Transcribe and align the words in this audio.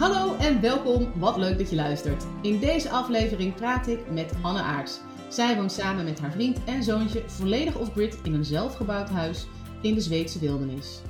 Hallo 0.00 0.36
en 0.36 0.60
welkom. 0.60 1.12
Wat 1.16 1.36
leuk 1.36 1.58
dat 1.58 1.70
je 1.70 1.76
luistert. 1.76 2.24
In 2.42 2.58
deze 2.58 2.90
aflevering 2.90 3.54
praat 3.54 3.86
ik 3.86 4.10
met 4.10 4.32
Anne 4.42 4.60
Aarts. 4.60 5.00
Zij 5.28 5.56
woont 5.56 5.72
samen 5.72 6.04
met 6.04 6.20
haar 6.20 6.30
vriend 6.32 6.64
en 6.64 6.82
zoontje 6.82 7.22
volledig 7.26 7.78
off-grid 7.78 8.18
in 8.22 8.34
een 8.34 8.44
zelfgebouwd 8.44 9.08
huis 9.08 9.46
in 9.82 9.94
de 9.94 10.00
Zweedse 10.00 10.38
wildernis. 10.38 11.00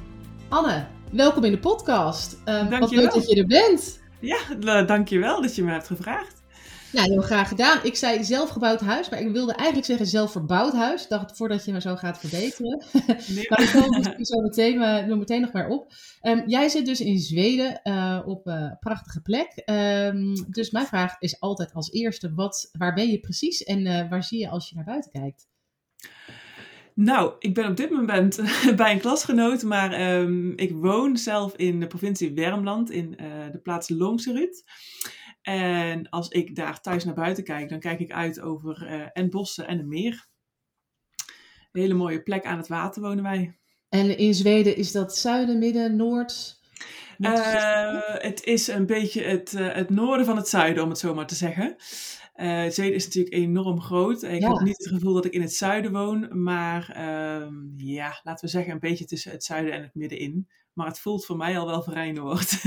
Anne, 0.48 0.86
welkom 1.12 1.44
in 1.44 1.50
de 1.50 1.58
podcast. 1.58 2.38
Uh, 2.47 2.69
wat 2.78 2.91
leuk 2.91 3.12
dat 3.12 3.30
je 3.30 3.36
er 3.36 3.47
bent. 3.47 4.00
Ja, 4.20 4.82
dankjewel 4.82 5.42
dat 5.42 5.54
je 5.54 5.64
me 5.64 5.72
hebt 5.72 5.86
gevraagd. 5.86 6.39
Ja, 6.92 7.02
heel 7.02 7.20
graag 7.20 7.48
gedaan. 7.48 7.78
Ik 7.83 7.96
zei 7.96 8.24
zelfgebouwd 8.24 8.80
huis, 8.80 9.08
maar 9.08 9.20
ik 9.20 9.33
wilde 9.33 9.52
eigenlijk 9.52 9.86
zeggen 9.86 10.06
zelfverbouwd 10.06 10.72
huis. 10.72 11.02
Ik 11.02 11.08
dacht 11.08 11.36
voordat 11.36 11.64
je 11.64 11.72
me 11.72 11.80
zo 11.80 11.97
gaat 11.97 12.19
verbeteren. 12.19 12.84
Nee. 13.27 13.47
maar 13.50 13.62
ik 13.62 13.70
kom 13.72 14.24
zo 14.24 14.41
meteen, 14.41 14.74
uh, 14.74 15.16
meteen 15.16 15.41
nog 15.41 15.52
maar 15.52 15.69
op. 15.69 15.92
Um, 16.22 16.42
jij 16.47 16.69
zit 16.69 16.86
dus 16.86 17.00
in 17.00 17.19
Zweden 17.19 17.80
uh, 17.84 18.20
op 18.27 18.47
een 18.47 18.77
prachtige 18.80 19.20
plek. 19.20 19.62
Um, 19.66 20.50
dus 20.50 20.70
mijn 20.70 20.86
vraag 20.86 21.16
is 21.19 21.41
altijd 21.41 21.72
als 21.72 21.91
eerste, 21.91 22.34
wat, 22.34 22.70
waar 22.78 22.94
ben 22.94 23.08
je 23.08 23.20
precies 23.20 23.62
en 23.62 24.08
waar 24.08 24.25
zie 24.25 24.38
je 24.38 24.48
als 24.48 24.69
je 24.69 24.75
naar 24.75 24.84
buiten 24.84 25.10
kijkt? 25.10 25.48
Nou, 26.94 27.32
ik 27.38 27.54
ben 27.54 27.69
op 27.69 27.77
dit 27.77 27.91
moment 27.91 28.41
bij 28.77 28.92
een 28.92 29.00
klasgenoot, 29.00 29.62
maar 29.62 30.12
um, 30.20 30.52
ik 30.56 30.72
woon 30.72 31.16
zelf 31.16 31.56
in 31.56 31.80
de 31.80 31.86
provincie 31.86 32.34
Wermland, 32.34 32.91
in 32.91 33.10
de 33.52 33.60
plaats 33.62 33.88
Longserud. 33.88 34.64
En 35.42 36.08
als 36.08 36.28
ik 36.28 36.55
daar 36.55 36.80
thuis 36.80 37.05
naar 37.05 37.14
buiten 37.14 37.44
kijk, 37.44 37.69
dan 37.69 37.80
kijk 37.80 38.00
ik 38.00 38.12
uit 38.12 38.41
over 38.41 38.83
uh, 38.83 39.06
en 39.12 39.30
bossen 39.30 39.66
en 39.66 39.78
een 39.78 39.88
meer. 39.88 40.28
Een 41.72 41.80
hele 41.80 41.94
mooie 41.94 42.22
plek 42.22 42.44
aan 42.44 42.56
het 42.56 42.69
water 42.69 43.02
wonen 43.02 43.24
wij. 43.24 43.58
En 43.88 44.19
in 44.19 44.34
Zweden 44.34 44.77
is 44.77 44.92
dat 44.92 45.16
zuiden, 45.16 45.58
midden, 45.58 45.97
noord? 45.97 46.60
Uh, 47.19 48.00
het 48.02 48.44
is 48.44 48.69
een 48.69 48.86
beetje 48.86 49.22
het, 49.22 49.52
uh, 49.52 49.74
het 49.74 49.91
noorden 49.91 50.27
van 50.27 50.36
het 50.36 50.48
zuiden, 50.48 50.82
om 50.82 50.88
het 50.88 50.98
zo 50.98 51.14
maar 51.14 51.27
te 51.27 51.34
zeggen. 51.34 51.76
Uh, 52.37 52.69
Zweden 52.69 52.94
is 52.94 53.04
natuurlijk 53.04 53.34
enorm 53.34 53.81
groot. 53.81 54.22
Ik 54.22 54.41
ja. 54.41 54.53
heb 54.53 54.60
niet 54.60 54.78
het 54.78 54.88
gevoel 54.88 55.14
dat 55.14 55.25
ik 55.25 55.32
in 55.32 55.41
het 55.41 55.54
zuiden 55.54 55.93
woon, 55.93 56.43
maar 56.43 56.94
uh, 56.97 57.48
ja, 57.76 58.20
laten 58.22 58.44
we 58.44 58.50
zeggen 58.50 58.72
een 58.72 58.78
beetje 58.78 59.04
tussen 59.04 59.31
het 59.31 59.44
zuiden 59.44 59.72
en 59.72 59.82
het 59.82 59.94
midden 59.94 60.19
in. 60.19 60.48
Maar 60.80 60.88
het 60.88 61.00
voelt 61.00 61.24
voor 61.24 61.36
mij 61.36 61.58
al 61.58 61.66
wel 61.66 61.82
vrij 61.82 62.12
Noord. 62.12 62.50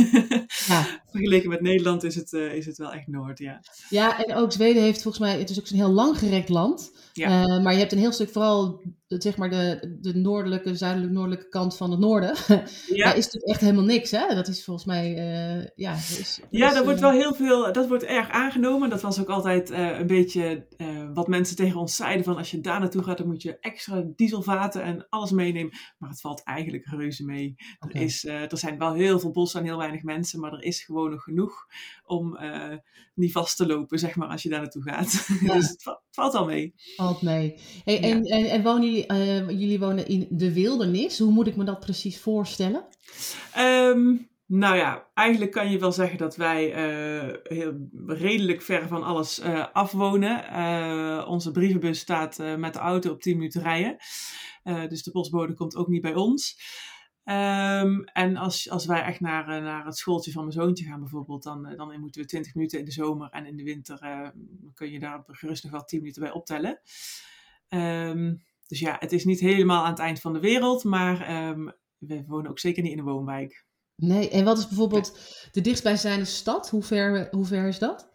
Ja. 0.68 0.86
Vergeleken 1.12 1.50
met 1.50 1.62
Nederland 1.62 2.04
is 2.04 2.16
het, 2.16 2.32
uh, 2.32 2.54
is 2.54 2.66
het 2.66 2.78
wel 2.78 2.94
echt 2.94 3.08
Noord, 3.08 3.40
ja. 3.40 3.60
Ja, 3.90 4.24
en 4.24 4.36
ook 4.36 4.52
Zweden 4.52 4.82
heeft 4.82 5.02
volgens 5.02 5.24
mij, 5.24 5.40
het 5.40 5.50
is 5.50 5.60
ook 5.60 5.68
een 5.68 5.76
heel 5.76 5.92
langgerekt 5.92 6.50
land. 6.50 6.92
Ja. 7.14 7.48
Uh, 7.48 7.64
maar 7.64 7.74
je 7.74 7.80
hebt 7.80 7.92
een 7.92 7.98
heel 7.98 8.12
stuk 8.12 8.30
vooral, 8.30 8.82
de, 9.14 9.22
zeg 9.22 9.38
maar, 9.38 9.50
de, 9.50 9.98
de 10.02 10.16
noordelijke, 10.16 10.76
zuidelijk-noordelijke 10.76 11.50
kant 11.50 11.78
van 11.78 11.92
het 11.92 12.00
noorden. 12.00 12.36
Ja. 12.88 13.06
Daar 13.06 13.18
is 13.18 13.26
natuurlijk 13.26 13.52
echt 13.52 13.62
helemaal 13.62 13.84
niks, 13.84 14.12
hè? 14.12 14.36
Dat 14.36 14.48
is 14.48 14.64
volgens 14.64 14.86
mij, 14.86 15.10
uh, 15.10 15.68
ja. 15.76 15.94
Is, 15.94 16.40
ja, 16.50 16.68
is, 16.68 16.74
daar 16.74 16.84
wordt 16.84 17.00
wel 17.00 17.12
heel 17.12 17.34
veel, 17.34 17.74
dat 17.74 17.88
wordt 17.88 18.04
erg 18.04 18.30
aangenomen. 18.30 18.90
Dat 18.90 19.02
was 19.02 19.20
ook 19.20 19.30
altijd 19.30 19.70
een 19.70 20.08
beetje 20.08 20.68
wat 21.14 21.28
mensen 21.28 21.56
tegen 21.56 21.80
ons 21.80 21.96
zeiden 21.96 22.24
van 22.24 22.38
als 22.38 22.52
je 22.52 22.62
daar 22.62 22.80
naartoe 22.80 23.04
gaat, 23.04 23.18
dan 23.18 23.28
moet 23.28 23.42
je 23.42 23.60
extra 23.60 24.04
dieselvaten 24.16 24.84
en 24.84 25.08
alles 25.10 25.32
meenemen. 25.32 25.78
Maar 25.98 26.10
het 26.10 26.22
valt 26.22 26.44
eigenlijk 26.44 26.86
reuze 26.86 27.26
mee. 27.26 27.56
Okay. 27.80 28.02
Er, 28.02 28.08
is, 28.08 28.26
er 28.26 28.58
zijn 28.58 28.78
wel 28.78 28.94
heel 28.94 29.20
veel 29.20 29.32
bossen 29.32 29.60
en 29.60 29.66
heel 29.66 29.78
weinig 29.78 30.04
mensen, 30.04 30.40
maar 30.40 30.54
er 30.54 30.64
is 30.64 30.84
gewoon 30.84 31.10
nog 31.10 31.24
genoeg 31.24 31.66
om 32.06 32.38
niet 33.16 33.32
vast 33.32 33.58
te 33.58 33.66
lopen, 33.66 34.00
zeg 34.00 34.16
maar, 34.16 34.28
als 34.28 34.44
je 34.44 34.50
daar 34.50 34.62
naartoe 34.62 34.84
gaat. 34.84 35.12
Ja. 35.44 35.54
dus 35.54 35.70
het 35.70 36.00
valt 36.12 36.34
al 36.34 36.46
mee. 36.46 36.74
Valt 36.96 37.22
mee. 37.22 37.56
Hey, 37.84 38.02
ja. 38.02 38.02
en, 38.02 38.24
en, 38.24 38.46
en 38.46 38.64
wonen 38.64 38.86
jullie, 38.86 39.03
uh, 39.12 39.50
jullie 39.50 39.80
wonen 39.80 40.08
in 40.08 40.28
de 40.30 40.54
wildernis. 40.54 41.20
Hoe 41.20 41.32
moet 41.32 41.48
ik 41.48 41.56
me 41.56 41.64
dat 41.64 41.80
precies 41.80 42.20
voorstellen? 42.20 42.86
Um, 43.58 44.32
nou 44.46 44.76
ja, 44.76 45.08
eigenlijk 45.14 45.52
kan 45.52 45.72
je 45.72 45.80
wel 45.80 45.92
zeggen 45.92 46.18
dat 46.18 46.36
wij 46.36 46.70
uh, 46.70 47.36
heel, 47.44 47.90
redelijk 48.06 48.62
ver 48.62 48.88
van 48.88 49.04
alles 49.04 49.40
uh, 49.40 49.68
afwonen. 49.74 50.44
Uh, 50.54 51.26
onze 51.28 51.52
brievenbus 51.52 52.00
staat 52.00 52.38
met 52.58 52.74
de 52.74 52.80
auto 52.80 53.12
op 53.12 53.22
10 53.22 53.38
minuten 53.38 53.62
rijden. 53.62 53.98
dus 54.90 55.04
de 55.04 55.12
postbode 55.12 55.54
komt 55.54 55.76
ook 55.76 55.88
niet 55.88 56.02
bij 56.02 56.16
ons. 56.16 56.58
Um, 57.26 58.04
en 58.04 58.38
als, 58.38 58.70
als 58.70 58.86
wij 58.86 59.02
echt 59.02 59.20
naar, 59.20 59.62
naar 59.62 59.86
het 59.86 59.98
schooltje 59.98 60.32
van 60.32 60.42
mijn 60.42 60.54
zoontje 60.54 60.86
gaan 60.86 61.00
bijvoorbeeld, 61.00 61.44
dan, 61.44 61.74
dan 61.76 62.00
moeten 62.00 62.22
we 62.22 62.28
20 62.28 62.56
minuten 62.56 62.80
in 62.80 62.86
de 62.86 62.92
zomer 62.92 63.30
en 63.30 63.46
in 63.46 63.58
de 63.58 63.64
winter 63.64 64.32
kun 64.74 64.92
je 64.92 65.00
daar 65.00 65.24
gerust 65.28 65.64
nog 65.64 65.72
wel 65.72 65.84
10 65.84 66.00
minuten 66.00 66.22
bij 66.22 66.32
optellen. 66.32 66.80
Um, 67.70 68.44
dus 68.74 68.82
ja, 68.82 68.96
het 69.00 69.12
is 69.12 69.26
niet 69.26 69.40
helemaal 69.40 69.84
aan 69.84 69.90
het 69.90 70.00
eind 70.00 70.20
van 70.20 70.34
de 70.34 70.40
wereld, 70.40 70.84
maar 70.84 71.48
um, 71.50 71.74
we 71.98 72.24
wonen 72.28 72.50
ook 72.50 72.60
zeker 72.60 72.84
niet 72.84 72.92
in 72.92 72.98
een 72.98 73.04
woonwijk. 73.04 73.66
Nee, 73.96 74.30
en 74.30 74.46
wat 74.46 74.58
is 74.58 74.68
bijvoorbeeld 74.68 75.20
de 75.52 75.62
dichtstbijzijnde 75.62 76.26
stad? 76.26 76.70
Hoe 76.70 76.84
ver, 76.84 77.28
hoe 77.32 77.46
ver 77.46 77.68
is 77.68 77.80
dat? 77.80 78.10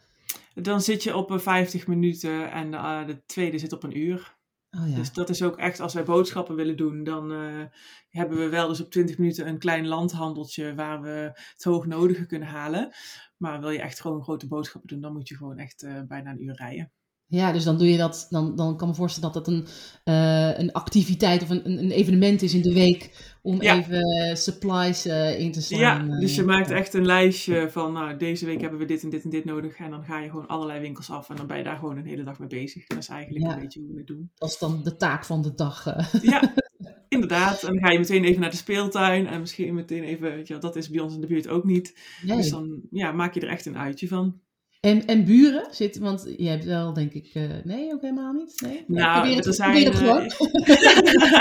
Dan 0.54 0.80
zit 0.80 1.02
je 1.02 1.16
op 1.16 1.41
50 1.41 1.86
minuten 1.86 2.50
en 2.50 2.72
uh, 2.72 3.06
de 3.06 3.24
tweede 3.26 3.58
zit 3.58 3.72
op 3.72 3.82
een 3.82 3.98
uur. 3.98 4.36
Oh, 4.70 4.88
ja. 4.88 4.96
Dus 4.96 5.12
dat 5.12 5.28
is 5.28 5.42
ook 5.42 5.56
echt, 5.56 5.80
als 5.80 5.94
wij 5.94 6.04
boodschappen 6.04 6.54
willen 6.54 6.76
doen, 6.76 7.04
dan 7.04 7.32
uh, 7.32 7.64
hebben 8.08 8.38
we 8.38 8.48
wel 8.48 8.69
dus 8.69 8.80
op 8.80 8.90
20 8.90 9.19
minuten 9.19 9.48
een 9.48 9.58
klein 9.58 9.86
landhandeltje 9.86 10.75
waar 10.75 11.00
we 11.00 11.30
het 11.52 11.64
hoognodige 11.64 12.26
kunnen 12.26 12.48
halen. 12.48 12.92
Maar 13.36 13.60
wil 13.60 13.70
je 13.70 13.80
echt 13.80 14.00
gewoon 14.00 14.22
grote 14.22 14.46
boodschappen 14.46 14.90
doen, 14.90 15.00
dan 15.00 15.12
moet 15.12 15.28
je 15.28 15.36
gewoon 15.36 15.58
echt 15.58 15.82
uh, 15.82 16.00
bijna 16.06 16.30
een 16.30 16.42
uur 16.42 16.54
rijden. 16.54 16.92
Ja, 17.31 17.53
dus 17.53 17.65
dan 17.65 17.78
doe 17.78 17.91
je 17.91 17.97
dat, 17.97 18.27
dan, 18.31 18.56
dan 18.56 18.77
kan 18.77 18.89
me 18.89 18.94
voorstellen 18.94 19.33
dat 19.33 19.44
dat 19.44 19.55
een, 19.55 19.66
uh, 20.05 20.59
een 20.59 20.72
activiteit 20.72 21.43
of 21.43 21.50
een, 21.50 21.78
een 21.78 21.91
evenement 21.91 22.43
is 22.43 22.55
in 22.55 22.62
de 22.62 22.72
week 22.72 23.11
om 23.43 23.62
ja. 23.62 23.77
even 23.77 24.37
supplies 24.37 25.06
uh, 25.06 25.41
in 25.41 25.53
te 25.53 25.62
slaan. 25.62 26.09
Ja, 26.09 26.19
dus 26.19 26.34
je 26.34 26.43
maakt 26.43 26.71
echt 26.71 26.94
een 26.94 27.06
lijstje 27.06 27.71
van, 27.71 27.93
nou, 27.93 28.17
deze 28.17 28.47
week 28.47 28.61
hebben 28.61 28.78
we 28.78 28.84
dit 28.84 29.03
en 29.03 29.11
dit 29.11 29.25
en 29.25 29.31
dit 29.31 29.44
nodig. 29.44 29.77
En 29.77 29.91
dan 29.91 30.05
ga 30.05 30.21
je 30.21 30.31
gewoon 30.31 30.47
allerlei 30.47 30.81
winkels 30.81 31.11
af 31.11 31.31
en 31.31 31.37
dan 31.37 31.47
ben 31.47 31.56
je 31.56 31.65
daar 31.65 31.77
gewoon 31.77 31.97
een 31.97 32.06
hele 32.06 32.25
dag 32.25 32.38
mee 32.38 32.49
bezig. 32.49 32.87
Dat 32.87 32.99
is 32.99 33.09
eigenlijk 33.09 33.44
ja. 33.44 33.53
een 33.53 33.61
beetje 33.61 33.81
hoe 33.81 33.91
we 33.91 33.99
het 33.99 34.06
doen. 34.06 34.31
Dat 34.34 34.49
is 34.49 34.59
dan 34.59 34.83
de 34.83 34.97
taak 34.97 35.25
van 35.25 35.43
de 35.43 35.55
dag. 35.55 35.84
Ja, 36.22 36.55
inderdaad. 37.09 37.62
En 37.62 37.75
dan 37.75 37.84
ga 37.84 37.91
je 37.91 37.99
meteen 37.99 38.25
even 38.25 38.41
naar 38.41 38.50
de 38.50 38.56
speeltuin 38.56 39.26
en 39.26 39.41
misschien 39.41 39.75
meteen 39.75 40.02
even, 40.02 40.35
weet 40.35 40.49
je, 40.49 40.58
dat 40.58 40.76
is 40.76 40.91
bij 40.91 41.00
ons 41.00 41.14
in 41.14 41.20
de 41.20 41.26
buurt 41.26 41.49
ook 41.49 41.64
niet. 41.64 41.99
Nee. 42.23 42.37
Dus 42.37 42.50
dan 42.50 42.81
ja, 42.91 43.12
maak 43.12 43.35
je 43.35 43.41
er 43.41 43.49
echt 43.49 43.67
een 43.67 43.79
uitje 43.79 44.08
van. 44.08 44.41
En, 44.88 45.06
en 45.06 45.25
buren? 45.25 45.67
Zit, 45.70 45.99
want 45.99 46.35
je 46.37 46.49
hebt 46.49 46.64
wel, 46.64 46.93
denk 46.93 47.12
ik, 47.12 47.35
uh, 47.35 47.50
nee, 47.64 47.93
ook 47.93 48.00
helemaal 48.00 48.32
niet? 48.32 48.61
Nee? 48.61 48.85
Nou, 48.87 49.29
het, 49.35 49.46
er 49.46 49.55
zijn, 49.55 49.85
het 49.85 49.94
gewoon. 49.94 50.23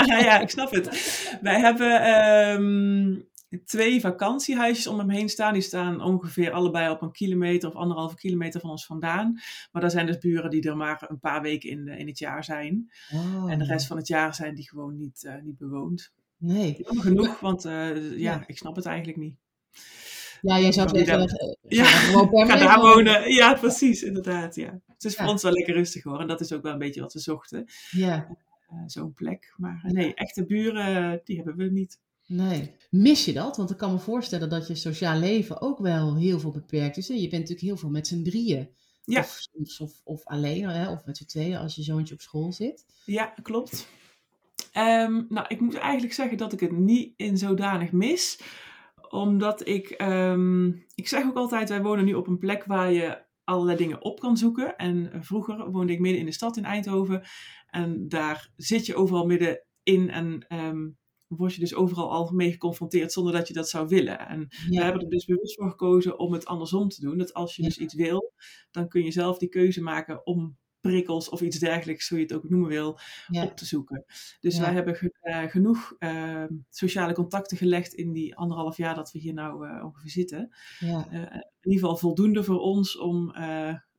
ja, 0.06 0.18
ja, 0.18 0.40
ik 0.40 0.50
snap 0.50 0.70
het. 0.70 1.38
Wij 1.42 1.60
hebben 1.60 2.08
um, 2.62 3.28
twee 3.64 4.00
vakantiehuisjes 4.00 4.86
om 4.86 4.98
hem 4.98 5.10
heen 5.10 5.28
staan. 5.28 5.52
Die 5.52 5.62
staan 5.62 6.02
ongeveer 6.02 6.52
allebei 6.52 6.90
op 6.90 7.02
een 7.02 7.12
kilometer 7.12 7.68
of 7.68 7.74
anderhalve 7.74 8.16
kilometer 8.16 8.60
van 8.60 8.70
ons 8.70 8.86
vandaan. 8.86 9.40
Maar 9.72 9.82
daar 9.82 9.90
zijn 9.90 10.06
dus 10.06 10.18
buren 10.18 10.50
die 10.50 10.68
er 10.68 10.76
maar 10.76 11.04
een 11.08 11.20
paar 11.20 11.42
weken 11.42 11.70
in, 11.70 11.88
in 11.88 12.06
het 12.06 12.18
jaar 12.18 12.44
zijn. 12.44 12.90
Oh. 13.12 13.52
En 13.52 13.58
de 13.58 13.64
rest 13.64 13.86
van 13.86 13.96
het 13.96 14.08
jaar 14.08 14.34
zijn 14.34 14.54
die 14.54 14.68
gewoon 14.68 14.96
niet, 14.96 15.22
uh, 15.26 15.34
niet 15.42 15.58
bewoond. 15.58 16.12
Nee. 16.36 16.76
Genoeg, 16.84 17.40
want 17.40 17.62
ja, 17.62 17.88
ja, 18.16 18.44
ik 18.46 18.58
snap 18.58 18.76
het 18.76 18.86
eigenlijk 18.86 19.18
niet. 19.18 19.36
Ja, 20.40 20.60
jij 20.60 20.72
zou 20.72 20.88
zeggen, 20.88 21.18
daar, 21.18 21.56
ja, 21.68 21.84
ga 22.46 22.56
daar 22.56 22.80
wonen. 22.80 23.32
Ja, 23.32 23.54
precies, 23.54 24.02
inderdaad. 24.02 24.54
Ja. 24.54 24.80
Het 24.86 25.04
is 25.04 25.14
voor 25.14 25.24
ja. 25.24 25.30
ons 25.30 25.42
wel 25.42 25.52
lekker 25.52 25.74
rustig 25.74 26.02
hoor. 26.02 26.20
En 26.20 26.26
dat 26.26 26.40
is 26.40 26.52
ook 26.52 26.62
wel 26.62 26.72
een 26.72 26.78
beetje 26.78 27.00
wat 27.00 27.12
we 27.12 27.18
zochten. 27.18 27.64
Ja. 27.90 28.26
Uh, 28.72 28.82
Zo'n 28.86 29.14
plek. 29.14 29.54
Maar 29.56 29.82
uh, 29.86 29.92
nee, 29.92 30.14
echte 30.14 30.46
buren, 30.46 31.20
die 31.24 31.36
hebben 31.36 31.56
we 31.56 31.64
niet. 31.64 32.00
Nee. 32.26 32.74
Mis 32.90 33.24
je 33.24 33.32
dat? 33.32 33.56
Want 33.56 33.70
ik 33.70 33.76
kan 33.76 33.92
me 33.92 33.98
voorstellen 33.98 34.48
dat 34.48 34.66
je 34.66 34.74
sociaal 34.74 35.18
leven 35.18 35.60
ook 35.60 35.78
wel 35.78 36.16
heel 36.16 36.40
veel 36.40 36.50
beperkt 36.50 36.96
is. 36.96 37.06
Je 37.06 37.14
bent 37.14 37.32
natuurlijk 37.32 37.60
heel 37.60 37.76
veel 37.76 37.90
met 37.90 38.06
z'n 38.06 38.22
drieën. 38.22 38.68
Ja. 39.04 39.20
Of, 39.20 39.46
of, 39.78 40.00
of 40.04 40.26
alleen, 40.26 40.68
hè, 40.68 40.90
of 40.90 41.04
met 41.04 41.16
z'n 41.16 41.24
tweeën 41.24 41.56
als 41.56 41.74
je 41.74 41.82
zoontje 41.82 42.14
op 42.14 42.20
school 42.20 42.52
zit. 42.52 42.84
Ja, 43.04 43.34
klopt. 43.42 43.88
Ehm, 44.72 45.22
nou, 45.28 45.46
ik 45.48 45.60
moet 45.60 45.74
eigenlijk 45.74 46.14
zeggen 46.14 46.36
dat 46.36 46.52
ik 46.52 46.60
het 46.60 46.72
niet 46.72 47.12
in 47.16 47.38
zodanig 47.38 47.92
mis. 47.92 48.40
Omdat 49.08 49.68
ik, 49.68 49.88
ehm, 49.90 50.66
ik 50.94 51.08
zeg 51.08 51.24
ook 51.24 51.36
altijd, 51.36 51.68
wij 51.68 51.82
wonen 51.82 52.04
nu 52.04 52.14
op 52.14 52.26
een 52.26 52.38
plek 52.38 52.64
waar 52.64 52.92
je 52.92 53.26
allerlei 53.44 53.76
dingen 53.76 54.02
op 54.02 54.20
kan 54.20 54.36
zoeken. 54.36 54.76
En 54.76 55.24
vroeger 55.24 55.70
woonde 55.70 55.92
ik 55.92 56.00
midden 56.00 56.20
in 56.20 56.26
de 56.26 56.32
stad 56.32 56.56
in 56.56 56.64
Eindhoven. 56.64 57.22
En 57.66 58.08
daar 58.08 58.50
zit 58.56 58.86
je 58.86 58.94
overal 58.94 59.26
midden 59.26 59.64
in 59.82 60.10
en 60.10 60.44
ehm, 60.48 60.88
word 61.26 61.54
je 61.54 61.60
dus 61.60 61.74
overal 61.74 62.10
al 62.10 62.32
mee 62.32 62.52
geconfronteerd 62.52 63.12
zonder 63.12 63.32
dat 63.32 63.48
je 63.48 63.54
dat 63.54 63.68
zou 63.68 63.88
willen. 63.88 64.18
En 64.28 64.48
we 64.68 64.82
hebben 64.82 65.02
er 65.02 65.08
dus 65.08 65.24
bewust 65.24 65.54
voor 65.54 65.70
gekozen 65.70 66.18
om 66.18 66.32
het 66.32 66.46
andersom 66.46 66.88
te 66.88 67.00
doen. 67.00 67.18
Dat 67.18 67.34
als 67.34 67.56
je 67.56 67.62
Ja. 67.62 67.68
dus 67.68 67.78
iets 67.78 67.94
wil, 67.94 68.32
dan 68.70 68.88
kun 68.88 69.04
je 69.04 69.10
zelf 69.10 69.38
die 69.38 69.48
keuze 69.48 69.82
maken 69.82 70.26
om 70.26 70.58
prikkels 70.80 71.28
of 71.28 71.40
iets 71.40 71.58
dergelijks, 71.58 72.08
hoe 72.08 72.18
je 72.18 72.24
het 72.24 72.34
ook 72.34 72.48
noemen 72.48 72.68
wil, 72.68 72.98
Ja. 73.26 73.44
op 73.44 73.56
te 73.56 73.64
zoeken. 73.64 74.04
Dus 74.40 74.56
Ja. 74.56 74.60
wij 74.62 74.72
hebben 74.72 74.94
ge- 74.96 75.18
eh, 75.20 75.42
genoeg 75.48 75.94
eh, 75.98 76.44
sociale 76.70 77.12
contacten 77.14 77.56
gelegd 77.56 77.92
in 77.94 78.12
die 78.12 78.36
anderhalf 78.36 78.76
jaar 78.76 78.94
dat 78.94 79.12
we 79.12 79.18
hier 79.18 79.34
nou 79.34 79.68
eh, 79.68 79.84
ongeveer 79.84 80.10
zitten. 80.10 80.56
Ja. 80.78 81.06
Eh, 81.10 81.20
in 81.60 81.70
ieder 81.70 81.80
geval 81.80 81.96
voldoende 81.96 82.44
voor 82.44 82.60
ons 82.60 82.98
om 82.98 83.32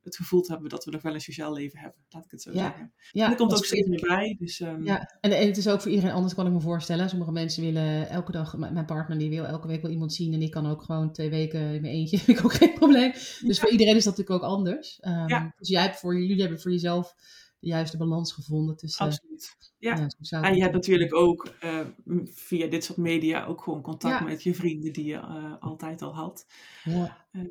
het 0.02 0.16
gevoel 0.16 0.40
te 0.40 0.52
hebben 0.52 0.70
dat 0.70 0.84
we 0.84 0.90
nog 0.90 1.02
wel 1.02 1.14
een 1.14 1.20
sociaal 1.20 1.52
leven 1.52 1.78
hebben. 1.78 2.00
Laat 2.08 2.24
ik 2.24 2.30
het 2.30 2.42
zo 2.42 2.52
Ja. 2.52 2.58
zeggen. 2.58 2.92
Ja, 3.12 3.24
en 3.24 3.30
er 3.30 3.36
komt 3.36 3.50
dat 3.50 3.58
ook 3.58 3.64
steeds 3.64 3.88
meer 3.88 4.00
bij. 4.00 4.36
Dus, 4.38 4.60
ehm, 4.60 4.84
Ja, 4.84 5.16
en, 5.20 5.30
en 5.32 5.46
het 5.46 5.56
is 5.56 5.68
ook 5.68 5.80
voor 5.80 5.90
iedereen 5.90 6.12
anders, 6.14 6.34
kan 6.34 6.46
ik 6.46 6.52
me 6.52 6.60
voorstellen. 6.60 7.08
Sommige 7.08 7.32
mensen 7.32 7.62
willen 7.62 8.08
elke 8.08 8.32
dag, 8.32 8.56
mijn 8.56 8.84
partner 8.86 9.18
die 9.18 9.30
wil 9.30 9.44
elke 9.44 9.66
week 9.66 9.82
wel 9.82 9.90
iemand 9.90 10.12
zien. 10.14 10.32
En 10.32 10.42
ik 10.42 10.50
kan 10.50 10.66
ook 10.66 10.82
gewoon 10.82 11.12
twee 11.12 11.30
weken 11.30 11.60
in 11.60 11.80
mijn 11.80 11.94
eentje, 11.94 12.16
heb 12.26 12.26
ik 12.28 12.44
ook 12.44 12.52
geen 12.54 12.74
probleem. 12.74 13.12
Dus 13.40 13.60
voor 13.60 13.70
iedereen 13.70 13.96
is 13.96 14.04
dat 14.04 14.16
natuurlijk 14.16 14.44
ook 14.44 14.50
anders. 14.50 14.98
Ehm, 15.00 15.28
Ja. 15.28 15.54
Dus 15.58 15.68
jij 15.68 15.82
hebt 15.82 15.96
voor, 15.98 16.20
jullie 16.20 16.40
hebben 16.40 16.60
voor 16.60 16.70
jezelf 16.70 17.14
de 17.60 17.66
juiste 17.68 17.96
balans 17.96 18.32
gevonden 18.32 18.76
tussen... 18.76 19.06
Absoluut. 19.06 19.56
Ja. 19.78 20.08
En 20.30 20.54
je 20.54 20.60
hebt 20.62 20.74
natuurlijk 20.74 21.14
ook 21.14 21.54
eh, 21.60 21.80
via 22.24 22.66
dit 22.66 22.84
soort 22.84 22.98
media 22.98 23.44
ook 23.44 23.62
gewoon 23.62 23.82
contact 23.82 24.18
Ja. 24.18 24.24
met 24.24 24.42
je 24.42 24.54
vrienden 24.54 24.92
die 24.92 25.04
je 25.04 25.14
eh, 25.14 25.54
altijd 25.60 26.02
al 26.02 26.14
had. 26.14 26.46
Ja. 26.84 27.26
Ehm, 27.32 27.44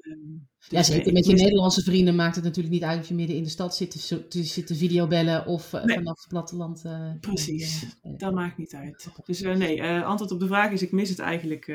Ja, 0.70 0.78
dus, 0.78 0.88
zeker 0.88 1.14
met 1.14 1.26
je 1.26 1.32
mis- 1.32 1.42
Nederlandse 1.42 1.84
vrienden 1.84 2.16
maakt 2.16 2.36
het 2.36 2.44
natuurlijk 2.44 2.74
niet 2.74 2.84
uit 2.84 3.00
of 3.00 3.08
je 3.08 3.14
midden 3.14 3.36
in 3.36 3.44
de 3.44 3.50
stad 3.50 3.76
zit 3.76 3.92
te, 3.92 4.00
zo- 4.00 4.28
te 4.64 4.76
videobellen 4.76 5.46
of 5.46 5.74
eh, 5.74 5.84
Nee. 5.84 5.96
vanaf 5.98 6.18
het 6.20 6.28
platteland. 6.28 6.84
Precies. 7.20 7.86
Dat 8.18 8.34
maakt 8.34 8.58
niet 8.58 8.74
uit. 8.74 9.10
Dus 9.26 9.42
nee, 9.42 9.84
antwoord 9.84 10.32
op 10.32 10.40
de 10.40 10.48
vraag 10.48 10.72
is: 10.72 10.82
ik 10.82 10.92
mis 10.92 11.10
het 11.10 11.20
eigenlijk. 11.20 11.68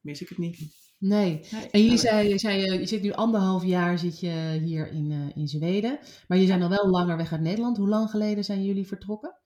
mis 0.00 0.20
ik 0.22 0.28
het 0.28 0.38
niet. 0.38 0.82
Nee. 0.98 1.40
Nee, 1.50 1.68
En 1.70 1.82
je 1.82 1.88
maar- 1.88 1.98
zei, 1.98 2.28
je, 2.28 2.38
zei, 2.38 2.64
eh, 2.64 2.78
je 2.80 2.86
zit 2.86 3.02
nu 3.02 3.12
anderhalf 3.12 3.64
jaar 3.64 3.98
zit 3.98 4.20
je 4.20 4.60
hier 4.64 4.88
in, 4.92 5.10
eh, 5.10 5.36
in 5.36 5.48
Zweden, 5.48 5.98
maar 6.28 6.38
je 6.38 6.46
zijn 6.46 6.62
al 6.62 6.68
wel 6.68 6.88
langer 6.88 7.16
weg 7.16 7.32
uit 7.32 7.40
Nederland. 7.40 7.76
Hoe 7.76 7.88
lang 7.88 8.10
geleden 8.10 8.44
zijn 8.44 8.64
jullie 8.64 8.86
vertrokken? 8.86 9.38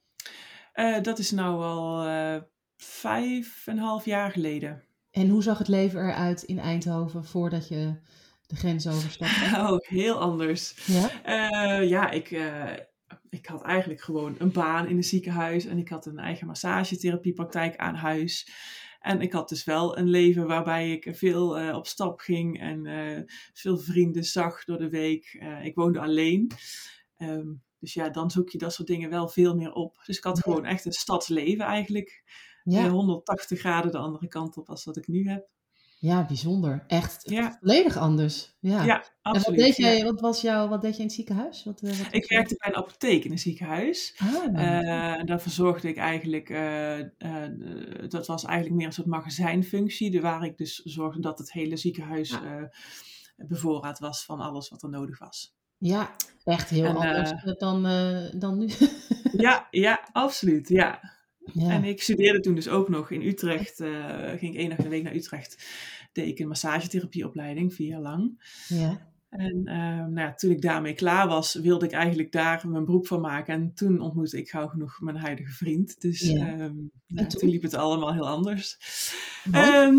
Eh, 0.72 1.02
dat 1.02 1.18
is 1.18 1.30
nou 1.30 1.62
al 1.62 2.06
eh, 2.06 2.42
vijf 2.76 3.66
en 3.66 3.76
een 3.76 3.82
half 3.82 4.04
jaar 4.04 4.30
geleden. 4.30 4.82
En 5.10 5.28
hoe 5.28 5.42
zag 5.42 5.58
het 5.58 5.68
leven 5.68 6.00
eruit 6.00 6.42
in 6.42 6.58
Eindhoven 6.58 7.24
voordat 7.24 7.68
je 7.68 7.94
de 8.46 8.56
grens 8.56 8.86
overstapte? 8.86 9.58
Ook 9.72 9.86
heel 9.86 10.18
anders. 10.18 10.74
Ja? 10.86 11.10
Eh, 11.22 11.88
ja, 11.88 12.10
ik, 12.10 12.30
eh, 12.30 12.72
ik 13.30 13.46
had 13.46 13.62
eigenlijk 13.62 14.00
gewoon 14.00 14.34
een 14.38 14.52
baan 14.52 14.88
in 14.88 14.96
een 14.96 15.04
ziekenhuis 15.04 15.64
en 15.66 15.78
ik 15.78 15.88
had 15.88 16.06
een 16.06 16.18
eigen 16.18 16.46
massagetherapiepraktijk 16.46 17.76
aan 17.76 17.94
huis. 17.94 18.48
En 18.98 19.20
ik 19.20 19.32
had 19.32 19.48
dus 19.48 19.64
wel 19.64 19.98
een 19.98 20.08
leven 20.08 20.46
waarbij 20.46 20.92
ik 20.92 21.16
veel 21.16 21.58
eh, 21.58 21.76
op 21.76 21.86
stap 21.86 22.20
ging 22.20 22.60
en 22.60 22.86
eh, 22.86 23.22
veel 23.52 23.78
vrienden 23.78 24.24
zag 24.24 24.64
door 24.64 24.78
de 24.78 24.88
week. 24.88 25.36
Eh, 25.40 25.64
ik 25.64 25.74
woonde 25.74 26.00
alleen. 26.00 26.50
Ehm, 27.16 27.46
dus 27.78 27.94
ja, 27.94 28.08
dan 28.08 28.30
zoek 28.30 28.48
je 28.50 28.58
dat 28.58 28.72
soort 28.72 28.88
dingen 28.88 29.10
wel 29.10 29.28
veel 29.28 29.54
meer 29.54 29.72
op. 29.72 30.02
Dus 30.06 30.16
ik 30.16 30.24
had 30.24 30.36
Ja. 30.36 30.42
gewoon 30.42 30.64
echt 30.64 30.84
een 30.84 30.92
stadsleven 30.92 31.64
eigenlijk. 31.64 32.22
Eh, 32.64 32.74
Ja, 32.74 32.88
180 32.88 33.58
graden 33.60 33.90
de 33.90 33.98
andere 33.98 34.28
kant 34.28 34.56
op 34.56 34.68
als 34.68 34.84
wat 34.84 34.96
ik 34.96 35.06
nu 35.08 35.28
heb. 35.28 35.48
Ja, 36.00 36.24
bijzonder. 36.26 36.84
Echt 36.86 37.30
Ja. 37.30 37.56
volledig 37.60 37.96
anders. 37.96 38.56
Ja. 38.60 38.84
Ja, 38.84 38.96
en 38.96 39.02
wat 39.22 39.34
absoluut. 39.36 39.58
deed, 39.58 39.76
jij, 39.76 39.96
ja. 39.96 40.04
wat, 40.04 40.20
was 40.20 40.40
jouw, 40.40 40.68
wat 40.68 40.82
deed 40.82 40.92
je 40.92 40.98
in 40.98 41.04
het 41.04 41.14
ziekenhuis? 41.14 41.64
Wat, 41.64 41.80
eh, 41.80 41.98
wat 41.98 42.06
Ik 42.10 42.28
werkte 42.28 42.54
bij 42.58 42.68
een 42.70 42.76
apotheek 42.76 43.24
in 43.24 43.30
een 43.30 43.38
ziekenhuis. 43.38 44.14
Ah, 44.18 44.60
en 44.60 45.26
daar 45.26 45.40
verzorgde 45.40 45.88
ik 45.88 45.96
eigenlijk, 45.96 46.50
eh, 46.50 46.98
dat 48.08 48.26
was 48.26 48.44
eigenlijk 48.44 48.76
meer 48.76 48.86
een 48.86 48.92
soort 48.92 49.06
magazijnfunctie, 49.06 50.20
waar 50.20 50.44
ik 50.44 50.56
dus 50.56 50.76
zorgde 50.84 51.20
dat 51.20 51.38
het 51.38 51.52
hele 51.52 51.76
ziekenhuis 51.76 52.38
bevoorraad 53.36 53.98
was 53.98 54.24
van 54.24 54.40
alles 54.40 54.68
wat 54.68 54.82
er 54.82 54.88
nodig 54.88 55.18
was. 55.18 55.56
ja, 55.78 56.10
echt 56.44 56.70
heel 56.70 56.84
En, 56.84 56.96
anders 56.96 57.32
dan, 57.58 57.82
dan 58.38 58.58
nu. 58.58 58.68
Ja, 59.32 59.66
ja, 59.86 60.08
absoluut, 60.12 60.68
ja. 60.68 61.16
Ja. 61.52 61.70
En 61.70 61.84
ik 61.84 62.02
studeerde 62.02 62.40
toen 62.40 62.54
dus 62.54 62.68
ook 62.68 62.88
nog 62.88 63.10
in 63.10 63.22
Utrecht, 63.22 63.80
eh, 63.80 64.28
ging 64.36 64.54
ik 64.54 64.60
één 64.60 64.68
dag 64.68 64.78
in 64.78 64.84
de 64.84 64.90
week 64.90 65.02
naar 65.02 65.14
Utrecht, 65.14 65.66
deed 66.12 66.26
ik 66.28 66.38
een 66.38 66.48
massagetherapieopleiding, 66.48 67.74
vier 67.74 67.88
jaar 67.88 68.00
lang. 68.00 68.42
ja. 68.68 69.06
En 69.28 69.62
eh, 69.64 69.76
nou 69.76 70.20
ja, 70.20 70.34
toen 70.34 70.50
ik 70.50 70.60
daarmee 70.62 70.94
klaar 70.94 71.28
was, 71.28 71.54
wilde 71.54 71.84
ik 71.84 71.92
eigenlijk 71.92 72.32
daar 72.32 72.68
mijn 72.68 72.84
beroep 72.84 73.06
van 73.06 73.20
maken. 73.20 73.54
En 73.54 73.74
toen 73.74 74.00
ontmoette 74.00 74.38
ik 74.38 74.50
gauw 74.50 74.66
genoeg 74.66 75.00
mijn 75.00 75.16
huidige 75.16 75.52
vriend. 75.52 76.00
Dus 76.00 76.20
Ja. 76.20 76.46
ehm, 76.46 76.58
nou, 77.06 77.26
toen? 77.26 77.40
toen 77.40 77.48
liep 77.48 77.62
het 77.62 77.74
allemaal 77.74 78.12
heel 78.12 78.28
anders. 78.28 78.76
Ehm, 79.52 79.94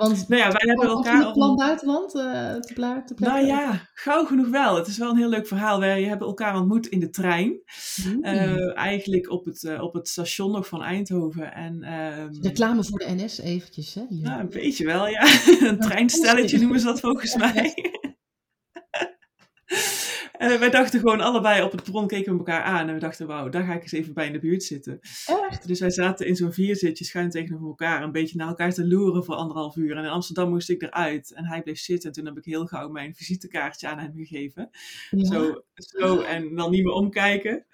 want 0.00 0.28
nou 0.28 0.42
ja, 0.42 0.50
wij 0.50 0.62
hebben 0.66 0.88
elkaar 0.88 1.16
het 1.16 1.24
al... 1.24 1.32
plan 1.32 1.56
buitenland 1.56 2.14
eh, 2.14 2.22
te, 2.22 2.60
te 2.60 2.74
plekken? 2.74 3.14
Nou 3.16 3.46
ja, 3.46 3.88
gauw 3.94 4.24
genoeg 4.24 4.48
wel. 4.48 4.76
Het 4.76 4.86
is 4.86 4.98
wel 4.98 5.10
een 5.10 5.16
heel 5.16 5.28
leuk 5.28 5.46
verhaal. 5.46 5.80
Wij 5.80 6.02
hebben 6.02 6.26
elkaar 6.26 6.56
ontmoet 6.56 6.86
in 6.86 7.00
de 7.00 7.10
trein. 7.10 7.60
Hmm. 8.02 8.22
Eh, 8.22 8.76
eigenlijk 8.76 9.30
op 9.30 9.44
het, 9.44 9.64
eh, 9.64 9.82
op 9.82 9.94
het 9.94 10.08
station 10.08 10.52
nog 10.52 10.66
van 10.66 10.82
Eindhoven. 10.82 11.54
En, 11.54 11.82
ehm, 11.82 12.28
Reclame 12.40 12.84
voor 12.84 12.98
de 12.98 13.14
NS 13.14 13.38
eventjes, 13.40 13.94
hè? 13.94 14.02
Hier. 14.08 14.22
nou, 14.22 14.40
een 14.40 14.48
beetje 14.48 14.84
wel, 14.84 15.08
ja. 15.08 15.22
een 15.68 15.78
treinstelletje 15.78 16.58
noemen 16.58 16.80
ze 16.80 16.86
dat 16.86 17.00
volgens 17.00 17.36
mij. 17.36 17.74
Eh, 20.40 20.54
wij 20.58 20.70
dachten 20.70 21.00
gewoon 21.00 21.20
allebei 21.20 21.62
op 21.62 21.72
het 21.72 21.82
perron, 21.82 22.06
keken 22.06 22.32
we 22.32 22.38
elkaar 22.38 22.62
aan 22.62 22.88
en 22.88 22.94
we 22.94 23.00
dachten, 23.00 23.26
wauw, 23.26 23.48
daar 23.48 23.64
ga 23.64 23.74
ik 23.74 23.82
eens 23.82 23.92
even 23.92 24.14
bij 24.14 24.26
in 24.26 24.32
de 24.32 24.38
buurt 24.38 24.62
zitten. 24.62 24.98
Echt? 25.26 25.66
Dus 25.66 25.80
wij 25.80 25.90
zaten 25.90 26.26
in 26.26 26.36
zo'n 26.36 26.52
vierzitje 26.52 27.04
schuin 27.04 27.30
tegenover 27.30 27.66
elkaar, 27.66 28.02
een 28.02 28.12
beetje 28.12 28.36
naar 28.36 28.48
elkaar 28.48 28.72
te 28.72 28.86
loeren 28.88 29.24
voor 29.24 29.34
anderhalf 29.34 29.76
uur. 29.76 29.96
En 29.96 30.04
in 30.04 30.10
Amsterdam 30.10 30.48
moest 30.48 30.70
ik 30.70 30.82
eruit 30.82 31.32
en 31.34 31.44
hij 31.46 31.62
bleef 31.62 31.78
zitten. 31.78 32.08
En 32.08 32.14
toen 32.14 32.26
heb 32.26 32.36
ik 32.36 32.44
heel 32.44 32.66
gauw 32.66 32.88
mijn 32.88 33.14
visitekaartje 33.14 33.88
aan 33.88 33.98
hem 33.98 34.12
gegeven. 34.16 34.70
Ja. 35.10 35.24
Zo, 35.24 35.62
zo 35.74 36.20
en 36.20 36.54
dan 36.54 36.70
niet 36.70 36.84
meer 36.84 36.92
omkijken. 36.92 37.66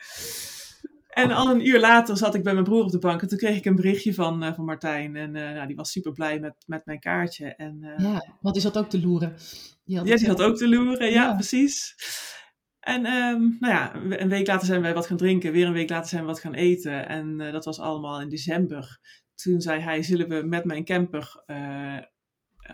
En 1.08 1.30
al 1.30 1.50
een 1.50 1.66
uur 1.66 1.80
later 1.80 2.16
zat 2.16 2.34
ik 2.34 2.42
bij 2.42 2.52
mijn 2.52 2.64
broer 2.64 2.82
op 2.84 2.90
de 2.90 2.98
bank 2.98 3.22
en 3.22 3.28
toen 3.28 3.38
kreeg 3.38 3.56
ik 3.56 3.64
een 3.64 3.76
berichtje 3.76 4.14
van, 4.14 4.42
eh, 4.42 4.54
van 4.54 4.64
Martijn. 4.64 5.16
En 5.16 5.36
eh, 5.36 5.54
nou, 5.54 5.66
die 5.66 5.76
was 5.76 5.90
super 5.90 6.12
blij 6.12 6.38
met, 6.40 6.54
met 6.66 6.86
mijn 6.86 6.98
kaartje. 7.00 7.46
En, 7.54 7.78
eh, 7.82 8.04
Ja, 8.04 8.26
want 8.40 8.56
is 8.56 8.62
dat 8.62 8.78
ook 8.78 8.88
te 8.90 9.00
loeren? 9.00 9.36
Die 9.84 9.96
had 9.96 10.08
ja, 10.08 10.16
die 10.16 10.26
had 10.26 10.38
zelf- 10.38 10.50
ook 10.50 10.56
te 10.56 10.68
loeren, 10.68 11.10
ja, 11.10 11.22
Ja. 11.22 11.34
precies. 11.34 11.94
En 12.86 13.04
ehm, 13.04 13.40
nou 13.40 13.74
ja, 13.74 13.94
een 13.94 14.28
week 14.28 14.46
later 14.46 14.66
zijn 14.66 14.82
wij 14.82 14.94
wat 14.94 15.06
gaan 15.06 15.16
drinken, 15.16 15.52
weer 15.52 15.66
een 15.66 15.72
week 15.72 15.90
later 15.90 16.08
zijn 16.08 16.20
we 16.20 16.26
wat 16.26 16.40
gaan 16.40 16.54
eten. 16.54 17.08
En 17.08 17.40
eh, 17.40 17.52
dat 17.52 17.64
was 17.64 17.80
allemaal 17.80 18.20
in 18.20 18.28
december. 18.28 18.98
Toen 19.34 19.60
zei 19.60 19.80
hij, 19.80 20.02
zullen 20.02 20.28
we 20.28 20.42
met 20.42 20.64
mijn 20.64 20.84
camper 20.84 21.42
eh 21.46 21.98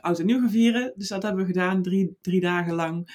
oud 0.01 0.19
en 0.19 0.27
nieuw 0.27 0.39
gaan 0.39 0.51
vieren? 0.51 0.93
Dus 0.97 1.09
dat 1.09 1.23
hebben 1.23 1.41
we 1.41 1.53
gedaan, 1.53 1.83
drie, 1.83 2.19
drie 2.21 2.41
dagen 2.41 2.75
lang. 2.75 3.09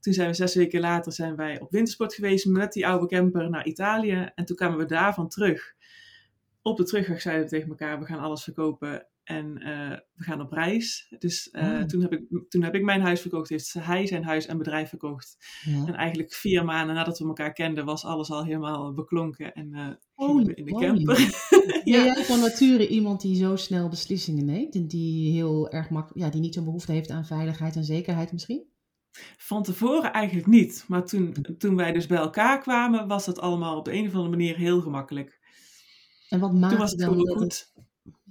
Toen 0.00 0.12
zijn 0.12 0.28
we 0.28 0.34
zes 0.34 0.54
weken 0.54 0.80
later 0.80 1.12
zijn 1.12 1.36
wij 1.36 1.60
op 1.60 1.70
wintersport 1.70 2.14
geweest 2.14 2.46
met 2.46 2.72
die 2.72 2.86
oude 2.86 3.06
camper 3.06 3.50
naar 3.50 3.66
Italië. 3.66 4.30
En 4.34 4.44
toen 4.44 4.56
kwamen 4.56 4.78
we 4.78 4.84
daarvan 4.84 5.28
terug. 5.28 5.74
Op 6.62 6.76
de 6.76 6.84
terugweg 6.84 7.20
zeiden 7.20 7.44
we 7.44 7.50
tegen 7.50 7.68
elkaar, 7.68 7.98
we 7.98 8.06
gaan 8.06 8.18
alles 8.18 8.42
verkopen 8.42 9.06
en 9.24 9.58
eh, 9.58 9.98
we 10.14 10.24
gaan 10.24 10.40
op 10.40 10.52
reis. 10.52 11.14
Dus 11.18 11.50
eh, 11.50 11.62
Oh. 11.68 11.82
toen, 11.82 12.00
heb 12.02 12.12
ik, 12.12 12.22
toen 12.48 12.62
heb 12.62 12.74
ik 12.74 12.82
mijn 12.82 13.00
huis 13.00 13.20
verkocht, 13.20 13.48
heeft 13.48 13.72
hij 13.78 14.06
zijn 14.06 14.24
huis 14.24 14.46
en 14.46 14.58
bedrijf 14.58 14.88
verkocht. 14.88 15.36
Ja. 15.64 15.86
En 15.86 15.94
eigenlijk 15.94 16.32
vier 16.32 16.64
maanden 16.64 16.94
nadat 16.94 17.18
we 17.18 17.26
elkaar 17.26 17.52
kenden, 17.52 17.84
was 17.84 18.04
alles 18.04 18.30
al 18.30 18.44
helemaal 18.44 18.94
beklonken 18.94 19.52
en 19.54 19.98
Holy 20.14 20.44
we 20.44 20.54
in 20.54 20.64
de 20.64 20.72
camper. 20.72 21.16
Ben 21.84 21.92
ja. 21.92 22.04
jij 22.04 22.24
van 22.24 22.40
nature 22.40 22.88
iemand 22.88 23.20
die 23.20 23.36
zo 23.36 23.56
snel 23.56 23.88
beslissingen 23.88 24.44
neemt 24.44 24.74
en 24.74 24.86
die 24.86 25.32
heel 25.32 25.70
erg 25.70 25.90
mak 25.90 26.10
ja, 26.14 26.28
die 26.28 26.40
niet 26.40 26.54
zo'n 26.54 26.64
behoefte 26.64 26.92
heeft 26.92 27.10
aan 27.10 27.26
veiligheid 27.26 27.76
en 27.76 27.84
zekerheid 27.84 28.32
misschien? 28.32 28.64
Van 29.36 29.62
tevoren 29.62 30.12
eigenlijk 30.12 30.46
niet. 30.46 30.84
Maar 30.88 31.06
toen, 31.06 31.34
toen 31.58 31.76
wij 31.76 31.92
dus 31.92 32.06
bij 32.06 32.18
elkaar 32.18 32.60
kwamen, 32.60 33.06
was 33.08 33.24
dat 33.24 33.38
allemaal 33.40 33.76
op 33.78 33.84
de 33.84 33.92
een 33.92 34.06
of 34.06 34.12
andere 34.14 34.30
manier 34.30 34.56
heel 34.56 34.80
gemakkelijk. 34.80 35.40
En 36.28 36.40
wat 36.40 36.50
Toen 36.50 36.60
maakte 36.60 36.76
was 36.76 36.90
het 36.90 37.00
dan 37.00 37.16
dat 37.18 37.28
goed. 37.28 37.40
het- 37.42 37.72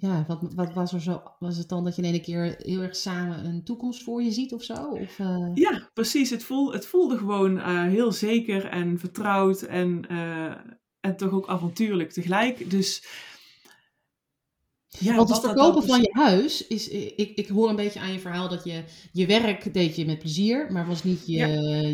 ja, 0.08 0.26
wat, 0.28 0.54
wat 0.56 0.74
was 0.74 0.94
er 0.94 1.02
zo? 1.02 1.22
Was 1.40 1.58
het 1.58 1.70
dan 1.70 1.84
dat 1.84 1.96
je 1.96 2.02
in 2.02 2.08
ene 2.08 2.20
keer 2.20 2.56
heel 2.58 2.82
erg 2.82 2.96
samen 2.96 3.46
een 3.46 3.64
toekomst 3.64 4.04
voor 4.04 4.24
je 4.24 4.32
ziet 4.32 4.54
of 4.54 4.64
zo? 4.64 4.74
Of, 4.74 5.20
eh, 5.20 5.52
Ja, 5.54 5.90
precies. 5.94 6.30
Het, 6.30 6.44
voel, 6.44 6.74
het 6.74 6.86
voelde 6.86 7.18
gewoon 7.18 7.60
eh, 7.60 7.82
heel 7.82 8.12
zeker 8.12 8.66
en 8.66 9.00
vertrouwd 9.00 9.62
en, 9.62 10.06
eh, 10.10 10.56
en 11.00 11.16
toch 11.18 11.32
ook 11.32 11.48
avontuurlijk 11.48 12.12
tegelijk. 12.12 12.70
Dus 12.70 13.06
Ja, 15.00 15.16
Want 15.16 15.30
het 15.30 15.40
verkopen 15.40 15.84
van 15.84 16.02
je 16.02 16.10
huis 16.12 16.68
is. 16.68 16.90
Ik, 16.90 17.32
ik 17.36 17.48
hoor 17.48 17.70
een 17.70 17.76
beetje 17.76 18.00
aan 18.00 18.12
je 18.12 18.20
verhaal 18.20 18.50
dat 18.50 18.64
je 18.64 18.84
je 19.12 19.26
werk 19.26 19.74
deed 19.74 19.96
je 19.96 20.06
met 20.06 20.20
plezier, 20.20 20.72
maar 20.72 20.86
was 20.86 21.04
niet 21.04 21.28
je, 21.28 21.48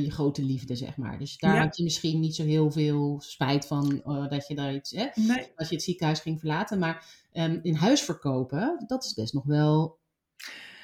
je 0.04 0.12
grote 0.12 0.44
liefde, 0.44 0.76
zeg 0.76 0.98
maar. 0.98 1.20
Dus 1.20 1.38
daar 1.38 1.58
had 1.60 1.78
je 1.78 1.84
misschien 1.84 2.20
niet 2.20 2.36
zo 2.36 2.44
heel 2.44 2.72
veel 2.72 3.22
spijt 3.24 3.66
van 3.66 4.02
uh, 4.06 4.30
dat 4.30 4.48
je 4.48 4.56
daar 4.56 4.74
iets. 4.74 4.92
Hè, 4.92 5.06
nee. 5.16 5.52
Als 5.56 5.70
je 5.70 5.76
het 5.76 5.84
ziekenhuis 5.84 6.20
ging 6.20 6.40
verlaten. 6.40 6.80
Maar 6.80 7.06
um, 7.34 7.60
in 7.64 7.76
huis 7.76 8.02
verkopen, 8.02 8.84
dat 8.88 9.04
is 9.04 9.14
best 9.14 9.34
nog 9.34 9.46
wel 9.46 10.00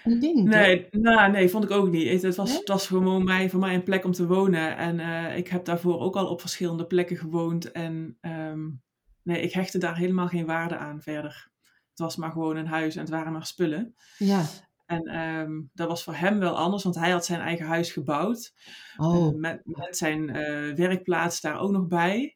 een 0.03 0.19
ding. 0.19 0.43
Nee, 0.43 0.87
nou, 0.91 1.31
nee, 1.31 1.49
vond 1.49 1.63
ik 1.63 1.71
ook 1.71 1.89
niet. 1.89 2.21
Het, 2.21 2.35
was, 2.35 2.53
het 2.53 2.67
was 2.67 2.87
gewoon 2.87 3.23
mij, 3.23 3.49
voor 3.49 3.59
mij 3.59 3.75
een 3.75 3.83
plek 3.83 4.05
om 4.05 4.11
te 4.11 4.27
wonen. 4.27 4.77
En 4.77 4.99
uh, 4.99 5.37
ik 5.37 5.47
heb 5.47 5.65
daarvoor 5.65 5.99
ook 5.99 6.15
al 6.15 6.27
op 6.27 6.41
verschillende 6.41 6.85
plekken 6.85 7.17
gewoond. 7.17 7.71
En 7.71 8.17
um, 8.21 8.81
nee, 9.23 9.41
ik 9.41 9.53
hechtte 9.53 9.77
daar 9.77 9.97
helemaal 9.97 10.27
geen 10.27 10.45
waarde 10.45 10.77
aan 10.77 11.01
verder. 11.01 11.53
Het 11.95 12.03
was 12.05 12.15
maar 12.15 12.31
gewoon 12.31 12.55
een 12.55 12.67
huis 12.67 12.95
en 12.95 13.01
het 13.01 13.09
waren 13.09 13.31
maar 13.31 13.45
spullen. 13.45 13.95
Ja. 14.17 14.45
En 14.85 15.19
um, 15.19 15.69
dat 15.73 15.87
was 15.87 16.03
voor 16.03 16.15
hem 16.15 16.39
wel 16.39 16.57
anders, 16.57 16.83
want 16.83 16.95
hij 16.95 17.11
had 17.11 17.25
zijn 17.25 17.41
eigen 17.41 17.65
huis 17.65 17.91
gebouwd. 17.91 18.53
Oh. 18.97 19.33
Uh, 19.33 19.39
met, 19.39 19.61
met, 19.63 19.97
zijn 19.97 20.29
uh, 20.35 20.75
werkplaats 20.75 21.41
daar 21.41 21.59
ook 21.59 21.71
nog 21.71 21.87
bij. 21.87 22.35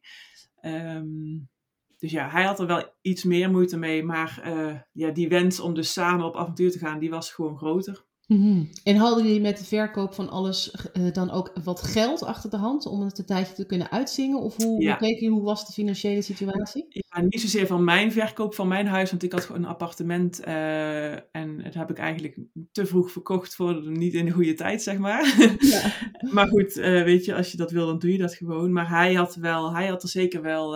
Um, 0.62 1.50
dus 1.98 2.12
ja, 2.12 2.30
hij 2.30 2.44
had 2.44 2.60
er 2.60 2.68
wel 2.68 2.94
iets 3.02 3.24
meer 3.24 3.52
moeite 3.52 3.78
mee. 3.78 4.04
Maar 4.04 4.42
uh, 4.46 4.80
ja, 4.92 5.10
die 5.12 5.30
wens 5.30 5.60
om 5.60 5.74
dus 5.74 5.94
samen 5.94 6.26
op 6.26 6.36
avontuur 6.36 6.72
te 6.72 6.80
gaan, 6.80 7.00
die 7.00 7.10
was 7.10 7.32
gewoon 7.32 7.58
groter. 7.58 8.06
Mhm. 8.30 8.64
En 8.84 8.96
hadden 8.96 9.24
jullie 9.24 9.42
met 9.42 9.58
de 9.58 9.66
verkoop 9.66 10.14
van 10.14 10.30
alles 10.30 10.76
uh, 10.94 11.14
dan 11.14 11.32
ook 11.32 11.52
wat 11.64 11.82
geld 11.82 12.24
achter 12.24 12.50
de 12.50 12.58
hand 12.58 12.86
om 12.86 13.02
het 13.02 13.18
een 13.18 13.26
tijdje 13.26 13.54
te 13.54 13.66
kunnen 13.66 13.92
uitzingen? 13.92 14.40
Of 14.40 14.56
hoe, 14.56 14.82
ja. 14.82 14.98
hoe, 15.00 15.22
je, 15.22 15.30
hoe 15.30 15.44
was 15.44 15.68
de 15.68 15.74
financiële 15.74 16.22
situatie? 16.22 16.86
Ja, 16.90 17.22
niet 17.22 17.42
zozeer 17.42 17.68
van 17.68 17.84
mijn 17.84 18.12
verkoop 18.12 18.56
van 18.56 18.68
mijn 18.68 18.88
huis, 18.88 19.10
want 19.10 19.24
ik 19.24 19.32
had 19.32 19.46
gewoon 19.46 19.64
een 19.64 19.70
appartement 19.70 20.48
uh, 20.48 21.36
en 21.36 21.62
dat 21.64 21.74
heb 21.74 21.90
ik 21.90 21.98
eigenlijk 21.98 22.38
te 22.72 22.86
vroeg 22.86 23.12
verkocht 23.12 23.56
voor 23.56 23.92
niet 23.92 24.14
in 24.14 24.26
de 24.26 24.32
goede 24.32 24.54
tijd, 24.54 24.82
zeg 24.82 24.98
maar. 24.98 25.58
Ja. 25.60 25.94
maar 26.36 26.48
goed, 26.48 26.78
uh, 26.78 27.04
weet 27.04 27.26
je, 27.26 27.36
als 27.36 27.52
je 27.52 27.58
dat 27.58 27.72
wil, 27.72 27.86
dan 27.86 28.00
doe 28.00 28.12
je 28.12 28.18
dat 28.18 28.36
gewoon. 28.36 28.72
Maar 28.72 28.90
hij 28.90 29.14
had, 29.14 29.36
wel, 29.36 29.74
hij 29.74 29.88
had 29.88 30.04
er 30.04 30.10
zeker 30.10 30.42
wel 30.42 30.74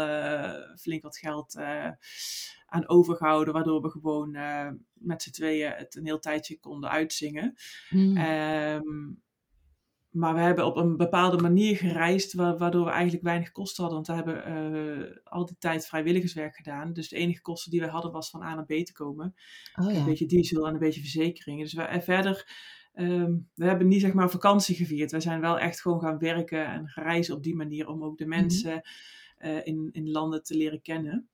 flink 0.75 1.03
wat 1.03 1.17
geld 1.17 1.55
aan 2.73 2.89
overgehouden, 2.89 3.53
waardoor 3.53 3.81
we 3.81 3.89
gewoon 3.89 4.35
uh, 4.35 4.69
met 4.93 5.21
z'n 5.21 5.31
tweeën 5.31 5.71
het 5.71 5.95
een 5.95 6.05
heel 6.05 6.19
tijdje 6.19 6.59
konden 6.59 6.89
uitzingen. 6.89 7.53
Mm. 7.89 8.17
Um, 8.17 9.21
maar 10.09 10.33
we 10.33 10.39
hebben 10.39 10.65
op 10.65 10.77
een 10.77 10.97
bepaalde 10.97 11.41
manier 11.41 11.75
gereisd, 11.75 12.33
waardoor 12.33 12.85
we 12.85 12.91
eigenlijk 12.91 13.23
weinig 13.23 13.51
kosten 13.51 13.83
hadden. 13.83 14.03
Want 14.03 14.25
we 14.25 14.31
hebben 14.31 14.73
uh, 14.73 15.17
al 15.23 15.45
die 15.45 15.55
tijd 15.59 15.87
vrijwilligerswerk 15.87 16.55
gedaan. 16.55 16.93
Dus 16.93 17.09
de 17.09 17.15
enige 17.15 17.41
kosten 17.41 17.71
die 17.71 17.81
we 17.81 17.87
hadden 17.87 18.11
was 18.11 18.29
van 18.29 18.41
A 18.43 18.55
naar 18.55 18.65
B 18.65 18.85
te 18.85 18.93
komen. 18.93 19.35
Oh, 19.75 19.91
ja. 19.91 19.97
Een 19.97 20.05
beetje 20.05 20.25
diesel 20.25 20.67
en 20.67 20.73
een 20.73 20.79
beetje 20.79 21.01
verzekeringen. 21.01 21.63
Dus 21.63 21.73
we, 21.73 21.81
en 21.81 22.03
verder, 22.03 22.47
um, 22.93 23.49
we 23.53 23.65
hebben 23.65 23.87
niet 23.87 24.01
zeg 24.01 24.13
maar 24.13 24.29
vakantie 24.29 24.75
gevierd. 24.75 25.11
We 25.11 25.19
zijn 25.19 25.41
wel 25.41 25.59
echt 25.59 25.81
gewoon 25.81 26.01
gaan 26.01 26.17
werken 26.17 26.65
en 26.65 26.91
reizen 26.95 27.35
op 27.35 27.43
die 27.43 27.55
manier 27.55 27.87
om 27.87 28.03
ook 28.03 28.17
de 28.17 28.25
mhm. 28.25 28.39
mensen 28.39 28.73
mm 28.73 28.81
-hmm. 29.37 29.49
uh, 29.51 29.65
in, 29.65 29.89
in 29.91 30.11
landen 30.11 30.43
te 30.43 30.57
leren 30.57 30.81
kennen. 30.81 31.27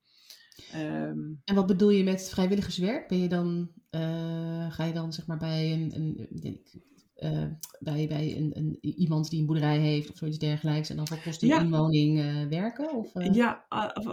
Um, 0.75 1.41
en 1.43 1.55
wat 1.55 1.67
bedoel 1.67 1.89
je 1.89 2.03
met 2.03 2.29
vrijwilligerswerk? 2.29 3.07
Ben 3.07 3.21
je 3.21 3.27
dan, 3.27 3.69
uh, 3.91 4.71
ga 4.71 4.83
je 4.83 4.93
dan 4.93 5.13
zeg 5.13 5.27
maar 5.27 5.37
bij 5.37 5.73
een, 5.73 5.93
een 5.95 6.61
uh, 7.23 7.43
bij, 7.79 8.07
bij 8.07 8.37
een, 8.37 8.51
een, 8.53 8.77
iemand 8.81 9.29
die 9.29 9.39
een 9.39 9.45
boerderij 9.45 9.77
heeft 9.77 10.11
of 10.11 10.17
zoiets 10.17 10.37
dergelijks 10.37 10.89
en 10.89 10.95
dan 10.95 11.07
voor 11.07 11.21
kosten 11.23 11.47
ja. 11.47 11.59
inwoning 11.59 12.19
uh, 12.19 12.47
werken? 12.49 12.93
Of, 12.93 13.11
Ja, 13.31 13.65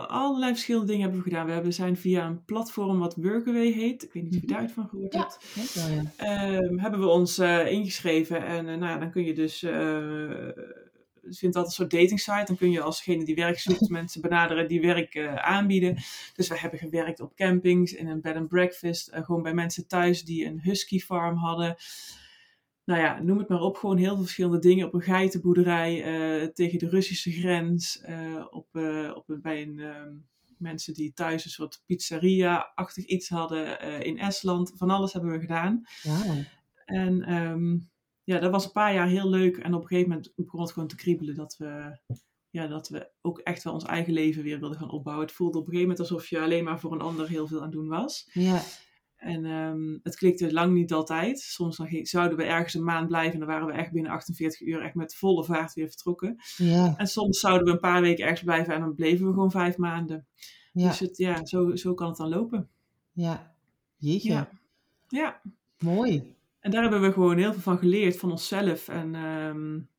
allerlei 0.07 0.53
verschillende 0.53 0.87
dingen 0.87 1.03
hebben 1.03 1.23
we 1.23 1.29
gedaan. 1.29 1.47
We 1.47 1.53
hebben, 1.53 1.73
zijn 1.73 1.97
via 1.97 2.27
een 2.27 2.45
platform 2.45 2.99
wat 2.99 3.17
Workaway 3.17 3.71
heet, 3.71 4.03
ik 4.03 4.13
weet 4.13 4.23
niet 4.23 4.35
of 4.35 4.41
je 4.41 4.47
mhm. 4.47 4.53
daar 4.53 4.63
uit 4.63 4.73
van 4.73 4.89
gehoord 4.89 5.15
ja, 5.15 5.31
hebt, 5.55 5.75
wel, 5.75 5.89
ja. 5.89 6.59
Um, 6.59 6.79
hebben 6.79 7.01
we 7.01 7.07
ons 7.07 7.39
ingeschreven 7.69 8.47
en 8.47 8.79
nou, 8.79 9.01
dan 9.01 9.11
kun 9.11 9.25
je 9.25 9.35
dus 9.35 9.65
vindt 11.31 11.55
dat 11.55 11.67
een 11.67 11.73
soort 11.73 11.91
dating 11.91 12.21
site. 12.21 12.45
Dan 12.47 12.57
kun 12.57 12.71
je 12.71 12.81
alsgene 12.81 13.25
die 13.25 13.35
werk 13.35 13.59
zoekt 13.59 13.89
mensen 13.99 14.21
benaderen 14.21 14.69
die 14.69 14.81
werk 14.81 15.15
uh, 15.15 15.35
aanbieden. 15.35 15.95
Dus 16.35 16.49
we 16.49 16.59
hebben 16.59 16.79
gewerkt 16.79 17.21
op 17.21 17.35
campings, 17.35 17.93
in 17.93 18.09
een 18.09 18.21
bed 18.21 18.37
and 18.37 18.49
breakfast. 18.49 19.13
Uh, 19.13 19.25
gewoon 19.25 19.43
bij 19.43 19.55
mensen 19.55 19.87
thuis 19.87 20.25
die 20.25 20.47
een 20.47 20.61
husky 20.61 20.99
farm 20.99 21.37
hadden. 21.37 21.77
Nou 22.85 23.01
ja, 23.01 23.23
noem 23.23 23.39
het 23.39 23.49
maar 23.49 23.61
op. 23.61 23.77
Gewoon 23.77 23.97
heel 23.97 24.15
veel 24.15 24.23
verschillende 24.23 24.59
dingen. 24.59 24.87
Op 24.87 24.95
een 24.95 25.03
geitenboerderij, 25.03 25.97
uh, 25.97 26.47
tegen 26.47 26.79
de 26.79 26.89
Russische 26.89 27.33
grens. 27.33 28.01
op, 28.51 28.67
op, 29.15 29.25
bij 29.27 29.63
een, 29.63 29.79
um, 29.79 30.27
mensen 30.59 30.95
die 30.95 31.13
thuis 31.13 31.45
een 31.45 31.51
soort 31.51 31.83
pizzeria-achtig 31.87 33.05
iets 33.05 33.29
hadden 33.29 33.81
in 34.05 34.19
Estland. 34.19 34.73
Van 34.77 34.91
alles 34.91 35.13
hebben 35.13 35.31
we 35.31 35.41
gedaan. 35.41 35.87
Wow. 36.03 36.39
En 36.85 37.33
um, 37.35 37.89
ja, 38.27 38.39
dat 38.39 38.51
was 38.51 38.65
een 38.65 38.73
paar 38.73 38.95
jaar 38.95 39.09
heel 39.09 39.29
leuk. 39.29 39.57
En 39.57 39.75
op 39.75 39.83
een 39.83 39.89
gegeven 39.89 40.09
moment 40.09 40.33
begon 40.37 40.61
het 40.61 40.73
gewoon 40.73 40.89
te 40.89 40.97
kriebelen 40.97 41.35
dat 41.35 41.57
we, 41.57 41.99
ja, 42.51 42.67
dat 42.67 42.89
we 42.89 43.11
ook 43.21 43.39
echt 43.39 43.63
wel 43.63 43.73
ons 43.73 43.85
eigen 43.85 44.13
leven 44.13 44.43
weer 44.43 44.59
wilden 44.59 44.79
gaan 44.79 44.91
opbouwen. 44.91 45.27
Het 45.27 45.35
voelde 45.35 45.59
op 45.59 45.67
een 45.67 45.73
gegeven 45.73 45.89
moment 45.91 46.11
alsof 46.11 46.29
je 46.29 46.41
alleen 46.41 46.65
maar 46.65 46.81
voor 46.81 46.93
een 46.93 47.01
ander 47.01 47.29
heel 47.29 47.47
veel 47.47 47.63
aan 47.63 47.71
doen 47.71 47.89
was. 47.89 48.31
Ja. 48.33 48.63
En 49.17 49.45
um, 49.45 50.01
het 50.03 50.17
klikte 50.17 50.53
lang 50.53 50.75
niet 50.75 50.93
altijd. 50.93 51.39
Soms 51.39 51.77
dan 51.77 51.89
zouden 52.03 52.39
we 52.39 52.45
ergens 52.45 52.75
een 52.75 52.85
maand 52.85 53.09
blijven 53.09 53.33
en 53.33 53.39
dan 53.39 53.49
waren 53.49 53.67
we 53.67 53.73
echt 53.73 53.93
binnen 53.93 54.13
48 54.13 54.61
uur 54.61 54.83
echt 54.83 54.95
met 54.95 55.17
volle 55.17 55.45
vaart 55.45 55.75
weer 55.75 55.89
vertrokken. 55.89 56.37
Ja. 56.57 56.95
En 56.97 57.07
soms 57.07 57.41
zouden 57.41 57.67
we 57.67 57.73
een 57.73 57.81
paar 57.81 58.01
weken 58.01 58.25
ergens 58.25 58.43
blijven 58.43 58.75
en 58.75 58.81
dan 58.81 58.95
bleven 58.95 59.27
we 59.27 59.33
gewoon 59.33 59.51
vijf 59.51 59.77
maanden. 59.77 60.27
Ja. 60.73 60.89
Dus 60.89 60.99
het, 60.99 61.17
ja, 61.17 61.45
zo, 61.45 61.77
zo 61.77 61.95
kan 61.95 62.09
het 62.09 62.17
dan 62.17 62.29
lopen. 62.29 62.69
Ja, 63.13 63.55
jeetje. 63.97 64.33
Ja. 64.33 64.49
ja. 65.09 65.41
Mooi. 65.79 66.36
En 66.67 66.73
daar 66.73 66.83
hebben 66.83 67.01
we 67.01 67.13
gewoon 67.13 67.39
heel 67.39 67.53
veel 67.53 67.63
van 67.63 67.79
geleerd, 67.79 68.17
van 68.17 68.31
onszelf. 68.31 68.89
En 68.89 69.15
um, 69.15 69.91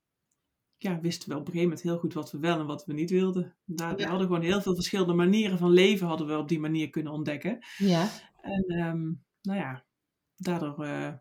ja, 0.77 0.99
wisten 0.99 1.29
we 1.29 1.35
op 1.35 1.39
een 1.39 1.45
gegeven 1.45 1.67
moment 1.67 1.81
heel 1.81 1.97
goed 1.97 2.13
wat 2.13 2.31
we 2.31 2.39
wel 2.39 2.59
en 2.59 2.65
wat 2.65 2.85
we 2.85 2.93
niet 2.93 3.09
wilden. 3.09 3.55
Daar, 3.65 3.95
We 3.95 4.05
hadden 4.05 4.27
gewoon 4.27 4.41
heel 4.41 4.61
veel 4.61 4.75
verschillende 4.75 5.13
manieren 5.13 5.57
van 5.57 5.71
leven 5.71 6.07
hadden 6.07 6.27
we 6.27 6.37
op 6.37 6.47
die 6.47 6.59
manier 6.59 6.89
kunnen 6.89 7.13
ontdekken. 7.13 7.65
Ja. 7.77 8.09
En 8.41 8.79
um, 8.79 9.23
nou 9.41 9.59
ja, 9.59 9.85
daardoor 10.35 10.85
uh, 10.85 11.13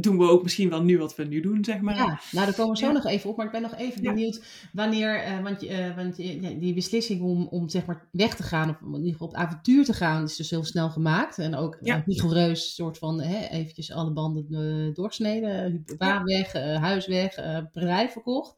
doen 0.00 0.18
we 0.18 0.28
ook 0.28 0.42
misschien 0.42 0.68
wel 0.68 0.82
nu 0.82 0.98
wat 0.98 1.16
we 1.16 1.24
nu 1.24 1.40
doen, 1.40 1.64
zeg 1.64 1.80
maar. 1.80 1.96
Ja, 1.96 2.20
nou 2.32 2.46
daar 2.46 2.54
komen 2.54 2.72
we 2.72 2.78
zo 2.78 2.92
nog 2.92 3.04
even 3.04 3.30
op. 3.30 3.36
Maar 3.36 3.46
ik 3.46 3.52
ben 3.52 3.62
nog 3.62 3.74
even 3.74 4.02
benieuwd 4.02 4.44
wanneer, 4.72 5.26
uh, 5.26 5.42
want, 5.42 5.62
uh, 5.64 5.96
want 5.96 6.16
die 6.60 6.74
beslissing 6.74 7.22
om, 7.22 7.46
om 7.46 7.68
zeg 7.68 7.84
maar 7.84 8.08
weg 8.10 8.36
te 8.36 8.42
gaan, 8.42 8.70
of 8.70 8.80
in 8.80 8.94
ieder 8.94 9.12
geval 9.12 9.28
op 9.28 9.34
avontuur 9.34 9.84
te 9.84 9.92
gaan, 9.92 10.22
is 10.22 10.36
dus 10.36 10.50
heel 10.50 10.64
snel 10.64 10.90
gemaakt. 10.90 11.38
En 11.38 11.54
ook 11.54 11.78
ja. 11.80 12.02
rigoureus 12.06 12.74
soort 12.74 12.98
van 12.98 13.20
hè, 13.20 13.46
eventjes 13.46 13.92
alle 13.92 14.12
banden 14.12 14.94
doorsneden, 14.94 15.84
baan 15.98 16.24
weg, 16.24 16.52
huis 16.80 17.06
weg, 17.06 17.34
bedrijf 17.72 18.12
verkocht. 18.12 18.54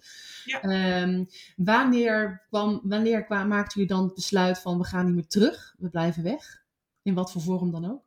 Um, 0.62 1.26
wanneer 1.56 2.44
kwam, 2.49 2.80
wanneer 2.82 3.25
kwam, 3.25 3.49
maakte 3.49 3.80
u 3.80 3.87
dan 3.87 4.04
het 4.04 4.14
besluit 4.14 4.58
van 4.58 4.78
we 4.78 4.84
gaan 4.84 5.06
niet 5.06 5.14
meer 5.14 5.26
terug, 5.26 5.75
we 5.78 5.88
blijven 5.88 6.23
weg? 6.23 6.62
In 7.02 7.14
wat 7.14 7.32
voor 7.32 7.42
vorm 7.42 7.70
dan 7.70 7.90
ook? 7.90 8.02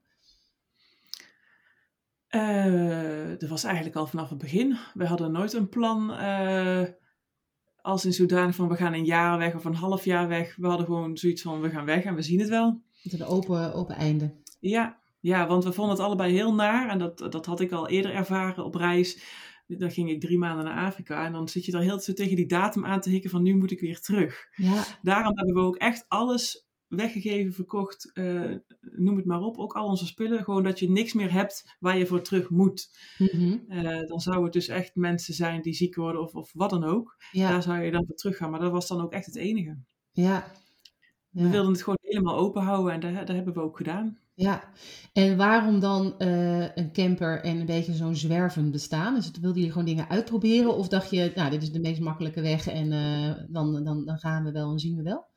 Uh, 2.36 3.30
dat 3.38 3.50
was 3.50 3.64
eigenlijk 3.64 3.96
al 3.96 4.08
vanaf 4.08 4.30
het 4.30 4.38
begin. 4.38 4.78
We 4.94 5.06
hadden 5.06 5.32
nooit 5.32 5.54
een 5.54 5.70
plan 5.70 6.12
uh, 6.12 6.84
als 7.82 8.06
in 8.06 8.14
zodanig 8.14 8.56
van 8.56 8.68
we 8.68 8.76
gaan 8.76 8.94
een 8.94 9.06
jaar 9.06 9.38
weg 9.38 9.56
of 9.56 9.66
een 9.66 9.76
half 9.76 10.06
jaar 10.06 10.28
weg. 10.28 10.56
We 10.56 10.68
hadden 10.68 10.86
gewoon 10.86 11.18
zoiets 11.18 11.42
van 11.42 11.62
we 11.62 11.70
gaan 11.70 11.86
weg 11.86 12.04
en 12.04 12.16
we 12.16 12.22
zien 12.22 12.40
het 12.40 12.50
wel. 12.50 12.82
Met 13.04 13.14
een 13.14 13.26
open, 13.26 13.74
open 13.74 13.96
einde. 13.96 14.36
Ja, 14.60 15.00
ja, 15.20 15.48
want 15.48 15.64
we 15.64 15.74
vonden 15.74 15.96
het 15.96 16.06
allebei 16.06 16.34
heel 16.34 16.54
naar. 16.54 16.90
En 16.90 17.00
dat, 17.00 17.18
dat 17.18 17.46
had 17.46 17.60
ik 17.60 17.72
al 17.72 17.88
eerder 17.88 18.14
ervaren 18.14 18.66
op 18.66 18.76
reis. 18.76 19.24
Dan 19.68 19.92
ging 19.92 20.10
ik 20.10 20.22
drie 20.22 20.38
maanden 20.38 20.66
naar 20.66 20.86
Afrika. 20.86 21.26
En 21.26 21.32
dan 21.32 21.48
zit 21.48 21.66
je 21.66 21.72
er 21.72 21.82
heel 21.82 21.98
tegen 21.98 22.36
die 22.36 22.48
datum 22.48 22.86
aan 22.86 23.02
te 23.02 23.10
hikken 23.10 23.30
van 23.30 23.44
nu 23.44 23.56
moet 23.56 23.72
ik 23.72 23.80
weer 23.80 24.00
terug. 24.00 24.48
Ja. 24.56 24.84
Daarom 25.02 25.38
hebben 25.38 25.56
we 25.56 25.62
ook 25.62 25.76
echt 25.76 26.06
alles 26.08 26.67
weggegeven, 26.88 27.54
verkocht, 27.54 28.12
uh, 28.14 28.56
noem 28.80 29.16
het 29.16 29.26
maar 29.26 29.42
op. 29.42 29.58
Ook 29.58 29.74
al 29.74 29.88
onze 29.88 30.06
spullen. 30.06 30.44
Gewoon 30.44 30.64
dat 30.64 30.80
je 30.80 30.90
niks 30.90 31.14
meer 31.14 31.32
hebt 31.32 31.76
waar 31.80 31.98
je 31.98 32.06
voor 32.06 32.22
terug 32.22 32.50
moet. 32.50 32.90
Mm-hmm. 33.18 33.66
Uh, 33.70 34.08
dan 34.08 34.20
zou 34.20 34.44
het 34.44 34.54
dus 34.54 34.68
echt 34.68 34.96
mensen 34.96 35.34
zijn 35.34 35.62
die 35.62 35.74
ziek 35.74 35.96
worden 35.96 36.22
of, 36.22 36.36
of 36.36 36.52
wat 36.54 36.70
dan 36.70 36.84
ook. 36.84 37.16
Ja. 37.32 37.50
Daar 37.50 37.64
zou 37.64 37.82
je 37.82 37.92
dan 37.92 38.06
voor 38.06 38.16
terug 38.16 38.38
gaan. 38.38 38.52
Maar 38.52 38.60
dat 38.60 38.72
was 38.72 38.88
dan 38.88 39.02
ook 39.02 39.12
echt 39.12 39.26
het 39.26 39.36
enige. 39.36 39.78
Ja. 40.12 40.52
ja. 41.30 41.44
We 41.44 41.50
wilden 41.50 41.72
het 41.72 41.82
gewoon 41.84 42.00
helemaal 42.02 42.38
open 42.38 42.62
houden 42.62 42.94
en 42.94 43.00
dat, 43.00 43.28
dat 43.28 43.36
hebben 43.36 43.54
we 43.54 43.62
ook 43.62 43.78
gedaan. 43.78 44.20
Ja, 44.34 44.64
en 45.14 45.38
waarom 45.38 45.80
dan 45.80 46.16
uh, 46.18 46.76
een 46.76 46.92
camper 46.92 47.42
en 47.42 47.60
een 47.60 47.66
beetje 47.66 47.94
zo'n 47.94 48.16
zwerven 48.16 48.72
bestaan? 48.72 49.16
Dus 49.16 49.32
wilden 49.32 49.54
jullie 49.54 49.72
gewoon 49.72 49.88
dingen 49.88 50.10
uitproberen? 50.10 50.76
Of 50.76 50.88
dacht 50.88 51.10
je, 51.10 51.32
nou, 51.36 51.50
dit 51.50 51.62
is 51.62 51.72
de 51.72 51.80
meest 51.80 52.00
makkelijke 52.00 52.42
weg 52.42 52.68
en 52.68 52.90
dan, 53.50 53.84
dan, 53.84 54.06
dan 54.06 54.18
gaan 54.18 54.44
we 54.44 54.52
wel 54.52 54.72
en 54.72 54.80
zien 54.80 54.96
we 54.96 55.04
wel? 55.04 55.28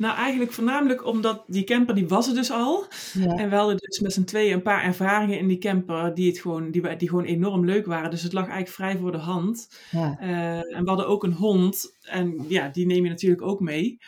Nou, 0.00 0.16
eigenlijk 0.16 0.52
voornamelijk 0.52 1.06
omdat 1.06 1.44
die 1.46 1.64
camper, 1.64 1.94
die 1.94 2.08
was 2.08 2.28
er 2.28 2.34
dus 2.34 2.50
al. 2.50 2.86
Ja. 3.12 3.36
En 3.36 3.50
we 3.50 3.56
hadden 3.56 3.76
dus 3.76 4.00
met 4.00 4.12
z'n 4.12 4.24
tweeën 4.24 4.52
een 4.52 4.62
paar 4.62 4.84
ervaringen 4.84 5.38
in 5.38 5.48
die 5.48 5.58
camper 5.58 6.14
die, 6.14 6.28
het 6.28 6.38
gewoon, 6.38 6.70
die, 6.70 6.96
die 6.96 7.08
gewoon 7.08 7.24
enorm 7.24 7.64
leuk 7.64 7.86
waren. 7.86 8.10
Dus 8.10 8.22
het 8.22 8.32
lag 8.32 8.42
eigenlijk 8.42 8.74
vrij 8.74 8.96
voor 8.96 9.12
de 9.12 9.18
hand. 9.18 9.68
Ja. 9.90 10.18
Uh, 10.20 10.76
en 10.76 10.82
we 10.82 10.88
hadden 10.88 11.06
ook 11.06 11.24
een 11.24 11.32
hond. 11.32 11.98
En 12.00 12.44
ja, 12.48 12.68
die 12.68 12.86
neem 12.86 13.04
je 13.04 13.10
natuurlijk 13.10 13.42
ook 13.42 13.60
mee. 13.60 13.98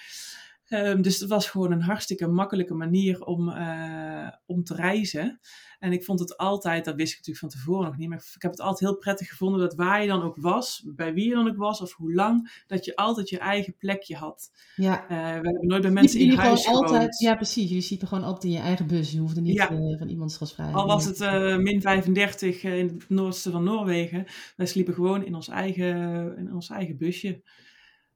Ehm, 0.67 1.03
dus 1.03 1.21
het 1.21 1.29
was 1.29 1.47
gewoon 1.47 1.73
een 1.73 1.83
hartstikke 1.83 2.27
makkelijke 2.27 2.75
manier 2.75 3.25
om, 3.25 3.49
eh, 3.49 4.29
om 4.47 4.65
te 4.65 4.75
reizen. 4.75 5.41
En 5.83 5.93
ik 5.93 6.05
vond 6.05 6.21
het 6.21 6.37
altijd, 6.37 6.85
dat 6.85 6.95
wist 6.95 7.13
ik 7.13 7.17
natuurlijk 7.17 7.53
van 7.53 7.61
tevoren 7.61 7.87
nog 7.87 7.97
niet, 7.97 8.09
maar 8.09 8.25
ik 8.35 8.43
heb 8.43 8.51
het 8.51 8.61
altijd 8.61 8.91
heel 8.91 8.99
prettig 8.99 9.29
gevonden 9.29 9.61
dat 9.61 9.75
waar 9.75 10.03
je 10.03 10.09
dan 10.09 10.23
ook 10.23 10.37
was, 10.37 10.83
bij 10.87 11.15
wie 11.15 11.29
je 11.29 11.35
dan 11.35 11.49
ook 11.49 11.57
was 11.57 11.81
of 11.81 11.93
hoe 11.93 12.15
lang, 12.15 12.63
dat 12.67 12.85
je 12.85 12.97
altijd 12.97 13.29
je 13.29 13.39
eigen 13.39 13.77
plekje 13.77 14.17
had. 14.17 14.51
Ja. 14.77 15.03
Uh, 15.03 15.09
we 15.09 15.15
hebben 15.15 15.67
nooit 15.67 15.83
bij 15.83 15.91
mensen 15.91 16.21
in 16.21 16.33
huis 16.33 16.65
gewoond. 16.65 16.85
Altijd, 16.85 17.19
ja, 17.19 17.35
precies. 17.35 17.71
Je 17.71 17.81
ziet 17.81 18.03
er 18.03 18.09
gewoon 18.09 18.25
altijd 18.25 18.45
in 18.45 18.51
je 18.51 18.59
eigen 18.59 18.87
bus. 18.87 19.13
Je 19.13 19.19
hoefde 19.19 19.41
niet 19.41 19.55
ja. 19.55 19.73
uh, 19.73 19.99
van 19.99 20.09
iemands 20.09 20.37
gasvrij. 20.37 20.73
Al 20.73 20.87
was 20.87 21.05
het 21.05 21.21
uh, 21.21 21.57
min 21.57 21.81
35 21.81 22.63
in 22.63 22.87
het 22.87 23.09
noordste 23.09 23.51
van 23.51 23.65
Noorwegen, 23.65 24.25
wij 24.57 24.67
sliepen 24.67 24.95
gewoon 24.95 25.25
in 25.25 25.35
ons 25.35 25.49
eigen, 25.49 26.37
in 26.37 26.55
ons 26.55 26.71
eigen 26.71 26.97
busje. 26.97 27.43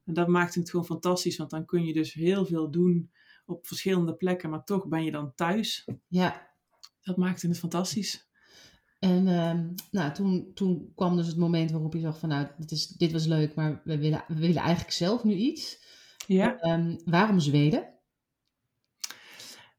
En 0.04 0.14
dat 0.14 0.28
maakt 0.28 0.54
het 0.54 0.70
gewoon 0.70 0.86
fantastisch, 0.86 1.36
want 1.36 1.50
dan 1.50 1.64
kun 1.64 1.84
je 1.84 1.92
dus 1.92 2.12
heel 2.12 2.46
veel 2.46 2.70
doen 2.70 3.10
op 3.46 3.66
verschillende 3.66 4.14
plekken, 4.14 4.50
maar 4.50 4.64
toch 4.64 4.88
ben 4.88 5.04
je 5.04 5.10
dan 5.10 5.32
thuis. 5.34 5.88
Ja. 6.08 6.54
Dat 7.06 7.16
maakte 7.16 7.48
het 7.48 7.58
fantastisch. 7.58 8.28
En 8.98 9.28
um, 9.28 9.74
nou, 9.90 10.12
toen, 10.12 10.50
toen 10.54 10.92
kwam 10.94 11.16
dus 11.16 11.26
het 11.26 11.36
moment 11.36 11.70
waarop 11.70 11.94
je 11.94 12.00
zag 12.00 12.18
van 12.18 12.28
nou, 12.28 12.46
dit, 12.58 12.70
is, 12.70 12.86
dit 12.86 13.12
was 13.12 13.26
leuk, 13.26 13.54
maar 13.54 13.80
we 13.84 13.98
willen, 13.98 14.24
we 14.28 14.34
willen 14.34 14.62
eigenlijk 14.62 14.92
zelf 14.92 15.24
nu 15.24 15.34
iets. 15.34 15.84
Ja. 16.26 16.62
Um, 16.62 16.96
waarom 17.04 17.40
Zweden? 17.40 17.94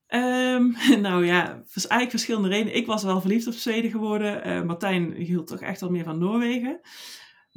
Um, 0.07 0.75
nou 1.07 1.25
ja, 1.25 1.63
was 1.73 1.87
eigenlijk 1.87 2.09
verschillende 2.09 2.47
redenen. 2.47 2.75
Ik 2.75 2.85
was 2.85 3.03
wel 3.03 3.21
verliefd 3.21 3.47
op 3.47 3.53
Zweden 3.53 3.91
geworden. 3.91 4.47
Uh, 4.47 4.63
Martijn 4.63 5.13
hield 5.13 5.47
toch 5.47 5.61
echt 5.61 5.81
wel 5.81 5.89
meer 5.89 6.03
van 6.03 6.19
Noorwegen. 6.19 6.79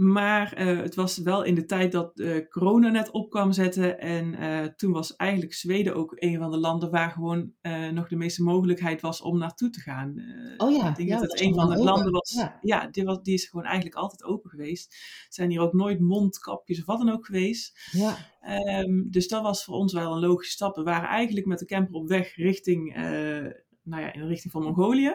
Maar 0.01 0.61
uh, 0.61 0.83
het 0.83 0.95
was 0.95 1.19
wel 1.19 1.43
in 1.43 1.55
de 1.55 1.65
tijd 1.65 1.93
dat 1.93 2.19
uh, 2.19 2.49
corona 2.49 2.89
net 2.89 3.11
op 3.11 3.31
kwam 3.31 3.53
zetten. 3.53 3.99
En 3.99 4.33
uh, 4.33 4.65
toen 4.65 4.93
was 4.93 5.17
eigenlijk 5.17 5.55
Zweden 5.55 5.95
ook 5.95 6.13
een 6.15 6.39
van 6.39 6.51
de 6.51 6.59
landen 6.59 6.91
waar 6.91 7.11
gewoon 7.11 7.53
nog 7.93 8.09
de 8.09 8.17
meeste 8.17 8.43
mogelijkheid 8.43 9.01
was 9.01 9.21
om 9.21 9.39
naartoe 9.39 9.71
te 9.71 9.81
gaan. 9.81 10.15
oh 10.57 10.77
ja, 10.77 10.89
ik 10.89 10.97
denk 10.97 11.09
ja, 11.09 11.19
dat 11.19 11.31
het 11.31 11.41
een 11.41 11.55
van 11.55 11.67
de 11.67 11.73
open. 11.73 11.85
landen 11.85 12.13
was. 12.13 12.33
Ja. 12.33 12.59
Ja, 12.63 12.87
die, 12.87 13.05
was, 13.05 13.23
die 13.23 13.35
is 13.35 13.45
gewoon 13.45 13.65
eigenlijk 13.65 13.97
altijd 13.97 14.25
open 14.25 14.51
geweest. 14.51 14.93
Er 14.93 15.27
zijn 15.29 15.51
hier 15.51 15.61
ook 15.61 15.73
nooit 15.73 16.01
mondkapjes 16.01 16.79
of 16.79 16.87
wat 16.87 16.99
dan 16.99 17.13
ook 17.13 17.27
geweest. 17.27 17.91
Ja. 17.93 18.17
Um, 18.83 19.11
dus 19.11 19.29
dat 19.29 19.43
was 19.43 19.65
voor 19.65 19.75
ons 19.75 19.93
wel 19.93 20.13
een 20.13 20.21
logische 20.21 20.53
stap. 20.53 20.77
We 20.77 20.83
waren 20.83 21.09
eigenlijk 21.09 21.47
met 21.47 21.59
de 21.59 21.67
camper 21.67 21.95
op 21.95 22.09
weg 22.09 22.37
richting, 22.37 22.95
nou 23.83 24.03
ja, 24.03 24.13
in 24.13 24.21
de 24.21 24.27
richting 24.27 24.53
van 24.53 24.63
Mongolië 24.63 25.15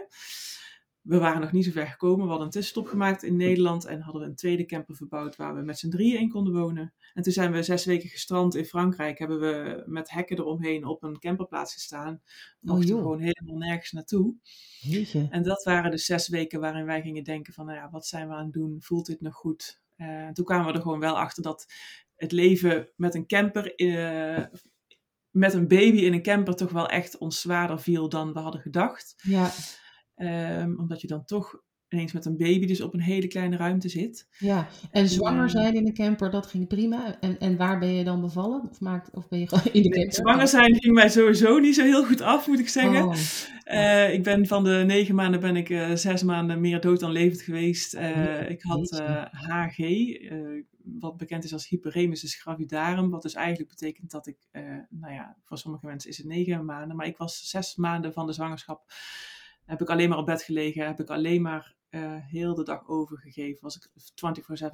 we 1.05 1.17
waren 1.17 1.41
nog 1.41 1.51
niet 1.51 1.65
zo 1.65 1.71
ver 1.71 1.87
gekomen. 1.87 2.23
We 2.23 2.29
hadden 2.29 2.45
een 2.45 2.51
tussenstop 2.51 2.87
gemaakt 2.87 3.23
in 3.23 3.35
Nederland 3.35 3.85
en 3.85 4.01
hadden 4.01 4.21
we 4.21 4.27
een 4.27 4.35
tweede 4.35 4.65
camper 4.65 4.95
verbouwd 4.95 5.35
waar 5.35 5.55
we 5.55 5.61
met 5.61 5.79
z'n 5.79 5.89
drieën 5.89 6.19
in 6.19 6.29
konden 6.29 6.53
wonen. 6.53 6.93
En 7.13 7.23
toen 7.23 7.33
zijn 7.33 7.51
we 7.51 7.63
zes 7.63 7.85
weken 7.85 8.09
gestrand 8.09 8.55
in 8.55 8.65
Frankrijk. 8.65 9.19
Hebben 9.19 9.39
we 9.39 9.83
met 9.85 10.11
hekken 10.11 10.37
eromheen 10.37 10.85
op 10.85 11.03
een 11.03 11.19
camperplaats 11.19 11.73
gestaan. 11.73 12.21
Mochten 12.59 12.87
joh. 12.87 12.97
we 12.97 13.01
gewoon 13.01 13.19
helemaal 13.19 13.67
nergens 13.67 13.91
naartoe. 13.91 14.35
Jeetje. 14.79 15.27
En 15.29 15.43
dat 15.43 15.63
waren 15.63 15.91
de 15.91 15.97
zes 15.97 16.27
weken 16.27 16.59
waarin 16.59 16.85
wij 16.85 17.01
gingen 17.01 17.23
denken 17.23 17.53
van, 17.53 17.65
nou 17.65 17.77
ja, 17.77 17.89
wat 17.89 18.07
zijn 18.07 18.27
we 18.27 18.33
aan 18.33 18.43
het 18.43 18.53
doen? 18.53 18.77
Voelt 18.79 19.05
dit 19.05 19.21
nog 19.21 19.35
goed? 19.35 19.81
Uh, 19.97 20.29
toen 20.29 20.45
kwamen 20.45 20.67
we 20.67 20.73
er 20.73 20.81
gewoon 20.81 20.99
wel 20.99 21.17
achter 21.17 21.43
dat 21.43 21.65
het 22.15 22.31
leven 22.31 22.89
met 22.95 23.15
een 23.15 23.27
camper, 23.27 23.73
uh, 23.75 24.43
met 25.29 25.53
een 25.53 25.67
baby 25.67 25.97
in 25.97 26.13
een 26.13 26.21
camper 26.21 26.55
toch 26.55 26.71
wel 26.71 26.89
echt 26.89 27.17
ons 27.17 27.41
zwaarder 27.41 27.79
viel 27.79 28.09
dan 28.09 28.33
we 28.33 28.39
hadden 28.39 28.61
gedacht. 28.61 29.15
Ja. 29.21 29.51
Um, 30.17 30.79
omdat 30.79 31.01
je 31.01 31.07
dan 31.07 31.25
toch 31.25 31.63
ineens 31.89 32.13
met 32.13 32.25
een 32.25 32.37
baby 32.37 32.65
dus 32.65 32.81
op 32.81 32.93
een 32.93 33.01
hele 33.01 33.27
kleine 33.27 33.57
ruimte 33.57 33.89
zit. 33.89 34.27
Ja, 34.39 34.67
en 34.91 35.09
zwanger 35.09 35.41
Ja. 35.41 35.47
zijn 35.47 35.75
in 35.75 35.85
een 35.87 35.93
camper, 35.93 36.31
dat 36.31 36.45
ging 36.45 36.67
prima. 36.67 37.19
En, 37.19 37.39
en 37.39 37.57
waar 37.57 37.79
ben 37.79 37.93
je 37.93 38.03
dan 38.03 38.21
bevallen? 38.21 38.69
Of, 38.69 38.79
maakt, 38.79 39.09
of 39.15 39.27
ben 39.27 39.39
je 39.39 39.47
gewoon 39.47 39.73
in 39.73 39.81
de 39.81 39.89
camper? 39.89 40.13
zwanger 40.13 40.47
zijn 40.47 40.75
ging 40.75 40.93
mij 40.93 41.09
sowieso 41.09 41.59
niet 41.59 41.75
zo 41.75 41.83
heel 41.83 42.05
goed 42.05 42.21
af, 42.21 42.47
moet 42.47 42.59
ik 42.59 42.69
zeggen. 42.69 43.03
Oh, 43.05 43.15
Eh, 43.63 44.13
ik 44.13 44.23
ben 44.23 44.47
van 44.47 44.63
de 44.63 44.83
negen 44.87 45.15
maanden 45.15 45.39
ben 45.39 45.55
ik 45.55 45.69
eh, 45.69 45.93
zes 45.95 46.23
maanden 46.23 46.61
meer 46.61 46.81
dood 46.81 46.99
dan 46.99 47.11
levend 47.11 47.41
geweest. 47.41 47.93
Eh, 47.93 48.09
Ja, 48.15 48.37
ik 48.39 48.61
had 48.63 48.99
eh, 48.99 49.25
HG, 49.31 49.79
eh, 49.79 50.37
wat 50.83 51.17
bekend 51.17 51.43
is 51.43 51.53
als 51.53 51.67
hyperemesis 51.69 52.35
gravidarum. 52.35 53.09
Wat 53.09 53.21
dus 53.21 53.33
eigenlijk 53.33 53.69
betekent 53.69 54.11
dat 54.11 54.27
ik, 54.27 54.37
eh, 54.51 54.61
nou 54.89 55.13
ja, 55.13 55.35
voor 55.43 55.57
sommige 55.57 55.85
mensen 55.85 56.09
is 56.09 56.17
het 56.17 56.27
negen 56.27 56.65
maanden. 56.65 56.95
Maar 56.97 57.07
ik 57.07 57.17
was 57.17 57.49
zes 57.49 57.75
maanden 57.75 58.13
van 58.13 58.25
de 58.25 58.33
zwangerschap. 58.33 58.83
Heb 59.65 59.81
ik 59.81 59.89
alleen 59.89 60.09
maar 60.09 60.17
op 60.17 60.25
bed 60.25 60.43
gelegen. 60.43 60.85
Heb 60.85 60.99
ik 60.99 61.09
alleen 61.09 61.41
maar 61.41 61.75
eh, 61.89 62.15
heel 62.27 62.55
de 62.55 62.63
dag 62.63 62.87
overgegeven. 62.87 63.61
Was 63.61 63.75
ik 63.75 63.87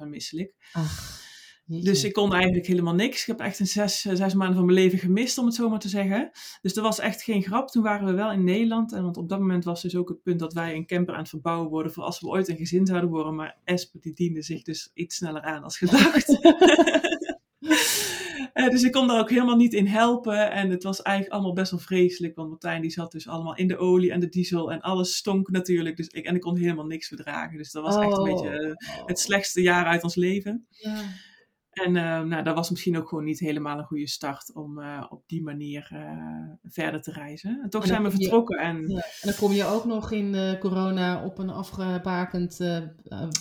24-7 0.02 0.08
misselijk. 0.08 0.54
ach. 0.72 1.30
Dus 1.66 2.04
ik 2.04 2.12
kon 2.12 2.34
eigenlijk 2.34 2.66
helemaal 2.66 2.94
niks. 2.94 3.20
Ik 3.20 3.26
heb 3.26 3.40
echt 3.40 3.58
een 3.58 3.66
zes, 3.66 4.04
eh, 4.04 4.14
zes 4.14 4.34
maanden 4.34 4.56
van 4.56 4.64
mijn 4.64 4.78
leven 4.78 4.98
gemist, 4.98 5.38
om 5.38 5.46
het 5.46 5.54
zo 5.54 5.68
maar 5.68 5.78
te 5.78 5.88
zeggen. 5.88 6.30
Dus 6.60 6.74
dat 6.74 6.84
was 6.84 6.98
echt 6.98 7.22
geen 7.22 7.42
grap. 7.42 7.68
Toen 7.68 7.82
waren 7.82 8.06
we 8.06 8.12
wel 8.12 8.32
in 8.32 8.44
Nederland. 8.44 8.92
En 8.92 9.02
want 9.02 9.16
op 9.16 9.28
dat 9.28 9.38
moment 9.38 9.64
was 9.64 9.82
dus 9.82 9.96
ook 9.96 10.08
het 10.08 10.22
punt 10.22 10.40
dat 10.40 10.52
wij 10.52 10.74
een 10.74 10.86
camper 10.86 11.14
aan 11.14 11.20
het 11.20 11.28
verbouwen 11.28 11.70
worden. 11.70 11.92
Voor 11.92 12.02
als 12.02 12.20
we 12.20 12.26
ooit 12.26 12.48
een 12.48 12.56
gezin 12.56 12.86
zouden 12.86 13.10
worden. 13.10 13.34
Maar 13.34 13.56
Esper 13.64 14.00
die 14.00 14.12
diende 14.12 14.42
zich 14.42 14.62
dus 14.62 14.90
iets 14.94 15.16
sneller 15.16 15.42
aan 15.42 15.62
als 15.62 15.78
gedacht. 15.78 16.26
Eh, 18.52 18.68
dus 18.68 18.82
ik 18.82 18.92
kon 18.92 19.08
daar 19.08 19.18
ook 19.18 19.30
helemaal 19.30 19.56
niet 19.56 19.72
in 19.72 19.86
helpen. 19.86 20.50
En 20.50 20.70
het 20.70 20.82
was 20.82 21.02
eigenlijk 21.02 21.34
allemaal 21.34 21.52
best 21.54 21.70
wel 21.70 21.80
vreselijk. 21.80 22.36
Want 22.36 22.48
Martijn 22.50 22.82
die 22.82 22.90
zat 22.90 23.12
dus 23.12 23.28
allemaal 23.28 23.56
in 23.56 23.68
de 23.68 23.76
olie 23.76 24.12
en 24.12 24.20
de 24.20 24.28
diesel. 24.28 24.72
En 24.72 24.80
alles 24.80 25.16
stonk 25.16 25.50
natuurlijk. 25.50 25.96
Dus 25.96 26.06
ik, 26.06 26.24
en 26.24 26.34
ik 26.34 26.40
kon 26.40 26.56
helemaal 26.56 26.86
niks 26.86 27.08
verdragen. 27.08 27.58
Dus 27.58 27.72
dat 27.72 27.82
was 27.82 27.96
echt 27.96 28.12
een 28.12 28.18
Oh. 28.18 28.24
beetje 28.24 28.48
eh, 28.48 29.04
het 29.06 29.18
slechtste 29.18 29.62
jaar 29.62 29.84
uit 29.84 30.02
ons 30.02 30.14
leven. 30.14 30.66
Ja. 30.70 31.02
En 31.72 31.96
eh, 31.96 32.22
nou, 32.22 32.42
dat 32.42 32.54
was 32.54 32.70
misschien 32.70 32.98
ook 32.98 33.08
gewoon 33.08 33.24
niet 33.24 33.38
helemaal 33.38 33.78
een 33.78 33.84
goede 33.84 34.08
start 34.08 34.54
om 34.54 34.78
eh, 34.78 35.04
op 35.08 35.22
die 35.26 35.42
manier 35.42 35.88
eh, 35.92 36.70
verder 36.72 37.02
te 37.02 37.12
reizen. 37.12 37.60
En 37.62 37.70
toch 37.70 37.82
En 37.82 37.88
zijn 37.88 38.02
we 38.02 38.10
je- 38.10 38.16
vertrokken 38.16 38.58
en 38.58 38.88
Ja, 38.88 38.96
en 38.96 39.02
dan 39.22 39.34
kom 39.34 39.52
je 39.52 39.64
ook 39.64 39.84
nog 39.84 40.12
in 40.12 40.34
eh, 40.34 40.58
corona 40.60 41.24
op 41.24 41.38
een 41.38 41.50
afgebakend 41.50 42.56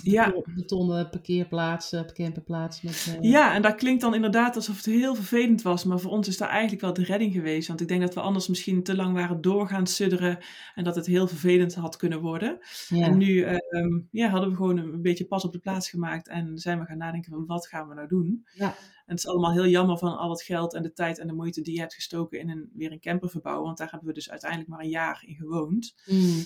Ja. 0.03 0.33
betonnen 0.55 1.09
parkeerplaats, 1.09 1.95
camperplaats. 2.13 2.81
Met, 2.81 3.17
Ja, 3.21 3.53
en 3.55 3.61
dat 3.61 3.75
klinkt 3.75 4.01
dan 4.01 4.15
inderdaad 4.15 4.55
alsof 4.55 4.75
het 4.75 4.85
heel 4.85 5.15
vervelend 5.15 5.61
was. 5.61 5.83
Maar 5.83 5.99
voor 5.99 6.11
ons 6.11 6.27
is 6.27 6.37
daar 6.37 6.49
eigenlijk 6.49 6.81
wel 6.81 6.93
de 6.93 7.03
redding 7.03 7.33
geweest. 7.33 7.67
Want 7.67 7.81
ik 7.81 7.87
denk 7.87 8.01
dat 8.01 8.13
we 8.13 8.19
anders 8.21 8.47
misschien 8.47 8.83
te 8.83 8.95
lang 8.95 9.13
waren 9.13 9.41
doorgaan 9.41 9.87
sudderen. 9.87 10.37
En 10.75 10.83
dat 10.83 10.95
het 10.95 11.05
heel 11.05 11.27
vervelend 11.27 11.75
had 11.75 11.95
kunnen 11.97 12.19
worden. 12.21 12.57
ja. 12.87 13.05
En 13.05 13.17
nu 13.17 13.41
ehm, 13.41 13.99
ja, 14.11 14.27
hadden 14.29 14.49
we 14.49 14.55
gewoon 14.55 14.77
een, 14.77 14.93
een 14.93 15.01
beetje 15.01 15.25
pas 15.25 15.45
op 15.45 15.51
de 15.51 15.59
plaats 15.59 15.89
gemaakt. 15.89 16.27
En 16.27 16.57
zijn 16.57 16.79
we 16.79 16.85
gaan 16.85 16.97
nadenken 16.97 17.31
van 17.31 17.45
wat 17.45 17.67
gaan 17.67 17.87
we 17.87 17.93
nou 17.93 18.07
doen. 18.07 18.20
Ja. 18.53 18.67
En 19.05 19.17
het 19.17 19.17
is 19.17 19.27
allemaal 19.27 19.51
heel 19.51 19.67
jammer 19.67 19.97
van 19.97 20.17
al 20.17 20.29
het 20.29 20.41
geld 20.41 20.73
en 20.73 20.83
de 20.83 20.93
tijd 20.93 21.19
en 21.19 21.27
de 21.27 21.33
moeite 21.33 21.61
die 21.61 21.73
je 21.73 21.79
hebt 21.79 21.93
gestoken 21.93 22.39
in 22.39 22.49
een, 22.49 22.69
weer 22.73 22.91
een 22.91 22.99
camper 22.99 23.29
verbouwen. 23.29 23.65
Want 23.65 23.77
daar 23.77 23.89
hebben 23.89 24.07
we 24.07 24.13
dus 24.13 24.29
uiteindelijk 24.29 24.69
maar 24.69 24.79
een 24.79 24.89
jaar 24.89 25.23
in 25.25 25.35
gewoond. 25.35 25.93
Mm. 26.05 26.43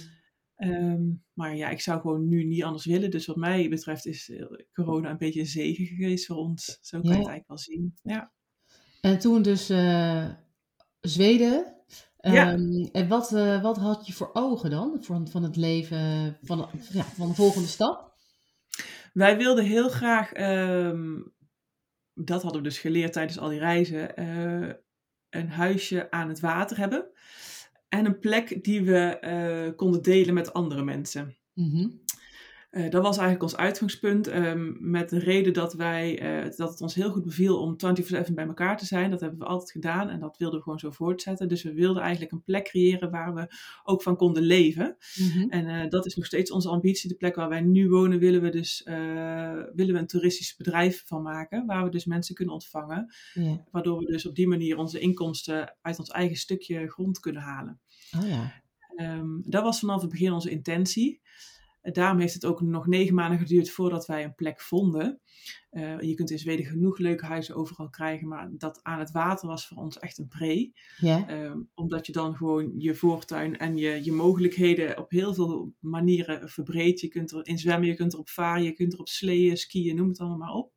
Ehm, 0.55 1.03
maar 1.33 1.55
ja, 1.55 1.69
ik 1.69 1.81
zou 1.81 2.01
gewoon 2.01 2.27
nu 2.27 2.43
niet 2.43 2.63
anders 2.63 2.85
willen. 2.85 3.11
Dus 3.11 3.25
wat 3.25 3.35
mij 3.35 3.69
betreft 3.69 4.05
is 4.05 4.29
eh, 4.29 4.45
corona 4.73 5.09
een 5.09 5.17
beetje 5.17 5.39
een 5.39 5.45
zegen 5.45 5.85
geweest 5.85 6.25
voor 6.25 6.35
ons. 6.35 6.77
Zo 6.81 6.99
kan 6.99 7.09
je 7.09 7.15
Ja. 7.15 7.21
het 7.21 7.27
eigenlijk 7.29 7.47
wel 7.47 7.57
zien. 7.57 7.93
Ja. 8.03 8.31
En 9.01 9.19
toen 9.19 9.41
dus 9.41 9.69
eh, 9.69 10.29
Zweden. 11.01 11.73
Ja. 12.17 12.51
Ehm, 12.51 12.85
en 12.91 13.07
wat, 13.07 13.33
eh, 13.33 13.61
wat 13.61 13.77
had 13.77 14.07
je 14.07 14.13
voor 14.13 14.29
ogen 14.33 14.69
dan? 14.69 14.97
Van, 15.01 15.27
van 15.27 15.43
het 15.43 15.55
leven, 15.55 16.37
van, 16.41 16.69
ja, 16.91 17.03
van 17.03 17.27
de 17.27 17.33
volgende 17.33 17.67
stap? 17.67 18.13
Wij 19.13 19.37
wilden 19.37 19.65
heel 19.65 19.89
graag, 19.89 20.31
ehm, 20.31 21.21
dat 22.15 22.41
hadden 22.41 22.61
we 22.61 22.67
dus 22.67 22.79
geleerd 22.79 23.13
tijdens 23.13 23.39
al 23.39 23.49
die 23.49 23.59
reizen, 23.59 24.15
eh, 24.15 24.73
een 25.29 25.49
huisje 25.49 26.11
aan 26.11 26.29
het 26.29 26.39
water 26.39 26.77
hebben. 26.77 27.05
En 27.89 28.05
een 28.05 28.19
plek 28.19 28.63
die 28.63 28.81
we 28.81 29.19
eh, 29.19 29.75
konden 29.75 30.01
delen 30.01 30.33
met 30.33 30.53
andere 30.53 30.83
mensen. 30.83 31.35
Mhm. 31.53 31.87
Eh, 32.75 32.89
dat 32.89 33.01
was 33.01 33.17
eigenlijk 33.17 33.43
ons 33.43 33.55
uitgangspunt. 33.55 34.27
ehm, 34.27 34.73
met 34.79 35.09
de 35.09 35.19
reden 35.19 35.53
dat, 35.53 35.73
wij, 35.73 36.19
eh, 36.19 36.57
dat 36.57 36.69
het 36.69 36.81
ons 36.81 36.95
heel 36.95 37.11
goed 37.11 37.23
beviel 37.23 37.59
om 37.59 37.77
24-7 37.77 38.35
bij 38.35 38.45
elkaar 38.45 38.77
te 38.77 38.85
zijn. 38.85 39.09
Dat 39.09 39.19
hebben 39.19 39.39
we 39.39 39.45
altijd 39.45 39.71
gedaan 39.71 40.09
en 40.09 40.19
dat 40.19 40.37
wilden 40.37 40.57
we 40.57 40.63
gewoon 40.63 40.79
zo 40.79 40.91
voortzetten. 40.91 41.47
Dus 41.47 41.63
we 41.63 41.73
wilden 41.73 42.01
eigenlijk 42.01 42.31
een 42.31 42.43
plek 42.43 42.63
creëren 42.63 43.11
waar 43.11 43.33
we 43.33 43.47
ook 43.83 44.01
van 44.01 44.15
konden 44.15 44.43
leven. 44.43 44.97
Mhm. 45.15 45.49
En 45.49 45.67
eh, 45.67 45.89
dat 45.89 46.05
is 46.05 46.15
nog 46.15 46.25
steeds 46.25 46.51
onze 46.51 46.69
ambitie. 46.69 47.09
De 47.09 47.15
plek 47.15 47.35
waar 47.35 47.49
wij 47.49 47.61
nu 47.61 47.89
wonen 47.89 48.19
willen 48.19 48.41
we 48.41 48.49
dus 48.49 48.83
willen 49.73 49.93
we 49.93 49.99
een 49.99 50.07
toeristisch 50.07 50.55
bedrijf 50.55 51.03
van 51.05 51.21
maken. 51.21 51.65
Waar 51.65 51.83
we 51.83 51.89
dus 51.89 52.05
mensen 52.05 52.35
kunnen 52.35 52.53
ontvangen. 52.53 53.13
Ja. 53.33 53.63
Waardoor 53.71 53.99
we 53.99 54.05
dus 54.05 54.25
op 54.25 54.35
die 54.35 54.47
manier 54.47 54.77
onze 54.77 54.99
inkomsten 54.99 55.75
uit 55.81 55.99
ons 55.99 56.09
eigen 56.09 56.37
stukje 56.37 56.87
grond 56.87 57.19
kunnen 57.19 57.41
halen. 57.41 57.79
Oh 58.17 58.27
ja. 58.27 58.63
Ehm, 58.95 59.41
dat 59.41 59.63
was 59.63 59.79
vanaf 59.79 60.01
het 60.01 60.09
begin 60.09 60.31
onze 60.31 60.49
intentie. 60.49 61.21
Daarom 61.93 62.19
heeft 62.19 62.33
het 62.33 62.45
ook 62.45 62.61
nog 62.61 62.87
negen 62.87 63.15
maanden 63.15 63.39
geduurd 63.39 63.69
voordat 63.69 64.05
wij 64.05 64.23
een 64.23 64.35
plek 64.35 64.61
vonden. 64.61 65.19
Uh, 65.71 66.01
je 66.01 66.13
kunt 66.13 66.31
in 66.31 66.39
Zweden 66.39 66.65
genoeg 66.65 66.97
leuke 66.97 67.25
huizen 67.25 67.55
overal 67.55 67.89
krijgen, 67.89 68.27
maar 68.27 68.49
dat 68.51 68.79
aan 68.83 68.99
het 68.99 69.11
water 69.11 69.47
was 69.47 69.67
voor 69.67 69.77
ons 69.77 69.99
echt 69.99 70.17
een 70.17 70.27
pre. 70.27 70.71
Ja. 70.97 71.43
Uh, 71.43 71.55
omdat 71.73 72.05
je 72.05 72.11
dan 72.11 72.35
gewoon 72.35 72.73
je 72.77 72.95
voortuin 72.95 73.57
en 73.57 73.77
je, 73.77 74.03
je 74.03 74.11
mogelijkheden 74.11 74.97
op 74.97 75.11
heel 75.11 75.33
veel 75.33 75.73
manieren 75.79 76.49
verbreedt. 76.49 76.99
Je 76.99 77.07
kunt 77.07 77.31
erin 77.31 77.57
zwemmen, 77.57 77.87
je 77.87 77.95
kunt 77.95 78.13
erop 78.13 78.29
varen, 78.29 78.63
je 78.63 78.73
kunt 78.73 78.93
erop 78.93 79.07
sleeën, 79.07 79.57
skiën, 79.57 79.95
noem 79.95 80.07
het 80.07 80.19
allemaal 80.19 80.37
maar 80.37 80.53
op. 80.53 80.73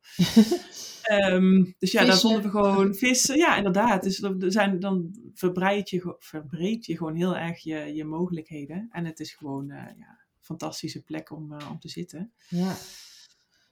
um, 1.33 1.73
dus 1.79 1.91
ja, 1.91 2.05
daar 2.05 2.19
vonden 2.19 2.41
we 2.41 2.49
gewoon 2.49 2.95
vissen. 2.95 3.37
Ja, 3.37 3.55
inderdaad. 3.55 4.03
Dus 4.03 4.21
er 4.21 4.51
zijn, 4.51 4.79
dan 4.79 5.15
verbreed 5.33 5.89
je, 5.89 6.15
verbreed 6.19 6.85
je 6.85 6.97
gewoon 6.97 7.15
heel 7.15 7.37
erg 7.37 7.63
je, 7.63 7.75
je 7.75 8.03
mogelijkheden. 8.05 8.87
En 8.91 9.05
het 9.05 9.19
is 9.19 9.33
gewoon 9.33 9.69
uh, 9.69 9.83
ja, 9.97 10.19
fantastische 10.49 11.03
plek 11.03 11.31
om, 11.31 11.53
uh, 11.53 11.69
om 11.71 11.79
te 11.79 11.89
zitten. 11.89 12.31
Ja. 12.47 12.75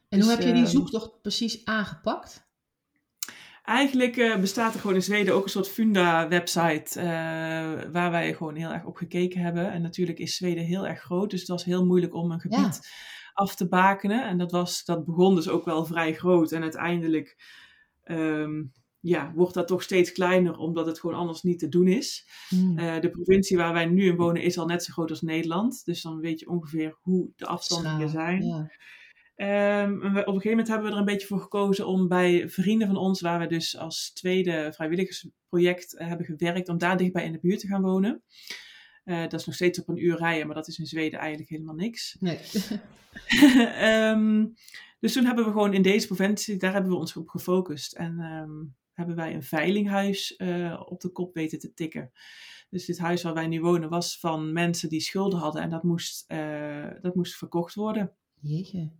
En 0.09 0.19
hoe 0.19 0.27
dus, 0.27 0.27
heb 0.27 0.41
je 0.41 0.53
die 0.53 0.63
ehm, 0.63 0.71
zoektocht 0.71 1.21
precies 1.21 1.65
aangepakt? 1.65 2.45
Eigenlijk 3.63 4.15
uh, 4.15 4.39
bestaat 4.39 4.73
er 4.73 4.79
gewoon 4.79 4.95
in 4.95 5.03
Zweden 5.03 5.33
ook 5.33 5.43
een 5.43 5.49
soort 5.49 5.69
Funda-website 5.69 7.01
waar 7.91 8.11
wij 8.11 8.33
gewoon 8.33 8.55
heel 8.55 8.71
erg 8.71 8.85
op 8.85 8.95
gekeken 8.95 9.41
hebben. 9.41 9.71
En 9.71 9.81
natuurlijk 9.81 10.19
is 10.19 10.35
Zweden 10.35 10.63
heel 10.63 10.87
erg 10.87 11.01
groot, 11.01 11.29
dus 11.29 11.39
het 11.39 11.49
was 11.49 11.63
heel 11.63 11.85
moeilijk 11.85 12.13
om 12.13 12.31
een 12.31 12.39
gebied 12.39 12.79
af 13.33 13.55
te 13.55 13.67
bakenen. 13.67 14.27
En 14.27 14.37
dat, 14.37 14.51
was, 14.51 14.85
dat 14.85 15.05
begon 15.05 15.35
dus 15.35 15.47
ook 15.47 15.65
wel 15.65 15.85
vrij 15.85 16.13
groot. 16.13 16.51
En 16.51 16.61
uiteindelijk 16.61 17.37
um, 18.03 18.73
ja, 19.07 19.31
wordt 19.35 19.53
dat 19.53 19.67
toch 19.67 19.83
steeds 19.83 20.11
kleiner, 20.11 20.57
omdat 20.57 20.85
het 20.85 20.99
gewoon 20.99 21.15
anders 21.15 21.41
niet 21.41 21.59
te 21.59 21.69
doen 21.69 21.87
is. 21.87 22.27
Hmm. 22.47 22.79
Uh, 22.79 22.99
de 22.99 23.09
provincie 23.09 23.57
waar 23.57 23.73
wij 23.73 23.85
nu 23.85 24.05
in 24.05 24.15
wonen 24.15 24.41
is 24.41 24.57
al 24.57 24.65
net 24.65 24.83
zo 24.83 24.93
groot 24.93 25.09
als 25.09 25.21
Nederland. 25.21 25.85
Dus 25.85 26.01
dan 26.01 26.19
weet 26.19 26.39
je 26.39 26.49
ongeveer 26.49 26.97
hoe 27.01 27.29
de 27.35 27.45
afstanden 27.45 28.09
zijn. 28.09 28.43
Ja. 28.43 28.71
Um, 29.83 29.95
op 29.95 30.03
een 30.05 30.23
gegeven 30.23 30.49
moment 30.49 30.67
hebben 30.67 30.87
we 30.87 30.93
er 30.93 30.99
een 30.99 31.05
beetje 31.05 31.27
voor 31.27 31.39
gekozen 31.39 31.87
om 31.87 32.07
bij 32.07 32.49
vrienden 32.49 32.87
van 32.87 32.97
ons, 32.97 33.21
waar 33.21 33.39
we 33.39 33.47
dus 33.47 33.77
als 33.77 34.11
tweede 34.13 34.71
vrijwilligersproject 34.73 35.93
uh, 35.93 36.07
hebben 36.07 36.25
gewerkt, 36.25 36.69
om 36.69 36.77
daar 36.77 36.97
dichtbij 36.97 37.25
in 37.25 37.31
de 37.31 37.39
buurt 37.39 37.59
te 37.59 37.67
gaan 37.67 37.81
wonen. 37.81 38.23
Uh, 39.05 39.21
dat 39.21 39.39
is 39.39 39.45
nog 39.45 39.55
steeds 39.55 39.79
op 39.79 39.87
een 39.87 40.03
uur 40.03 40.17
rijden, 40.17 40.45
maar 40.45 40.55
dat 40.55 40.67
is 40.67 40.79
in 40.79 40.85
Zweden 40.85 41.19
eigenlijk 41.19 41.49
helemaal 41.49 41.75
niks. 41.75 42.17
Nee. 42.19 42.39
um, 44.11 44.53
dus 44.99 45.13
toen 45.13 45.25
hebben 45.25 45.45
we 45.45 45.51
gewoon 45.51 45.73
in 45.73 45.81
deze 45.81 46.07
provincie, 46.07 46.57
daar 46.57 46.73
hebben 46.73 46.91
we 46.91 46.97
ons 46.97 47.15
op 47.15 47.29
gefocust. 47.29 47.93
En 47.93 48.19
um, 48.19 48.75
hebben 48.97 49.15
wij 49.15 49.33
een 49.33 49.43
veilinghuis 49.43 50.33
uh, 50.37 50.81
op 50.85 51.01
de 51.01 51.09
kop 51.09 51.33
weten 51.33 51.59
te 51.59 51.73
tikken. 51.73 52.11
Dus 52.69 52.85
dit 52.85 52.97
huis 52.97 53.23
waar 53.23 53.33
wij 53.33 53.47
nu 53.47 53.61
wonen 53.61 53.89
was 53.89 54.19
van 54.19 54.53
mensen 54.53 54.89
die 54.89 54.99
schulden 54.99 55.39
hadden 55.39 55.61
en 55.61 55.69
dat 55.69 55.83
moest, 55.83 56.25
uh, 56.31 56.87
dat 57.01 57.15
moest 57.15 57.35
verkocht 57.35 57.75
worden. 57.75 58.11
Jeetje. 58.39 58.91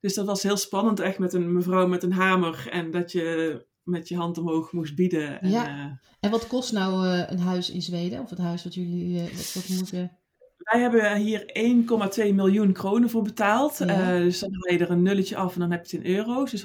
Dus 0.00 0.14
dat 0.14 0.26
was 0.26 0.42
heel 0.42 0.56
spannend, 0.56 1.00
echt 1.00 1.18
met 1.18 1.32
een 1.32 1.52
mevrouw 1.52 1.86
met 1.86 2.02
een 2.02 2.12
hamer 2.12 2.68
en 2.70 2.90
dat 2.90 3.12
je 3.12 3.66
met 3.82 4.08
je 4.08 4.16
hand 4.16 4.38
omhoog 4.38 4.72
moest 4.72 4.94
bieden. 4.94 5.40
En, 5.40 5.50
ja. 5.50 5.86
Uh, 5.86 5.92
en 6.20 6.30
wat 6.30 6.46
kost 6.46 6.72
nou 6.72 7.06
uh, 7.06 7.30
een 7.30 7.38
huis 7.38 7.70
in 7.70 7.82
Zweden? 7.82 8.20
Of 8.20 8.30
het 8.30 8.38
huis 8.38 8.64
wat 8.64 8.74
jullie 8.74 9.22
wat 9.54 9.68
moeten... 9.68 10.18
Wij 10.60 10.80
hebben 10.80 11.16
hier 11.16 11.40
1,2 12.28 12.34
miljoen 12.34 12.72
kronen 12.72 13.10
voor 13.10 13.22
betaald. 13.22 13.78
Ja. 13.78 14.18
dus 14.18 14.38
dan 14.38 14.50
haal 14.52 14.72
je 14.72 14.84
er 14.84 14.90
een 14.90 15.02
nulletje 15.02 15.36
af 15.36 15.54
en 15.54 15.60
dan 15.60 15.70
heb 15.70 15.86
je 15.86 15.96
het 15.96 16.06
in 16.06 16.16
euro's. 16.16 16.50
Dus 16.50 16.64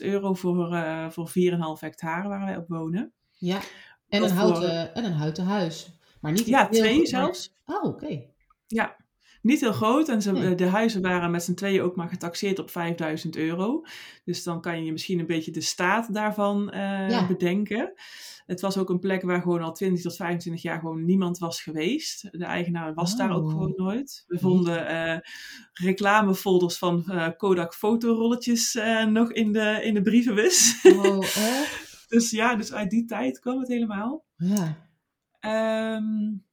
120.000 0.00 0.06
euro 0.06 0.34
voor, 0.34 0.78
voor 1.10 1.28
4,5 1.28 1.34
hectare 1.80 2.28
waar 2.28 2.44
wij 2.44 2.56
op 2.56 2.68
wonen. 2.68 3.12
Ja, 3.32 3.60
en, 4.08 4.22
een 4.22 4.30
houten, 4.30 4.62
voor... 4.62 4.70
en 4.70 5.04
een 5.04 5.12
houten 5.12 5.44
huis. 5.44 5.90
Maar 6.20 6.32
niet 6.32 6.46
ja, 6.46 6.68
twee 6.68 7.06
zelfs. 7.06 7.54
Oh, 7.66 7.84
oké. 7.84 8.22
Ja, 8.66 8.96
niet 9.42 9.60
heel 9.60 9.72
groot. 9.72 10.08
En 10.08 10.22
ze, 10.22 10.54
de 10.54 10.66
huizen 10.66 11.02
waren 11.02 11.30
met 11.30 11.42
z'n 11.42 11.54
tweeën 11.54 11.82
ook 11.82 11.96
maar 11.96 12.08
getaxeerd 12.08 12.58
op 12.58 12.70
5000 12.70 13.36
euro. 13.36 13.82
Dus 14.24 14.42
dan 14.42 14.60
kan 14.60 14.84
je 14.84 14.92
misschien 14.92 15.18
een 15.18 15.26
beetje 15.26 15.50
de 15.50 15.60
staat 15.60 16.14
daarvan 16.14 16.72
uh, 16.74 17.26
bedenken. 17.28 17.92
Het 18.46 18.60
was 18.60 18.78
ook 18.78 18.88
een 18.90 18.98
plek 18.98 19.22
waar 19.22 19.42
gewoon 19.42 19.62
al 19.62 19.72
20 19.72 20.02
tot 20.02 20.16
25 20.16 20.62
jaar 20.62 20.78
gewoon 20.78 21.04
niemand 21.04 21.38
was 21.38 21.62
geweest. 21.62 22.28
De 22.30 22.44
eigenaar 22.44 22.94
was 22.94 23.16
daar 23.16 23.30
ook 23.30 23.50
gewoon 23.50 23.72
oh. 23.72 23.78
nooit. 23.78 24.24
We 24.26 24.38
vonden 24.38 24.90
uh, 24.90 25.18
reclamefolders 25.72 26.78
van 26.78 27.04
uh, 27.06 27.28
Kodak 27.36 27.74
fotorolletjes 27.74 28.78
nog 29.08 29.32
in 29.32 29.52
de, 29.52 29.80
in 29.82 29.94
de 29.94 30.02
brievenbus. 30.02 30.80
Oh, 30.82 31.20
dus 32.08 32.30
ja, 32.30 32.56
dus 32.56 32.72
uit 32.72 32.90
die 32.90 33.04
tijd 33.04 33.38
kwam 33.38 33.58
het 33.58 33.68
helemaal. 33.68 34.24
Ja. 34.36 34.86
Um, 35.96 36.47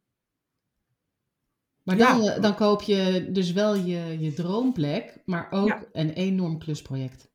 maar 1.85 1.97
dan, 1.97 2.21
eh, 2.21 2.41
dan 2.41 2.55
koop 2.55 2.81
je 2.81 3.29
dus 3.31 3.51
wel 3.51 3.75
je, 3.75 4.17
je 4.19 4.33
droomplek, 4.33 5.21
maar 5.25 5.51
ook 5.51 5.87
een 5.91 6.09
enorm 6.09 6.59
klusproject. 6.59 7.33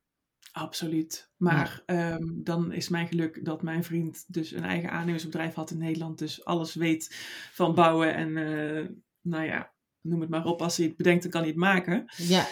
Absoluut. 0.52 1.32
Maar 1.36 1.82
ehm, 1.86 2.24
dan 2.28 2.72
is 2.72 2.88
mijn 2.88 3.08
geluk 3.08 3.44
dat 3.44 3.62
mijn 3.62 3.84
vriend 3.84 4.24
dus 4.26 4.52
een 4.52 4.64
eigen 4.64 4.90
aannemersbedrijf 4.90 5.54
had 5.54 5.70
in 5.70 5.78
Nederland. 5.78 6.18
Dus 6.18 6.44
alles 6.44 6.74
weet 6.74 7.16
van 7.52 7.74
bouwen 7.74 8.14
en 8.14 8.28
uh, 8.28 8.86
nou 9.20 9.44
ja, 9.44 9.72
noem 10.00 10.20
het 10.20 10.30
maar 10.30 10.44
op. 10.44 10.62
Als 10.62 10.76
hij 10.76 10.86
het 10.86 10.96
bedenkt, 10.96 11.22
dan 11.22 11.30
kan 11.30 11.40
hij 11.40 11.50
het 11.50 11.58
maken. 11.58 12.04
Ja. 12.16 12.46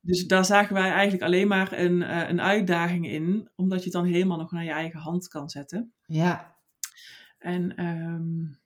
Dus 0.00 0.26
daar 0.26 0.44
zagen 0.44 0.74
wij 0.74 0.90
eigenlijk 0.90 1.22
alleen 1.22 1.48
maar 1.48 1.72
een, 1.72 2.00
uh, 2.00 2.28
een 2.28 2.40
uitdaging 2.40 3.08
in. 3.08 3.50
Omdat 3.54 3.78
je 3.78 3.84
het 3.84 3.92
dan 3.92 4.04
helemaal 4.04 4.38
nog 4.38 4.52
naar 4.52 4.64
je 4.64 4.70
eigen 4.70 5.00
hand 5.00 5.28
kan 5.28 5.48
zetten. 5.48 5.92
Ja. 6.06 6.56
En... 7.38 7.84
Um, 7.84 8.62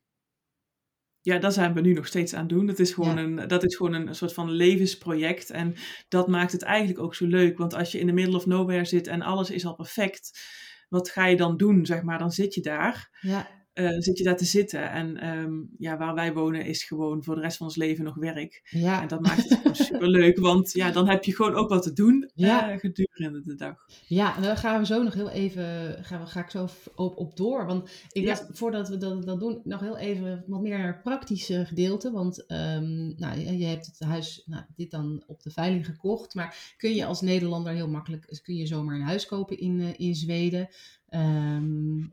ja, 1.29 1.39
daar 1.39 1.53
zijn 1.53 1.75
we 1.75 1.81
nu 1.81 1.93
nog 1.93 2.07
steeds 2.07 2.35
aan 2.35 2.47
doen. 2.47 2.67
Dat 2.67 2.79
is 2.79 2.93
gewoon, 2.93 3.17
een, 3.17 3.49
dat 3.49 3.65
is 3.65 3.77
gewoon 3.77 3.93
een, 3.93 4.15
soort 4.15 4.33
van 4.33 4.51
levensproject. 4.51 5.51
En 5.51 5.75
dat 6.09 6.29
maakt 6.29 6.53
het 6.53 6.63
eigenlijk 6.63 7.01
ook 7.01 7.15
zo 7.15 7.27
leuk. 7.27 7.59
Want 7.59 7.75
als 7.75 7.93
je 7.93 7.99
in 7.99 8.07
de 8.07 8.13
middle 8.13 8.37
of 8.37 8.47
nowhere 8.47 8.85
zit 8.85 9.07
en 9.07 9.23
alles 9.23 9.51
is 9.51 9.67
al 9.67 9.75
perfect, 9.75 10.41
wat 10.89 11.11
ga 11.11 11.27
je 11.27 11.37
dan 11.37 11.57
doen? 11.57 11.87
Zeg 11.87 12.03
maar, 12.03 12.19
dan 12.19 12.31
zit 12.33 12.55
je 12.55 12.61
daar. 12.61 13.19
Ja. 13.21 13.58
Uh, 13.79 13.89
zit 13.99 14.19
je 14.19 14.25
daar 14.25 14.37
te 14.37 14.45
zitten. 14.45 14.91
En 14.91 15.29
um, 15.29 15.71
ja, 15.79 15.97
waar 15.97 16.15
wij 16.15 16.33
wonen 16.33 16.65
is 16.65 16.85
gewoon 16.85 17.25
voor 17.25 17.35
de 17.35 17.41
rest 17.41 17.57
van 17.57 17.67
ons 17.67 17.77
leven 17.77 18.05
nog 18.05 18.15
werk. 18.15 18.61
Ja. 18.71 19.03
En 19.03 19.09
dat 19.09 19.21
maakt 19.21 19.49
het 19.49 19.59
gewoon 19.59 19.75
super 19.87 20.09
leuk, 20.09 20.39
want 20.39 20.73
ja, 20.73 20.91
dan 20.91 21.09
heb 21.09 21.25
je 21.25 21.35
gewoon 21.35 21.55
ook 21.55 21.69
wat 21.69 21.83
te 21.83 21.93
doen 21.93 22.31
ja. 22.35 22.73
uh, 22.73 22.79
gedurende 22.79 23.41
de 23.41 23.55
dag. 23.55 23.75
Ja, 24.07 24.37
en 24.37 24.43
daar 24.43 24.57
gaan 24.57 24.81
we 24.81 24.87
zo 24.87 25.03
nog 25.03 25.15
heel 25.15 25.31
even, 25.31 25.97
gaan 26.05 26.21
we, 26.21 26.27
ga 26.27 26.41
ik 26.41 26.51
zo 26.51 26.69
op, 26.95 27.17
op 27.17 27.37
door. 27.37 27.67
Want 27.67 27.91
ik 28.13 28.23
ja. 28.23 28.29
dacht, 28.29 28.47
voordat 28.53 28.89
we 28.89 28.97
dat, 28.97 29.27
dat 29.27 29.41
doen, 29.41 29.61
nog 29.65 29.81
heel 29.81 29.99
even 29.99 30.45
wat 30.47 30.61
meer 30.61 31.01
praktische 31.03 31.65
gedeelte. 31.67 32.11
Want 32.11 32.39
um, 32.39 33.15
nou, 33.17 33.39
je 33.39 33.65
hebt 33.65 33.87
het 33.87 34.01
huis, 34.01 34.43
nou, 34.47 34.63
dit 34.77 34.91
dan 34.91 35.23
op 35.27 35.43
de 35.43 35.51
veiling 35.51 35.87
gekocht. 35.87 36.35
Maar 36.35 36.75
kun 36.77 36.95
je 36.95 37.05
als 37.05 37.21
Nederlander 37.21 37.73
heel 37.73 37.89
makkelijk, 37.89 38.41
kun 38.43 38.57
je 38.57 38.67
zomaar 38.67 38.95
een 38.95 39.03
huis 39.03 39.27
kopen 39.27 39.59
in, 39.59 39.81
uh, 39.81 39.89
in 39.97 40.15
Zweden? 40.15 40.69
Um, 41.11 42.13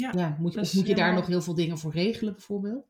ja, 0.00 0.12
ja 0.16 0.36
moet, 0.40 0.52
dus, 0.52 0.72
moet 0.72 0.86
je 0.86 0.94
daar 0.94 1.14
nog 1.14 1.26
heel 1.26 1.42
veel 1.42 1.54
dingen 1.54 1.78
voor 1.78 1.92
regelen 1.92 2.32
bijvoorbeeld? 2.32 2.86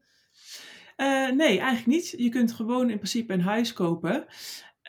Uh, 0.97 1.31
nee, 1.31 1.59
eigenlijk 1.59 1.87
niet. 1.87 2.15
Je 2.17 2.29
kunt 2.29 2.53
gewoon 2.53 2.91
in 2.91 2.97
principe 2.97 3.33
een 3.33 3.41
huis 3.41 3.73
kopen. 3.73 4.27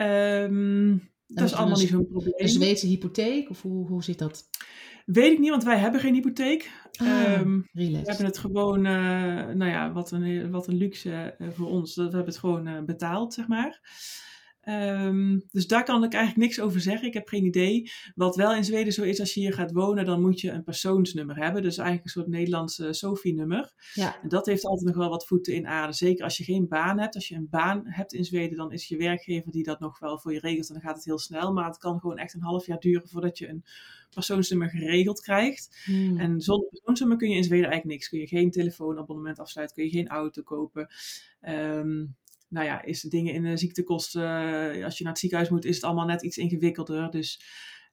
Um, 0.02 1.10
dat 1.28 1.46
is 1.46 1.54
allemaal 1.54 1.80
niet 1.80 1.90
zo'n 1.90 2.08
probleem. 2.08 2.34
Een 2.36 2.50
Zweedse 2.50 2.88
hypotheek 2.88 3.50
of 3.50 3.62
hoe, 3.62 3.88
hoe 3.88 4.04
zit 4.04 4.20
dat? 4.20 4.50
Weet 5.06 5.32
ik 5.32 5.40
niet, 5.40 5.50
want 5.50 5.64
wij 5.64 5.78
hebben 5.78 6.00
geen 6.00 6.14
hypotheek. 6.14 6.72
Ah, 6.92 7.40
um, 7.40 7.68
we 7.72 7.84
hebben 7.84 8.26
het 8.26 8.38
gewoon, 8.38 8.86
uh, 8.86 8.94
nou 9.48 9.66
ja, 9.66 9.92
wat 9.92 10.12
een, 10.12 10.52
wat 10.52 10.68
een 10.68 10.78
luxe 10.78 11.36
uh, 11.38 11.48
voor 11.50 11.68
ons. 11.68 11.96
Dat 11.96 12.10
we 12.10 12.16
hebben 12.16 12.34
het 12.34 12.42
gewoon 12.44 12.86
betaald, 12.86 13.34
zeg 13.34 13.48
maar. 13.48 13.80
Um, 14.70 15.44
dus 15.52 15.68
daar 15.68 15.84
kan 15.84 16.04
ik 16.04 16.14
eigenlijk 16.14 16.48
niks 16.48 16.60
over 16.60 16.82
zeggen. 16.82 17.08
Ik 17.08 17.14
heb 17.14 17.28
geen 17.28 17.46
idee. 17.46 17.92
Wat 18.16 18.36
wel 18.36 18.56
in 18.56 18.64
Zweden 18.64 18.94
zo 18.94 19.04
is, 19.04 19.20
als 19.20 19.34
je 19.34 19.40
hier 19.40 19.54
gaat 19.54 19.72
wonen, 19.72 20.06
dan 20.06 20.22
moet 20.22 20.42
je 20.42 20.52
een 20.52 20.64
persoonsnummer 20.64 21.38
hebben. 21.38 21.62
Dus 21.62 21.78
eigenlijk 21.78 22.06
een 22.06 22.12
soort 22.12 22.28
Nederlandse 22.28 22.94
SOFI-nummer. 22.94 23.74
Ja. 23.94 24.22
En 24.22 24.30
dat 24.30 24.46
heeft 24.46 24.66
altijd 24.66 24.88
nog 24.88 24.98
wel 24.98 25.10
wat 25.10 25.28
voeten 25.28 25.54
in 25.54 25.68
aarde. 25.68 25.94
Zeker 25.94 26.24
als 26.24 26.38
je 26.38 26.44
geen 26.44 26.68
baan 26.68 27.00
hebt. 27.00 27.16
Als 27.16 27.28
je 27.28 27.36
een 27.36 27.50
baan 27.50 27.82
hebt 27.86 28.14
in 28.14 28.26
Zweden, 28.26 28.58
dan 28.58 28.72
is 28.72 28.88
je 28.88 28.98
werkgever 28.98 29.52
die 29.52 29.64
dat 29.64 29.80
nog 29.80 30.00
wel 30.00 30.20
voor 30.20 30.34
je 30.34 30.40
regelt. 30.40 30.68
En 30.68 30.74
dan 30.74 30.84
gaat 30.84 30.96
het 30.96 31.06
heel 31.06 31.20
snel. 31.20 31.54
Maar 31.54 31.66
het 31.66 31.78
kan 31.78 32.00
gewoon 32.00 32.18
echt 32.18 32.34
een 32.34 32.42
half 32.42 32.66
jaar 32.66 32.80
duren 32.80 33.10
voordat 33.10 33.38
je 33.38 33.48
een 33.48 33.64
persoonsnummer 34.10 34.70
geregeld 34.70 35.22
krijgt. 35.22 35.82
Hmm. 35.86 36.18
En 36.18 36.42
zonder 36.42 36.70
persoonsnummer 36.70 37.18
kun 37.18 37.30
je 37.30 37.36
in 37.36 37.44
Zweden 37.44 37.70
eigenlijk 37.70 37.94
niks. 37.94 38.10
Kun 38.10 38.20
je 38.20 38.28
geen 38.28 38.52
telefoonabonnement 38.52 39.40
afsluiten, 39.40 39.76
kun 39.76 39.86
je 39.86 39.92
geen 39.92 40.08
auto 40.08 40.42
kopen. 40.42 40.90
Um, 41.42 42.16
nou 42.52 42.66
ja, 42.66 42.84
is 42.84 43.02
de 43.02 43.10
dingen 43.10 43.34
in 43.34 43.44
de 43.44 43.58
ziektekosten, 43.58 44.22
uh, 44.22 44.86
als 44.86 44.98
je 44.98 45.04
naar 45.04 45.12
het 45.12 45.22
ziekenhuis 45.22 45.50
moet, 45.50 45.66
is 45.66 45.76
het 45.76 45.84
allemaal 45.84 46.06
net 46.06 46.24
iets 46.24 46.38
ingewikkelder. 46.38 47.10
Dus 47.10 47.42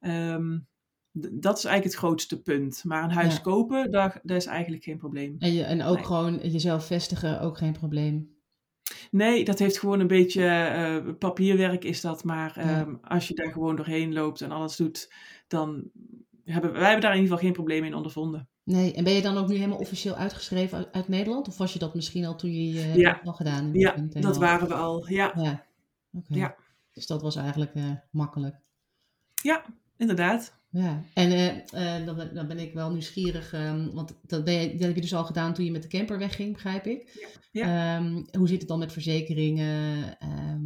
um, 0.00 0.68
dat 1.12 1.58
is 1.58 1.64
eigenlijk 1.64 1.84
het 1.84 2.04
grootste 2.04 2.42
punt. 2.42 2.84
Maar 2.84 3.04
een 3.04 3.10
huis 3.10 3.40
kopen, 3.40 3.90
daar, 3.90 4.20
daar 4.22 4.36
is 4.36 4.46
eigenlijk 4.46 4.84
geen 4.84 4.96
probleem. 4.96 5.36
En, 5.38 5.52
je, 5.52 5.62
en 5.64 5.82
ook 5.82 6.06
gewoon 6.06 6.38
jezelf 6.42 6.86
vestigen, 6.86 7.40
ook 7.40 7.58
geen 7.58 7.72
probleem. 7.72 8.36
Nee, 9.10 9.44
dat 9.44 9.58
heeft 9.58 9.78
gewoon 9.78 10.00
een 10.00 10.06
beetje 10.06 10.42
uh, 10.42 11.14
papierwerk 11.18 11.84
is 11.84 12.00
dat. 12.00 12.24
Maar 12.24 12.80
um, 12.80 12.98
als 13.02 13.28
je 13.28 13.34
daar 13.34 13.52
gewoon 13.52 13.76
doorheen 13.76 14.12
loopt 14.12 14.40
en 14.40 14.50
alles 14.50 14.76
doet, 14.76 15.12
dan 15.46 15.90
hebben 16.44 16.72
wij 16.72 16.82
hebben 16.82 17.00
daar 17.00 17.14
in 17.14 17.20
ieder 17.20 17.36
geval 17.36 17.44
geen 17.44 17.52
probleem 17.52 17.84
in 17.84 17.94
ondervonden. 17.94 18.48
Nee, 18.68 18.92
en 18.92 19.04
ben 19.04 19.12
je 19.12 19.22
dan 19.22 19.36
ook 19.36 19.48
nu 19.48 19.54
helemaal 19.54 19.78
officieel 19.78 20.14
uitgeschreven 20.14 20.88
uit, 20.92 21.08
Nederland? 21.08 21.48
Of 21.48 21.58
was 21.58 21.72
je 21.72 21.78
dat 21.78 21.94
misschien 21.94 22.24
al 22.24 22.36
toen 22.36 22.52
je 22.52 22.72
je 22.72 22.98
ja. 22.98 23.20
al 23.24 23.32
gedaan? 23.32 23.70
Ja, 23.72 23.94
dat 24.08 24.36
waren 24.36 24.68
we 24.68 24.74
al, 24.74 25.08
ja. 25.08 25.32
ja. 25.36 25.66
Ja. 26.28 26.54
Dus 26.92 27.06
dat 27.06 27.22
was 27.22 27.36
eigenlijk 27.36 27.74
eh, 27.74 27.90
makkelijk. 28.10 28.56
Ja, 29.42 29.64
inderdaad. 29.96 30.56
Ja, 30.70 31.02
en 31.14 31.30
eh, 31.30 31.96
eh, 31.96 32.06
dan, 32.06 32.16
ben, 32.16 32.34
dan 32.34 32.46
ben 32.46 32.58
ik 32.58 32.74
wel 32.74 32.90
nieuwsgierig, 32.90 33.52
ehm, 33.52 33.90
want 33.92 34.14
dat, 34.22 34.44
ben 34.44 34.54
je, 34.54 34.70
dat 34.70 34.86
heb 34.86 34.94
je 34.94 35.00
dus 35.00 35.14
al 35.14 35.24
gedaan 35.24 35.54
toen 35.54 35.64
je 35.64 35.70
met 35.70 35.82
de 35.82 35.88
camper 35.88 36.18
wegging, 36.18 36.52
begrijp 36.52 36.86
ik. 36.86 37.28
Ja. 37.52 37.96
Ehm, 37.96 38.22
hoe 38.38 38.48
zit 38.48 38.58
het 38.58 38.68
dan 38.68 38.78
met 38.78 38.92
verzekeringen, 38.92 40.18
ehm, 40.18 40.60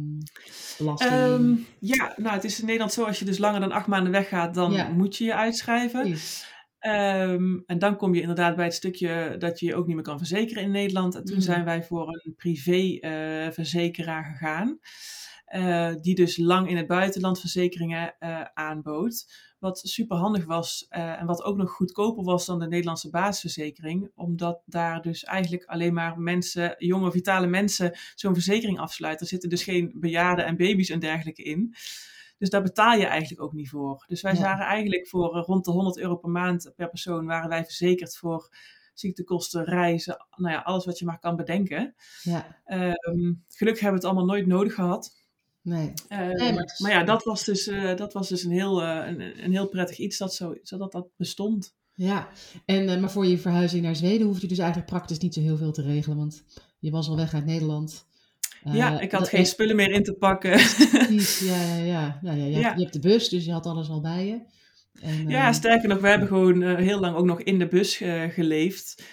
belasting? 0.77 1.65
Ja, 1.79 2.13
nou 2.17 2.35
het 2.35 2.43
is 2.43 2.59
in 2.59 2.65
Nederland 2.65 2.93
zo, 2.93 3.03
als 3.03 3.19
je 3.19 3.25
dus 3.25 3.37
langer 3.37 3.59
dan 3.59 3.71
acht 3.71 3.87
maanden 3.87 4.11
weggaat, 4.11 4.53
dan 4.53 4.71
Ja. 4.71 4.89
moet 4.89 5.17
je 5.17 5.23
je 5.23 5.35
uitschrijven. 5.35 6.17
Ehm, 6.83 7.59
en 7.65 7.79
dan 7.79 7.95
kom 7.95 8.13
je 8.15 8.21
inderdaad 8.21 8.55
bij 8.55 8.65
het 8.65 8.73
stukje 8.73 9.35
dat 9.37 9.59
je 9.59 9.65
je 9.65 9.75
ook 9.75 9.85
niet 9.85 9.95
meer 9.95 10.03
kan 10.03 10.17
verzekeren 10.17 10.63
in 10.63 10.71
Nederland. 10.71 11.15
En 11.15 11.23
toen 11.23 11.35
Mhm. 11.35 11.43
zijn 11.45 11.65
wij 11.65 11.83
voor 11.83 12.07
een 12.07 12.35
privé-verzekeraar 12.35 14.23
gegaan. 14.25 14.79
eh, 15.45 15.93
die 16.01 16.15
dus 16.15 16.37
lang 16.37 16.69
in 16.69 16.77
het 16.77 16.87
buitenland 16.87 17.39
verzekeringen 17.39 18.15
eh, 18.19 18.41
aanbood. 18.53 19.25
Wat 19.59 19.79
super 19.83 20.17
handig 20.17 20.45
was 20.45 20.85
eh, 20.89 21.19
en 21.21 21.25
wat 21.25 21.43
ook 21.43 21.57
nog 21.57 21.71
goedkoper 21.71 22.23
was 22.23 22.45
dan 22.45 22.59
de 22.59 22.67
Nederlandse 22.67 23.09
basisverzekering. 23.09 24.11
Omdat 24.15 24.61
daar 24.65 25.01
dus 25.01 25.23
eigenlijk 25.23 25.65
alleen 25.65 25.93
maar 25.93 26.19
mensen, 26.19 26.75
jonge 26.77 27.11
vitale 27.11 27.47
mensen, 27.47 27.97
zo'n 28.15 28.33
verzekering 28.33 28.79
afsluiten. 28.79 29.21
Er 29.25 29.31
zitten 29.31 29.49
dus 29.49 29.63
geen 29.63 29.93
bejaarden 29.95 30.45
en 30.45 30.57
baby's 30.57 30.89
en 30.89 30.99
dergelijke 30.99 31.43
in. 31.43 31.75
Dus 32.43 32.51
daar 32.51 32.63
betaal 32.63 32.97
je 32.97 33.05
eigenlijk 33.05 33.41
ook 33.41 33.53
niet 33.53 33.69
voor. 33.69 34.03
Dus 34.07 34.21
wij 34.21 34.33
Ja. 34.33 34.41
waren 34.41 34.65
eigenlijk 34.65 35.07
voor 35.07 35.37
eh, 35.37 35.43
rond 35.45 35.65
de 35.65 35.71
100 35.71 35.97
euro 35.97 36.15
per 36.15 36.29
maand 36.29 36.71
per 36.75 36.89
persoon 36.89 37.25
waren 37.25 37.49
wij 37.49 37.63
verzekerd 37.63 38.15
voor 38.17 38.55
ziektekosten, 38.93 39.63
reizen, 39.63 40.25
nou 40.35 40.53
ja, 40.53 40.59
alles 40.61 40.85
wat 40.85 40.99
je 40.99 41.05
maar 41.05 41.19
kan 41.19 41.35
bedenken. 41.35 41.95
Ja, 42.21 42.61
Ehm, 42.65 43.33
gelukkig 43.49 43.81
hebben 43.83 44.01
we 44.01 44.05
het 44.05 44.05
allemaal 44.05 44.25
nooit 44.25 44.47
nodig 44.47 44.73
gehad. 44.73 45.11
nee. 45.61 45.93
Ehm, 46.07 46.29
Nee, 46.35 46.53
maar 46.77 46.91
ja, 46.91 47.03
dat 47.03 47.23
was 47.23 47.43
dus, 47.43 47.67
eh, 47.67 47.95
dat 47.95 48.13
was 48.13 48.29
dus 48.29 48.43
een, 48.43 48.51
heel, 48.51 48.81
eh, 48.81 49.07
een, 49.07 49.43
een 49.43 49.51
heel 49.51 49.67
prettig 49.67 49.97
iets 49.97 50.17
dat, 50.17 50.33
zo, 50.33 50.55
zodat 50.61 50.91
dat 50.91 51.07
bestond. 51.17 51.75
Ja, 51.93 52.27
en, 52.65 52.99
maar 52.99 53.11
voor 53.11 53.25
je 53.25 53.37
verhuizing 53.37 53.83
naar 53.83 53.95
Zweden 53.95 54.27
hoef 54.27 54.41
je 54.41 54.47
dus 54.47 54.57
eigenlijk 54.57 54.89
praktisch 54.89 55.17
niet 55.17 55.33
zo 55.33 55.41
heel 55.41 55.57
veel 55.57 55.71
te 55.71 55.81
regelen, 55.81 56.17
want 56.17 56.43
je 56.79 56.91
was 56.91 57.07
al 57.09 57.15
weg 57.15 57.33
uit 57.33 57.45
Nederland. 57.45 58.05
Ja, 58.71 58.95
Eh, 58.97 59.01
ik 59.03 59.11
had 59.11 59.29
geen 59.29 59.39
en- 59.39 59.45
spullen 59.45 59.75
meer 59.75 59.91
in 59.91 60.03
te 60.03 60.13
pakken. 60.13 60.51
Precies, 60.51 61.39
ja, 61.49 61.63
ja, 61.63 61.75
ja. 61.83 62.19
ja, 62.21 62.31
ja, 62.33 62.45
je, 62.45 62.49
Ja. 62.51 62.59
Hebt, 62.61 62.75
je 62.75 62.81
hebt 62.81 62.93
de 62.93 62.99
bus, 62.99 63.29
dus 63.29 63.45
je 63.45 63.51
had 63.51 63.65
alles 63.65 63.89
al 63.89 64.01
bij 64.01 64.25
je. 64.27 64.39
En, 65.01 65.29
Ja, 65.29 65.47
eh, 65.47 65.53
sterker 65.53 65.89
nog, 65.89 65.99
we 65.99 66.07
hebben 66.07 66.27
gewoon 66.27 66.61
eh, 66.63 66.75
heel 66.75 66.99
lang 66.99 67.15
ook 67.15 67.25
nog 67.25 67.41
in 67.41 67.59
de 67.59 67.67
bus 67.67 68.01
geleefd. 68.29 69.03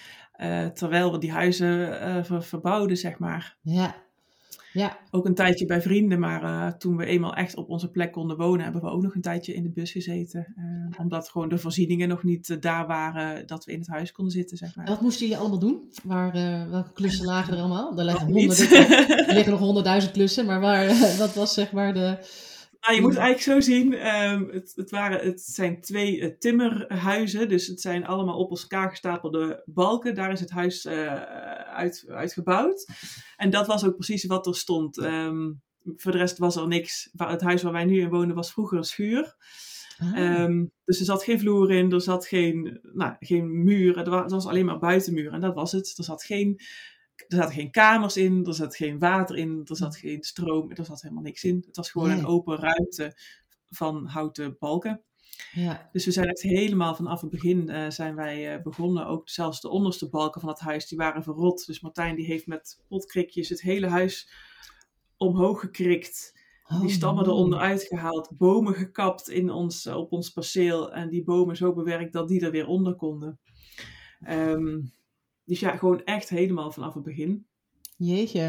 terwijl 0.73 1.11
we 1.11 1.17
die 1.17 1.31
huizen 1.31 2.25
ver- 2.25 2.43
verbouwden, 2.43 2.97
zeg 2.97 3.19
maar. 3.19 3.57
ja, 3.61 3.95
ja, 4.73 4.97
Ook 5.11 5.25
een 5.25 5.35
tijdje 5.35 5.65
bij 5.65 5.81
vrienden, 5.81 6.19
maar 6.19 6.43
eh, 6.43 6.73
toen 6.73 6.97
we 6.97 7.05
eenmaal 7.05 7.33
echt 7.33 7.55
op 7.55 7.69
onze 7.69 7.89
plek 7.89 8.11
konden 8.11 8.37
wonen, 8.37 8.63
hebben 8.63 8.81
we 8.81 8.89
ook 8.89 9.01
nog 9.01 9.15
een 9.15 9.21
tijdje 9.21 9.53
in 9.53 9.63
de 9.63 9.69
bus 9.69 9.91
gezeten. 9.91 10.53
Eh, 10.55 10.99
omdat 10.99 11.29
gewoon 11.29 11.49
de 11.49 11.57
voorzieningen 11.57 12.07
nog 12.07 12.23
niet 12.23 12.49
eh, 12.49 12.57
daar 12.59 12.87
waren 12.87 13.47
dat 13.47 13.65
we 13.65 13.71
in 13.71 13.79
het 13.79 13.87
huis 13.87 14.11
konden 14.11 14.33
zitten, 14.33 14.57
zeg 14.57 14.75
maar. 14.75 14.85
Wat 14.85 15.01
moesten 15.01 15.21
jullie 15.21 15.41
allemaal 15.41 15.59
doen? 15.59 15.91
Waar, 16.03 16.31
welke 16.69 16.93
klussen 16.93 17.25
lagen 17.25 17.53
er 17.53 17.59
allemaal? 17.59 17.97
Er 17.97 18.05
liggen, 18.05 18.31
honderden, 18.31 18.89
er 19.27 19.33
liggen 19.33 19.51
nog 19.51 19.61
honderdduizend 19.61 20.13
klussen, 20.13 20.45
maar 20.45 20.59
waar, 20.59 20.87
wat 21.17 21.33
was 21.33 21.53
zeg 21.53 21.71
maar 21.71 21.93
de... 21.93 22.17
Nou, 22.81 22.95
je 22.95 23.01
moet 23.01 23.13
het 23.13 23.19
eigenlijk 23.19 23.63
zo 23.65 23.71
zien. 23.71 23.93
ehm, 23.93 24.45
het, 24.49 24.71
het, 24.75 24.89
waren, 24.89 25.25
het 25.25 25.41
zijn 25.41 25.81
twee 25.81 26.21
eh, 26.21 26.37
timmerhuizen. 26.39 27.49
Dus 27.49 27.67
het 27.67 27.81
zijn 27.81 28.05
allemaal 28.05 28.37
op 28.37 28.51
elkaar 28.51 28.89
gestapelde 28.89 29.63
balken. 29.65 30.15
Daar 30.15 30.31
is 30.31 30.39
het 30.39 30.49
huis 30.49 30.85
eh, 30.85 31.21
uit, 31.63 32.05
uitgebouwd. 32.07 32.87
En 33.37 33.49
dat 33.49 33.67
was 33.67 33.85
ook 33.85 33.95
precies 33.95 34.25
wat 34.25 34.47
er 34.47 34.55
stond. 34.55 34.97
Ehm, 34.97 35.51
voor 35.95 36.11
de 36.11 36.17
rest 36.17 36.37
was 36.37 36.55
er 36.55 36.67
niks. 36.67 37.09
Het 37.17 37.41
huis 37.41 37.61
waar 37.61 37.71
wij 37.71 37.85
nu 37.85 37.99
in 37.99 38.09
woonden 38.09 38.35
was 38.35 38.51
vroeger 38.51 38.77
een 38.77 38.83
schuur. 38.83 39.35
Ah, 39.99 40.17
Ehm, 40.17 40.65
dus 40.85 40.99
er 40.99 41.05
zat 41.05 41.23
geen 41.23 41.39
vloer 41.39 41.71
in, 41.71 41.91
er 41.91 42.01
zat 42.01 42.27
geen, 42.27 42.79
nou, 42.93 43.15
geen 43.19 43.63
muur. 43.63 43.97
Er 43.97 44.09
wa- 44.09 44.21
Het 44.21 44.31
was 44.31 44.45
alleen 44.47 44.65
maar 44.65 44.79
buitenmuur 44.79 45.31
en 45.33 45.41
dat 45.41 45.53
was 45.55 45.71
het. 45.71 45.93
Er, 45.97 46.03
zat 46.03 46.23
geen, 46.23 46.59
er 47.27 47.37
zaten 47.37 47.53
geen 47.53 47.71
kamers 47.71 48.17
in, 48.17 48.45
er 48.45 48.53
zat 48.53 48.75
geen 48.75 48.99
water 48.99 49.35
in, 49.37 49.61
er 49.65 49.75
zat 49.75 49.97
geen 49.97 50.23
stroom, 50.23 50.71
er 50.71 50.85
zat 50.85 51.01
helemaal 51.01 51.23
niks 51.23 51.43
in. 51.43 51.63
Het 51.67 51.75
was 51.75 51.91
gewoon 51.91 52.07
Nee. 52.09 52.17
een 52.17 52.25
open 52.25 52.57
ruimte 52.57 53.17
van 53.69 54.05
houten 54.05 54.55
balken. 54.59 55.01
ja, 55.51 55.89
Dus 55.91 56.05
we 56.05 56.11
zijn 56.11 56.27
echt 56.27 56.41
helemaal 56.41 56.95
vanaf 56.95 57.21
het 57.21 57.29
begin 57.29 57.69
eh, 57.69 57.89
zijn 57.89 58.15
wij 58.15 58.53
eh, 58.55 58.61
begonnen. 58.61 59.05
Ook 59.07 59.29
zelfs 59.29 59.61
de 59.61 59.69
onderste 59.69 60.09
balken 60.09 60.41
van 60.41 60.49
het 60.49 60.59
huis, 60.59 60.87
die 60.87 60.97
waren 60.97 61.23
verrot. 61.23 61.65
Dus 61.65 61.79
Martijn 61.81 62.15
die 62.15 62.25
heeft 62.25 62.47
met 62.47 62.83
potkrikjes 62.87 63.49
het 63.49 63.61
hele 63.61 63.87
huis 63.87 64.29
omhoog 65.17 65.59
gekrikt. 65.59 66.39
Oh, 66.63 66.79
Die 66.81 66.89
stammen 66.89 67.25
mooi. 67.25 67.35
eronder 67.37 67.59
uitgehaald, 67.59 68.29
bomen 68.37 68.73
gekapt 68.73 69.29
in 69.29 69.49
ons, 69.49 69.87
op 69.87 70.11
ons 70.11 70.29
perceel 70.29 70.93
en 70.93 71.09
die 71.09 71.23
bomen 71.23 71.55
zo 71.55 71.73
bewerkt 71.73 72.13
dat 72.13 72.27
die 72.27 72.41
er 72.45 72.51
weer 72.51 72.67
onder 72.67 72.95
konden. 72.95 73.39
Ehm, 74.21 74.79
dus 75.51 75.59
ja, 75.59 75.77
gewoon 75.77 76.03
echt 76.03 76.29
helemaal 76.29 76.71
vanaf 76.71 76.93
het 76.93 77.03
begin. 77.03 77.47
Jeetje. 77.97 78.39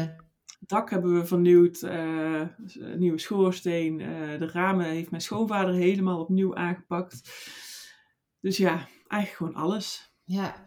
Het 0.59 0.69
dak 0.69 0.89
hebben 0.89 1.13
we 1.13 1.25
vernieuwd, 1.25 1.81
eh, 1.81 2.41
nieuwe 2.95 3.19
schoorsteen, 3.19 4.01
eh, 4.01 4.39
de 4.39 4.47
ramen 4.47 4.85
heeft 4.85 5.09
mijn 5.09 5.21
schoonvader 5.21 5.73
helemaal 5.73 6.19
opnieuw 6.19 6.55
aangepakt. 6.55 7.21
Dus 8.39 8.57
ja, 8.57 8.87
eigenlijk 9.07 9.31
gewoon 9.31 9.63
alles. 9.63 10.13
Ja. 10.23 10.65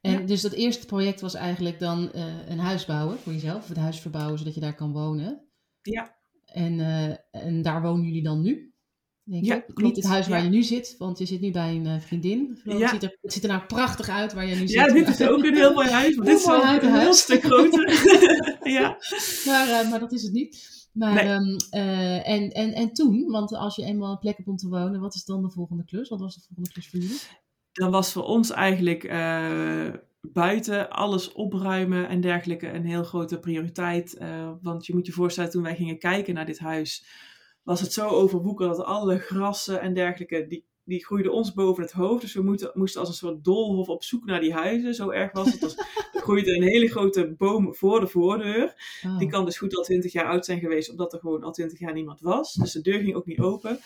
En 0.00 0.12
Ja. 0.12 0.26
dus 0.26 0.40
dat 0.40 0.52
eerste 0.52 0.86
project 0.86 1.20
was 1.20 1.34
eigenlijk 1.34 1.78
dan 1.78 2.12
eh, 2.12 2.48
een 2.48 2.58
huis 2.58 2.84
bouwen 2.84 3.18
voor 3.18 3.32
jezelf, 3.32 3.62
of 3.62 3.68
het 3.68 3.76
huis 3.76 4.00
verbouwen 4.00 4.38
zodat 4.38 4.54
je 4.54 4.60
daar 4.60 4.74
kan 4.74 4.92
wonen. 4.92 5.48
Ja. 5.82 6.16
En, 6.44 6.80
en 7.30 7.62
daar 7.62 7.82
wonen 7.82 8.06
jullie 8.06 8.22
dan 8.22 8.42
nu? 8.42 8.74
Denk 9.30 9.44
Ja, 9.44 9.54
ik. 9.54 9.78
Niet 9.82 9.96
het 9.96 10.04
huis 10.06 10.28
waar 10.28 10.38
Ja. 10.38 10.44
je 10.44 10.50
nu 10.50 10.62
zit, 10.62 10.94
want 10.98 11.18
je 11.18 11.26
zit 11.26 11.40
nu 11.40 11.50
bij 11.50 11.74
een 11.74 11.86
eh, 11.86 12.00
vriendin. 12.00 12.60
Ja. 12.64 12.76
Het, 12.78 12.88
ziet 12.90 13.02
er, 13.02 13.18
het 13.22 13.32
ziet 13.32 13.42
er 13.42 13.48
nou 13.48 13.62
prachtig 13.62 14.08
uit 14.08 14.32
waar 14.32 14.46
je 14.46 14.54
nu 14.54 14.66
Ja, 14.66 14.84
zit. 14.84 14.92
dit 14.94 15.08
is 15.20 15.28
ook 15.28 15.44
een 15.44 15.54
heel 15.54 15.72
mooi 15.74 15.88
huis, 15.88 16.16
dit 16.16 16.28
is 16.38 16.46
wel 16.46 16.62
een 16.64 16.94
heel 16.98 17.14
stuk 17.14 17.42
groter. 17.44 17.90
ja. 18.78 18.98
Maar, 19.46 19.68
eh, 19.68 19.90
maar 19.90 20.00
dat 20.00 20.12
is 20.12 20.22
het 20.22 20.32
niet. 20.32 20.74
Maar, 20.92 21.14
Nee. 21.14 21.24
ehm, 21.24 21.56
eh, 21.70 22.28
en, 22.28 22.50
en, 22.52 22.72
en 22.72 22.92
toen, 22.92 23.24
want 23.30 23.54
als 23.54 23.76
je 23.76 23.82
eenmaal 23.84 24.10
een 24.12 24.18
plek 24.18 24.36
hebt 24.36 24.48
om 24.48 24.56
te 24.56 24.68
wonen, 24.68 25.00
wat 25.00 25.14
is 25.14 25.24
dan 25.24 25.42
de 25.42 25.50
volgende 25.50 25.84
klus? 25.84 26.08
Wat 26.08 26.20
was 26.20 26.34
de 26.34 26.40
volgende 26.46 26.70
klus 26.70 26.88
voor 26.88 26.98
jullie? 27.00 27.18
dan 27.72 27.90
was 27.90 28.12
voor 28.12 28.24
ons 28.24 28.50
eigenlijk 28.50 29.08
buiten 30.20 30.90
alles 30.90 31.32
opruimen 31.32 32.08
en 32.08 32.20
dergelijke 32.20 32.68
een 32.72 32.84
heel 32.84 33.04
grote 33.04 33.38
prioriteit. 33.38 34.18
Want 34.62 34.86
je 34.86 34.94
moet 34.94 35.06
je 35.06 35.12
voorstellen, 35.12 35.50
toen 35.50 35.62
wij 35.62 35.76
gingen 35.76 35.98
kijken 35.98 36.34
naar 36.34 36.46
dit 36.46 36.58
huis, 36.58 37.06
was 37.66 37.80
het 37.80 37.92
zo 37.92 38.08
overwoekerd 38.08 38.76
dat 38.76 38.86
alle 38.86 39.18
grassen 39.18 39.80
en 39.80 39.94
dergelijke, 39.94 40.46
die, 40.46 40.64
die 40.84 41.04
groeiden 41.04 41.32
ons 41.32 41.52
boven 41.52 41.82
het 41.82 41.92
hoofd. 41.92 42.20
Dus 42.20 42.34
we 42.34 42.42
moeten, 42.42 42.70
moesten 42.74 43.00
als 43.00 43.08
een 43.08 43.14
soort 43.14 43.44
doolhof 43.44 43.88
op 43.88 44.04
zoek 44.04 44.24
naar 44.24 44.40
die 44.40 44.52
huizen. 44.52 44.94
Zo 44.94 45.10
erg 45.10 45.32
was 45.32 45.52
het. 45.52 45.60
Dus 45.60 45.76
er 46.12 46.20
groeide 46.20 46.56
een 46.56 46.62
hele 46.62 46.88
grote 46.88 47.34
boom 47.38 47.74
voor 47.74 48.00
de 48.00 48.06
voordeur. 48.06 48.74
Oh. 49.04 49.18
Die 49.18 49.28
kan 49.28 49.44
dus 49.44 49.58
goed 49.58 49.76
al 49.76 49.82
20 49.82 50.12
jaar 50.12 50.26
oud 50.26 50.44
zijn 50.44 50.60
geweest, 50.60 50.90
omdat 50.90 51.12
er 51.12 51.18
gewoon 51.18 51.42
al 51.42 51.52
20 51.52 51.78
jaar 51.78 51.92
niemand 51.92 52.20
was. 52.20 52.52
Dus 52.52 52.72
de 52.72 52.80
deur 52.80 53.00
ging 53.00 53.14
ook 53.14 53.26
niet 53.26 53.40
open. 53.40 53.78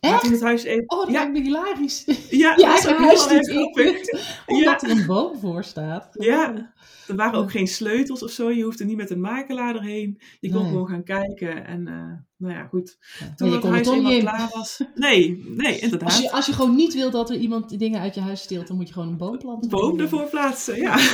Echt? 0.00 0.20
toen 0.22 0.32
het 0.32 0.40
huis 0.42 0.62
even... 0.62 0.84
Oh, 0.90 0.98
dat 0.98 1.06
ja, 1.10 1.12
lijkt 1.12 1.32
me 1.32 1.40
hilarisch. 1.40 2.04
ja, 2.30 2.52
Je 2.56 2.64
dat 2.66 2.78
is 2.78 2.86
ook 2.88 2.96
huis 2.96 3.26
heel 3.26 3.36
erg 3.36 3.46
in. 3.48 3.54
grappig. 3.56 4.00
Omdat 4.46 4.82
er 4.82 4.90
een 4.90 5.06
boom 5.06 5.38
voor 5.38 5.64
staat. 5.64 6.08
Ja, 6.12 6.72
er 7.06 7.16
waren 7.16 7.38
ook 7.38 7.50
geen 7.50 7.66
sleutels 7.68 8.22
of 8.22 8.30
zo. 8.30 8.50
Je 8.50 8.62
hoefde 8.64 8.84
niet 8.84 8.96
met 8.96 9.10
een 9.10 9.20
makelaar 9.20 9.74
erheen. 9.74 10.20
Je 10.40 10.50
kon 10.50 10.62
Nee. 10.62 10.70
gewoon 10.70 10.86
gaan 10.88 11.04
kijken. 11.04 11.66
En 11.66 11.86
eh, 11.86 11.94
nou 12.36 12.54
ja, 12.54 12.66
goed. 12.66 12.98
Ja. 13.18 13.32
Toen 13.36 13.52
het 13.52 13.64
er 13.64 13.70
huis 13.70 13.88
in. 13.88 14.20
klaar 14.20 14.50
was. 14.54 14.80
Nee, 14.94 15.44
nee, 15.56 15.78
inderdaad. 15.78 16.08
Als 16.08 16.18
je, 16.20 16.30
als 16.32 16.46
je 16.46 16.52
gewoon 16.52 16.74
niet 16.76 16.94
wil 16.94 17.10
dat 17.10 17.30
er 17.30 17.36
iemand 17.36 17.78
dingen 17.78 18.00
uit 18.00 18.14
je 18.14 18.20
huis 18.20 18.40
steelt, 18.40 18.66
dan 18.66 18.76
moet 18.76 18.86
je 18.88 18.92
gewoon 18.92 19.08
een 19.08 19.16
boom 19.16 19.38
planten. 19.38 19.70
boom 19.70 20.00
ervoor 20.00 20.28
plaatsen, 20.28 20.76
ja. 20.76 20.96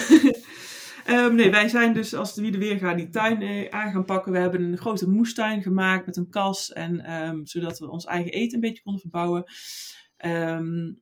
Ehm, 1.05 1.35
nee, 1.35 1.51
wij 1.51 1.69
zijn 1.69 1.93
dus 1.93 2.14
als 2.14 2.35
de 2.35 2.59
weer 2.59 2.79
gaat 2.79 2.97
die 2.97 3.09
tuin 3.09 3.43
eh, 3.43 3.69
aan 3.71 3.93
gaan 3.93 4.05
pakken. 4.05 4.33
We 4.33 4.38
hebben 4.38 4.62
een 4.62 4.79
grote 4.79 5.09
moestuin 5.09 5.62
gemaakt 5.62 6.07
met 6.07 6.17
een 6.17 6.29
kas. 6.29 6.73
En, 6.73 7.01
ehm, 7.01 7.45
zodat 7.45 7.79
we 7.79 7.90
ons 7.90 8.05
eigen 8.05 8.33
eten 8.33 8.55
een 8.55 8.61
beetje 8.61 8.83
konden 8.83 9.01
verbouwen. 9.01 9.45
Ehm, 10.17 10.93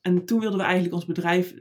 en 0.00 0.24
toen 0.24 0.40
wilden 0.40 0.58
we 0.58 0.64
eigenlijk 0.64 0.94
ons 0.94 1.06
bedrijf 1.06 1.54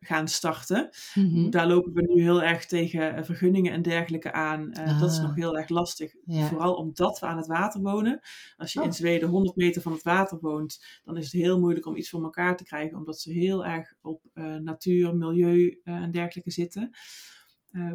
gaan 0.00 0.28
starten. 0.28 0.88
Mhm. 1.14 1.50
Daar 1.50 1.66
lopen 1.66 1.92
we 1.92 2.12
nu 2.14 2.22
heel 2.22 2.42
erg 2.42 2.66
tegen 2.66 3.16
eh, 3.16 3.24
vergunningen 3.24 3.72
en 3.72 3.82
dergelijke 3.82 4.32
aan. 4.32 4.72
Eh, 4.72 5.00
Dat 5.00 5.10
is 5.10 5.16
Ah. 5.18 5.22
nog 5.22 5.34
heel 5.34 5.56
erg 5.58 5.68
lastig. 5.68 6.14
Ja. 6.24 6.46
Vooral 6.46 6.74
omdat 6.74 7.18
we 7.18 7.26
aan 7.26 7.36
het 7.36 7.46
water 7.46 7.80
wonen. 7.80 8.20
Als 8.56 8.72
je 8.72 8.78
Oh. 8.78 8.84
in 8.84 8.92
Zweden 8.92 9.28
100 9.28 9.56
meter 9.56 9.82
van 9.82 9.92
het 9.92 10.02
water 10.02 10.38
woont, 10.40 10.84
dan 11.04 11.16
is 11.16 11.24
het 11.32 11.42
heel 11.42 11.60
moeilijk 11.60 11.86
om 11.86 11.96
iets 11.96 12.10
voor 12.10 12.22
elkaar 12.22 12.56
te 12.56 12.64
krijgen. 12.64 12.98
Omdat 12.98 13.20
ze 13.20 13.32
heel 13.32 13.64
erg 13.66 13.94
op 14.02 14.22
eh, 14.32 14.54
natuur, 14.54 15.16
milieu 15.16 15.80
en 15.84 16.10
dergelijke 16.10 16.50
zitten. 16.50 16.90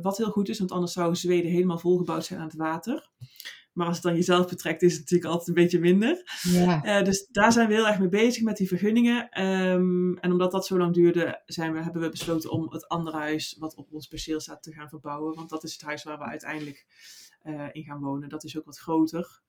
Wat 0.01 0.17
heel 0.17 0.31
goed 0.31 0.49
is, 0.49 0.59
want 0.59 0.71
anders 0.71 0.91
zou 0.93 1.15
Zweden 1.15 1.51
helemaal 1.51 1.77
volgebouwd 1.79 2.25
zijn 2.25 2.39
aan 2.39 2.45
het 2.45 2.55
water. 2.55 3.09
Maar 3.73 3.87
als 3.87 3.95
het 3.95 4.05
dan 4.05 4.15
jezelf 4.15 4.47
betrekt, 4.47 4.81
is 4.81 4.91
het 4.91 4.99
natuurlijk 4.99 5.29
altijd 5.29 5.47
een 5.47 5.63
beetje 5.63 5.79
minder. 5.79 6.39
Ja. 6.41 6.83
Eh, 6.83 7.05
dus 7.05 7.27
daar 7.31 7.51
zijn 7.51 7.67
we 7.67 7.73
heel 7.73 7.87
erg 7.87 7.99
mee 7.99 8.09
bezig 8.09 8.43
met 8.43 8.57
die 8.57 8.67
vergunningen. 8.67 9.29
Ehm, 9.29 10.13
en 10.13 10.31
omdat 10.31 10.51
dat 10.51 10.65
zo 10.65 10.77
lang 10.77 10.93
duurde, 10.93 11.41
zijn 11.45 11.73
we, 11.73 11.81
hebben 11.81 12.01
we 12.01 12.09
besloten 12.09 12.51
om 12.51 12.71
het 12.71 12.87
andere 12.87 13.17
huis 13.17 13.55
wat 13.59 13.75
op 13.75 13.87
ons 13.91 14.07
perceel 14.07 14.39
staat 14.39 14.63
te 14.63 14.73
gaan 14.73 14.89
verbouwen. 14.89 15.35
Want 15.35 15.49
dat 15.49 15.63
is 15.63 15.73
het 15.73 15.81
huis 15.81 16.03
waar 16.03 16.17
we 16.17 16.23
uiteindelijk 16.23 16.85
eh, 17.41 17.67
in 17.71 17.83
gaan 17.83 17.99
wonen. 17.99 18.29
Dat 18.29 18.43
is 18.43 18.57
ook 18.57 18.65
wat 18.65 18.79
groter. 18.79 19.41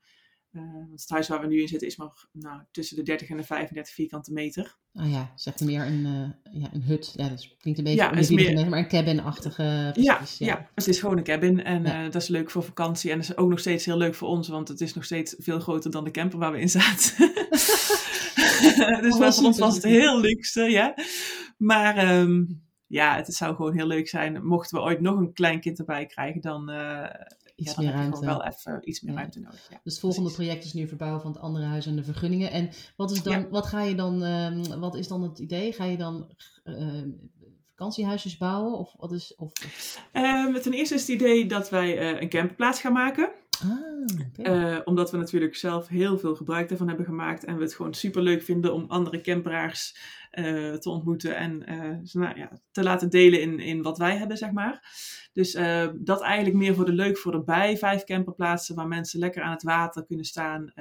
Uh, 0.56 0.62
want 0.72 1.00
het 1.00 1.10
huis 1.10 1.28
waar 1.28 1.40
we 1.40 1.46
nu 1.46 1.60
in 1.60 1.68
zitten 1.68 1.88
is 1.88 1.96
maar 1.96 2.26
nou, 2.32 2.60
tussen 2.70 2.96
de 2.96 3.02
30 3.02 3.28
en 3.28 3.36
de 3.36 3.44
35 3.44 3.94
vierkante 3.94 4.32
meter. 4.32 4.76
Oh 4.92 5.10
ja, 5.10 5.32
zeg 5.36 5.60
meer 5.60 5.86
een, 5.86 6.06
uh, 6.06 6.60
ja, 6.62 6.68
een 6.72 6.82
hut. 6.82 7.12
Ja, 7.16 7.28
dat 7.28 7.56
klinkt 7.58 7.78
een 7.78 7.84
beetje 7.84 8.00
ja, 8.00 8.12
is 8.12 8.30
meer... 8.30 8.68
maar 8.68 8.78
een 8.78 8.88
cabin-achtige. 8.88 9.62
Ja, 9.62 9.92
ja, 9.94 10.20
ja. 10.38 10.70
het 10.74 10.88
is 10.88 10.98
gewoon 11.00 11.18
een 11.18 11.24
cabin 11.24 11.64
en 11.64 11.82
ja. 11.82 12.04
dat 12.04 12.22
is 12.22 12.28
leuk 12.28 12.50
voor 12.50 12.62
vakantie. 12.62 13.10
En 13.10 13.16
dat 13.16 13.28
is 13.28 13.36
ook 13.36 13.50
nog 13.50 13.58
steeds 13.58 13.84
heel 13.84 13.96
leuk 13.96 14.14
voor 14.14 14.28
ons, 14.28 14.48
want 14.48 14.68
het 14.68 14.80
is 14.80 14.94
nog 14.94 15.04
steeds 15.04 15.34
veel 15.38 15.60
groter 15.60 15.90
dan 15.90 16.04
de 16.04 16.10
camper 16.10 16.38
waar 16.38 16.52
we 16.52 16.60
in 16.60 16.68
zaten. 16.68 17.16
dus 19.02 19.14
oh, 19.14 19.32
voor 19.32 19.44
ons 19.44 19.58
was 19.58 19.74
het 19.74 19.84
heel 19.84 20.20
luxe, 20.20 20.62
ja. 20.62 20.94
Maar 21.56 22.18
um, 22.18 22.62
ja, 22.86 23.16
het 23.16 23.34
zou 23.34 23.54
gewoon 23.54 23.74
heel 23.74 23.86
leuk 23.86 24.08
zijn. 24.08 24.46
Mochten 24.46 24.78
we 24.78 24.84
ooit 24.84 25.00
nog 25.00 25.16
een 25.16 25.32
klein 25.32 25.60
kind 25.60 25.78
erbij 25.78 26.06
krijgen, 26.06 26.40
dan 26.40 26.70
uh, 26.70 27.08
iets 27.54 27.74
ja, 27.74 27.82
meer 27.82 27.92
ruimte. 27.92 28.26
wel 28.26 28.44
even 28.44 28.88
iets 28.88 29.00
meer 29.00 29.14
ruimte 29.14 29.40
nodig. 29.40 29.66
Ja, 29.70 29.80
dus 29.82 29.92
het 29.92 30.00
volgende 30.00 30.28
precies. 30.28 30.46
project 30.46 30.64
is 30.64 30.72
nu 30.72 30.88
verbouwen 30.88 31.20
van 31.20 31.32
het 31.32 31.40
andere 31.40 31.64
huis 31.64 31.86
en 31.86 31.96
de 31.96 32.04
vergunningen. 32.04 32.50
En 32.50 32.70
wat 32.96 33.10
is 33.10 33.22
dan, 33.22 33.48
wat 33.48 33.66
ga 33.66 33.82
je 33.82 33.94
dan, 33.94 34.22
um, 34.22 34.80
wat 34.80 34.94
is 34.94 35.08
dan 35.08 35.22
het 35.22 35.38
idee? 35.38 35.72
Ga 35.72 35.84
je 35.84 35.96
dan 35.96 36.34
uh, 36.64 37.02
vakantiehuisjes 37.70 38.36
bouwen? 38.36 38.78
Of 38.78 38.94
wat 38.96 39.12
is, 39.12 39.34
of, 39.34 39.52
Um, 40.12 40.60
ten 40.60 40.72
eerste 40.72 40.94
is 40.94 41.00
het 41.00 41.20
idee 41.20 41.46
dat 41.46 41.70
wij 41.70 42.14
uh, 42.14 42.20
een 42.20 42.28
camperplaats 42.28 42.80
gaan 42.80 42.92
maken. 42.92 43.30
ah, 43.62 44.40
okay. 44.40 44.74
Uh, 44.76 44.80
omdat 44.84 45.10
we 45.10 45.16
natuurlijk 45.16 45.56
zelf 45.56 45.88
heel 45.88 46.18
veel 46.18 46.34
gebruik 46.34 46.68
daarvan 46.68 46.88
hebben 46.88 47.06
gemaakt. 47.06 47.44
En 47.44 47.56
we 47.56 47.62
het 47.62 47.74
gewoon 47.74 47.94
super 47.94 48.22
leuk 48.22 48.42
vinden 48.42 48.74
om 48.74 48.84
andere 48.88 49.20
camperaars 49.20 49.96
uh, 50.32 50.74
te 50.74 50.90
ontmoeten. 50.90 51.36
En 51.36 51.72
uh, 51.72 52.22
nou, 52.22 52.38
ja, 52.38 52.60
te 52.70 52.82
laten 52.82 53.10
delen 53.10 53.40
in, 53.40 53.58
in 53.58 53.82
wat 53.82 53.98
wij 53.98 54.16
hebben, 54.16 54.36
zeg 54.36 54.52
maar. 54.52 54.82
Dus 55.34 55.54
uh, 55.54 55.88
dat 55.94 56.22
eigenlijk 56.22 56.56
meer 56.56 56.74
voor 56.74 56.84
de 56.84 56.92
leuk 56.92 57.18
voor 57.18 57.32
erbij. 57.32 57.78
Vijf 57.78 58.04
camperplaatsen 58.04 58.74
waar 58.74 58.88
mensen 58.88 59.18
lekker 59.18 59.42
aan 59.42 59.52
het 59.52 59.62
water 59.62 60.04
kunnen 60.06 60.24
staan. 60.24 60.72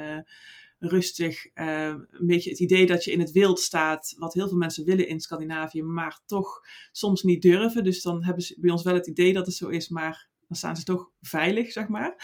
rustig. 0.80 1.46
een 1.54 2.08
beetje 2.20 2.50
het 2.50 2.60
idee 2.60 2.86
dat 2.86 3.04
je 3.04 3.12
in 3.12 3.20
het 3.20 3.32
wild 3.32 3.60
staat. 3.60 4.16
Wat 4.18 4.34
heel 4.34 4.48
veel 4.48 4.58
mensen 4.58 4.86
willen 4.86 5.08
in 5.08 5.20
Scandinavië. 5.20 5.82
Maar 5.84 6.20
toch 6.26 6.62
soms 6.92 7.24
niet 7.24 7.42
durven. 7.42 7.84
Dus 7.84 8.02
dan 8.02 8.24
hebben 8.24 8.44
ze 8.44 8.58
bij 8.60 8.72
ons 8.72 8.84
wel 8.84 8.94
het 8.94 9.08
idee 9.08 9.34
dat 9.34 9.46
het 9.46 9.56
zo 9.56 9.68
is. 9.68 9.90
Maar 9.90 10.30
dan 10.48 10.58
staan 10.58 10.76
ze 10.76 10.84
toch 10.84 11.12
veilig, 11.22 11.72
zeg 11.72 11.88
maar. 11.88 12.16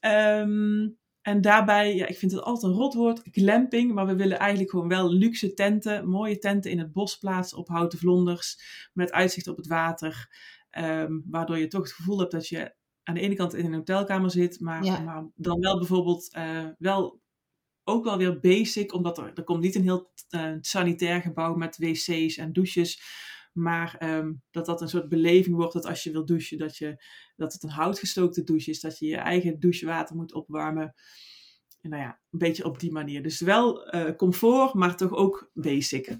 Um, 0.00 0.98
en 1.26 1.40
daarbij, 1.40 1.94
ja, 1.94 2.06
ik 2.06 2.18
vind 2.18 2.32
het 2.32 2.42
altijd 2.42 2.72
een 2.72 2.78
rotwoord, 2.78 3.22
glamping. 3.30 3.92
Maar 3.92 4.06
we 4.06 4.16
willen 4.16 4.38
eigenlijk 4.38 4.70
gewoon 4.70 4.88
wel 4.88 5.12
luxe 5.12 5.54
tenten, 5.54 6.08
mooie 6.08 6.38
tenten 6.38 6.70
in 6.70 6.78
het 6.78 6.92
bos 6.92 7.18
plaatsen 7.18 7.58
op 7.58 7.68
houten 7.68 7.98
vlonders. 7.98 8.60
Met 8.92 9.12
uitzicht 9.12 9.46
op 9.46 9.56
het 9.56 9.66
water. 9.66 10.28
Um, 10.78 11.24
waardoor 11.26 11.58
je 11.58 11.66
toch 11.66 11.82
het 11.82 11.92
gevoel 11.92 12.18
hebt 12.18 12.32
dat 12.32 12.48
je 12.48 12.74
aan 13.02 13.14
de 13.14 13.20
ene 13.20 13.34
kant 13.34 13.54
in 13.54 13.64
een 13.66 13.74
hotelkamer 13.74 14.30
zit. 14.30 14.60
Maar, 14.60 14.84
Ja. 14.84 15.00
maar 15.00 15.26
dan 15.34 15.60
wel 15.60 15.78
bijvoorbeeld 15.78 16.36
uh, 16.36 16.68
wel 16.78 17.20
ook 17.84 18.04
wel 18.04 18.18
weer 18.18 18.40
basic. 18.40 18.92
Omdat 18.92 19.18
er, 19.18 19.32
er 19.34 19.44
komt 19.44 19.62
niet 19.62 19.74
een 19.74 19.82
heel 19.82 20.12
uh, 20.30 20.52
sanitair 20.60 21.20
gebouw 21.20 21.54
met 21.54 21.78
wc's 21.78 22.36
en 22.36 22.52
douches. 22.52 23.02
Maar 23.52 24.16
um, 24.16 24.42
dat 24.50 24.66
dat 24.66 24.80
een 24.80 24.88
soort 24.88 25.08
beleving 25.08 25.56
wordt 25.56 25.72
dat 25.72 25.86
als 25.86 26.02
je 26.02 26.10
wil 26.10 26.24
douchen, 26.26 26.58
dat, 26.58 26.76
je, 26.76 27.04
dat 27.36 27.52
het 27.52 27.62
een 27.62 27.70
houtgestookte 27.70 28.44
douche 28.44 28.70
is. 28.70 28.80
Dat 28.80 28.98
je 28.98 29.06
je 29.06 29.16
eigen 29.16 29.60
douchewater 29.60 30.16
moet 30.16 30.34
opwarmen. 30.34 30.94
En 31.80 31.90
nou 31.90 32.02
ja, 32.02 32.20
een 32.30 32.38
beetje 32.38 32.64
op 32.64 32.80
die 32.80 32.92
manier. 32.92 33.22
Dus 33.22 33.40
wel 33.40 33.94
uh, 33.94 34.16
comfort, 34.16 34.74
maar 34.74 34.96
toch 34.96 35.12
ook 35.12 35.50
basic. 35.54 36.18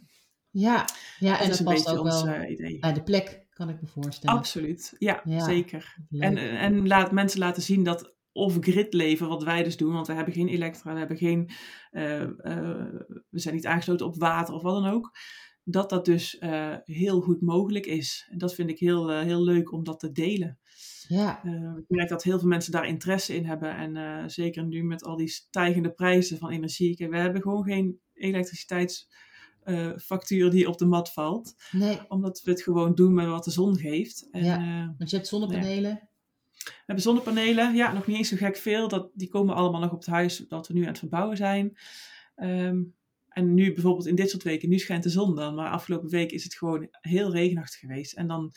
Ja, 0.50 0.84
ja 1.18 1.30
dat 1.30 1.40
en 1.40 1.50
is 1.50 1.58
dat 1.58 1.58
een 1.58 1.64
past 1.64 1.84
beetje 1.84 1.98
ook 1.98 2.04
ons 2.04 2.22
wel 2.22 2.42
idee. 2.42 2.78
bij 2.78 2.92
de 2.92 3.02
plek, 3.02 3.45
kan 3.56 3.68
ik 3.68 3.80
me 3.80 3.86
voorstellen. 3.86 4.36
Absoluut, 4.36 4.94
ja, 4.98 5.20
Ja, 5.24 5.44
zeker. 5.44 5.96
En, 6.10 6.36
en 6.36 6.86
laat 6.86 7.12
mensen 7.12 7.38
laten 7.38 7.62
zien 7.62 7.82
dat 7.84 8.14
off-grid 8.32 8.94
leven, 8.94 9.28
wat 9.28 9.42
wij 9.42 9.62
dus 9.62 9.76
doen, 9.76 9.92
want 9.92 10.06
we 10.06 10.12
hebben 10.12 10.34
geen 10.34 10.48
elektra, 10.48 10.92
we 10.92 10.98
hebben 10.98 11.16
geen, 11.16 11.50
uh, 11.90 12.24
we 13.28 13.38
zijn 13.38 13.54
niet 13.54 13.66
aangesloten 13.66 14.06
op 14.06 14.16
water 14.16 14.54
of 14.54 14.62
wat 14.62 14.82
dan 14.82 14.92
ook 14.92 15.18
dat 15.62 15.90
dat 15.90 16.04
dus 16.04 16.40
uh, 16.40 16.76
heel 16.84 17.20
goed 17.20 17.40
mogelijk 17.40 17.86
is. 17.86 18.28
En 18.30 18.38
dat 18.38 18.54
vind 18.54 18.70
ik 18.70 18.78
heel, 18.78 19.10
heel 19.10 19.44
leuk 19.44 19.72
om 19.72 19.84
dat 19.84 20.00
te 20.00 20.12
delen. 20.12 20.58
Ja. 21.08 21.44
Ik 21.78 21.84
merk 21.88 22.08
dat 22.08 22.22
heel 22.22 22.38
veel 22.38 22.48
mensen 22.48 22.72
daar 22.72 22.86
interesse 22.86 23.34
in 23.34 23.44
hebben. 23.44 23.76
En 23.76 24.30
zeker 24.30 24.64
nu 24.64 24.84
met 24.84 25.04
al 25.04 25.16
die 25.16 25.28
stijgende 25.28 25.92
prijzen 25.92 26.38
van 26.38 26.50
energie. 26.50 26.96
Kijk, 26.96 27.10
we 27.10 27.18
hebben 27.18 27.42
gewoon 27.42 27.64
geen 27.64 28.00
elektriciteitsfactuur 29.66 30.50
die 30.50 30.68
op 30.68 30.78
de 30.78 30.84
mat 30.84 31.12
valt. 31.12 31.54
Nee. 31.72 31.98
Omdat 32.08 32.42
we 32.44 32.50
het 32.50 32.62
gewoon 32.62 32.94
doen 32.94 33.14
met 33.14 33.26
wat 33.26 33.44
de 33.44 33.50
zon 33.50 33.76
geeft. 33.76 34.28
En, 34.30 34.44
ja, 34.44 34.94
want 34.98 35.10
je 35.10 35.16
hebt 35.16 35.28
zonnepanelen. 35.28 35.90
Ja. 35.90 36.08
We 36.54 36.82
hebben 36.86 37.04
zonnepanelen. 37.04 37.74
Ja, 37.74 37.92
nog 37.92 38.06
niet 38.06 38.16
eens 38.16 38.28
zo 38.28 38.36
gek 38.36 38.56
veel. 38.56 38.88
Dat, 38.88 39.10
die 39.14 39.28
komen 39.28 39.54
allemaal 39.54 39.80
nog 39.80 39.92
op 39.92 39.98
het 39.98 40.08
huis 40.08 40.44
dat 40.48 40.68
we 40.68 40.74
nu 40.74 40.80
aan 40.80 40.88
het 40.88 40.98
verbouwen 40.98 41.36
zijn. 41.36 41.78
Um, 42.36 42.94
en 43.28 43.54
nu 43.54 43.72
bijvoorbeeld 43.72 44.06
in 44.06 44.14
dit 44.14 44.30
soort 44.30 44.42
weken, 44.42 44.68
nu 44.68 44.78
schijnt 44.78 45.02
de 45.02 45.08
zon 45.08 45.34
dan, 45.34 45.54
maar 45.54 45.70
afgelopen 45.70 46.08
week 46.08 46.32
is 46.32 46.44
het 46.44 46.54
gewoon 46.54 46.88
heel 46.90 47.32
regenachtig 47.32 47.80
geweest. 47.80 48.14
En 48.14 48.26
dan, 48.26 48.52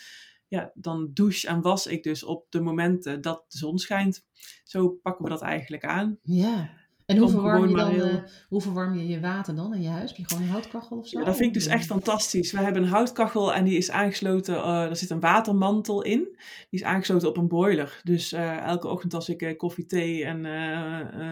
ja, 0.47 0.71
dan 0.73 1.09
douche 1.13 1.47
en 1.47 1.61
was 1.61 1.87
ik 1.87 2.03
dus 2.03 2.23
op 2.23 2.45
de 2.49 2.59
momenten 2.59 3.21
dat 3.21 3.45
de 3.47 3.57
zon 3.57 3.77
schijnt. 3.77 4.25
Zo 4.63 4.89
pakken 4.89 5.23
we 5.23 5.29
dat 5.29 5.41
eigenlijk 5.41 5.85
aan. 5.85 6.19
Ja. 6.23 6.77
En 7.09 7.17
hoe 7.17 7.29
verwarm, 7.29 7.67
je 7.69 7.75
dan, 7.75 7.89
heel... 7.89 8.07
uh, 8.09 8.23
hoe 8.47 8.61
verwarm 8.61 8.95
je 8.95 9.07
je 9.07 9.19
water 9.19 9.55
dan 9.55 9.73
in 9.73 9.81
je 9.81 9.87
huis? 9.87 10.09
Heb 10.09 10.17
je 10.17 10.27
gewoon 10.27 10.43
een 10.43 10.49
houtkachel 10.49 10.97
of 10.97 11.07
zo? 11.07 11.19
Ja, 11.19 11.25
dat 11.25 11.35
vind 11.35 11.47
ik 11.47 11.53
dus 11.53 11.65
echt 11.65 11.85
fantastisch. 11.85 12.51
We 12.51 12.57
hebben 12.57 12.83
een 12.83 12.89
houtkachel 12.89 13.53
en 13.53 13.63
die 13.63 13.77
is 13.77 13.91
aangesloten, 13.91 14.55
uh, 14.55 14.83
er 14.83 14.95
zit 14.95 15.09
een 15.09 15.19
watermantel 15.19 16.01
in. 16.01 16.19
Die 16.69 16.79
is 16.79 16.83
aangesloten 16.83 17.27
op 17.27 17.37
een 17.37 17.47
boiler. 17.47 18.01
Dus 18.03 18.33
uh, 18.33 18.57
elke 18.57 18.87
ochtend 18.87 19.13
als 19.13 19.29
ik 19.29 19.57
koffie, 19.57 19.85
thee 19.85 20.25
en 20.25 20.45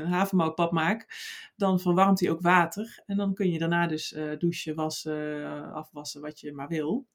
havermoutpap 0.07 0.71
maak, 0.71 1.07
dan 1.55 1.79
verwarmt 1.79 2.19
hij 2.19 2.29
ook 2.29 2.41
water. 2.41 3.03
En 3.05 3.17
dan 3.17 3.33
kun 3.33 3.51
je 3.51 3.59
daarna 3.59 3.87
dus 3.87 4.15
douchen, 4.39 4.75
wassen, 4.75 5.73
afwassen, 5.73 6.21
wat 6.21 6.39
je 6.39 6.53
maar 6.53 6.67
wil. 6.67 7.07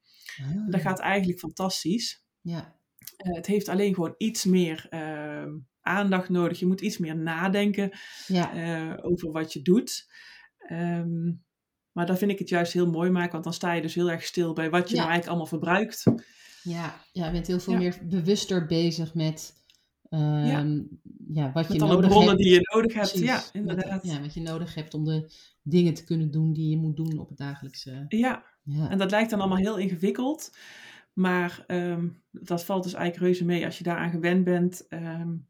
Ah. 0.42 0.70
Dat 0.70 0.81
gaat 0.81 0.98
eigenlijk 0.98 1.38
fantastisch. 1.38 2.25
Ja. 2.40 2.77
het 3.16 3.46
heeft 3.46 3.68
alleen 3.68 3.94
gewoon 3.94 4.14
iets 4.18 4.44
meer 4.44 4.87
ehm, 4.90 5.51
aandacht 5.83 6.29
nodig. 6.29 6.59
Je 6.59 6.66
moet 6.66 6.81
iets 6.81 6.99
meer 6.99 7.16
nadenken 7.16 7.90
ja. 8.27 8.55
uh, 8.55 8.99
over 9.01 9.33
wat 9.33 9.53
je 9.53 9.62
doet. 9.62 10.11
Um, 10.71 11.45
maar 11.92 12.07
daar 12.07 12.16
vind 12.16 12.31
ik 12.31 12.38
het 12.38 12.49
juist 12.49 12.73
heel 12.73 12.90
mooi 12.90 13.11
maken, 13.11 13.33
want 13.33 13.45
dan 13.45 13.53
sta 13.53 13.73
je 13.73 13.83
dus 13.83 13.95
heel 13.95 14.11
erg 14.11 14.25
stil 14.25 14.53
bij 14.53 14.71
wat 14.71 14.88
je 14.88 14.95
ja. 14.95 15.01
nou 15.01 15.12
eigenlijk 15.12 15.29
allemaal 15.29 15.47
verbruikt. 15.47 16.05
Ja, 16.62 17.01
ja 17.12 17.27
je 17.27 17.33
bent 17.33 17.47
heel 17.47 17.61
veel 17.61 17.73
ja. 17.73 17.79
meer 17.79 17.99
bewuster 18.03 18.66
bezig 18.66 19.14
met 19.14 19.55
um, 20.11 21.01
ja. 21.33 21.53
wat 21.53 21.68
met 21.68 21.73
je 21.73 21.83
alle 21.83 21.92
nodig 21.92 22.09
bronnen 22.09 22.29
hebt. 22.29 22.42
die 22.42 22.53
je 22.53 22.71
nodig 22.75 22.95
hebt. 22.95 23.09
Precies. 23.09 23.27
Ja, 23.27 23.42
inderdaad. 23.53 24.03
Met, 24.03 24.12
ja, 24.12 24.21
wat 24.21 24.35
je 24.35 24.40
nodig 24.40 24.75
hebt 24.75 24.95
om 24.95 25.05
de 25.05 25.33
dingen 25.62 25.95
te 25.95 26.05
kunnen 26.05 26.31
doen 26.31 26.53
die 26.53 26.71
je 26.71 26.77
moet 26.77 26.97
doen 26.97 27.18
op 27.18 27.29
het 27.29 27.38
dagelijkse. 27.38 28.05
Ja, 28.09 28.45
ja. 28.62 28.90
en 28.90 28.99
dat 28.99 29.11
lijkt 29.11 29.31
dan 29.31 29.40
allemaal 29.40 29.59
heel 29.59 29.79
ingewikkeld. 29.79 30.57
Maar 31.12 31.64
um, 31.66 32.23
dat 32.31 32.64
valt 32.64 32.83
dus 32.83 32.95
eigenlijk 32.95 33.25
reuze 33.25 33.45
mee 33.45 33.64
als 33.64 33.79
je 33.79 33.85
daaraan 33.85 34.11
gewend 34.11 34.45
bent. 34.45 34.87
Um, 34.90 35.49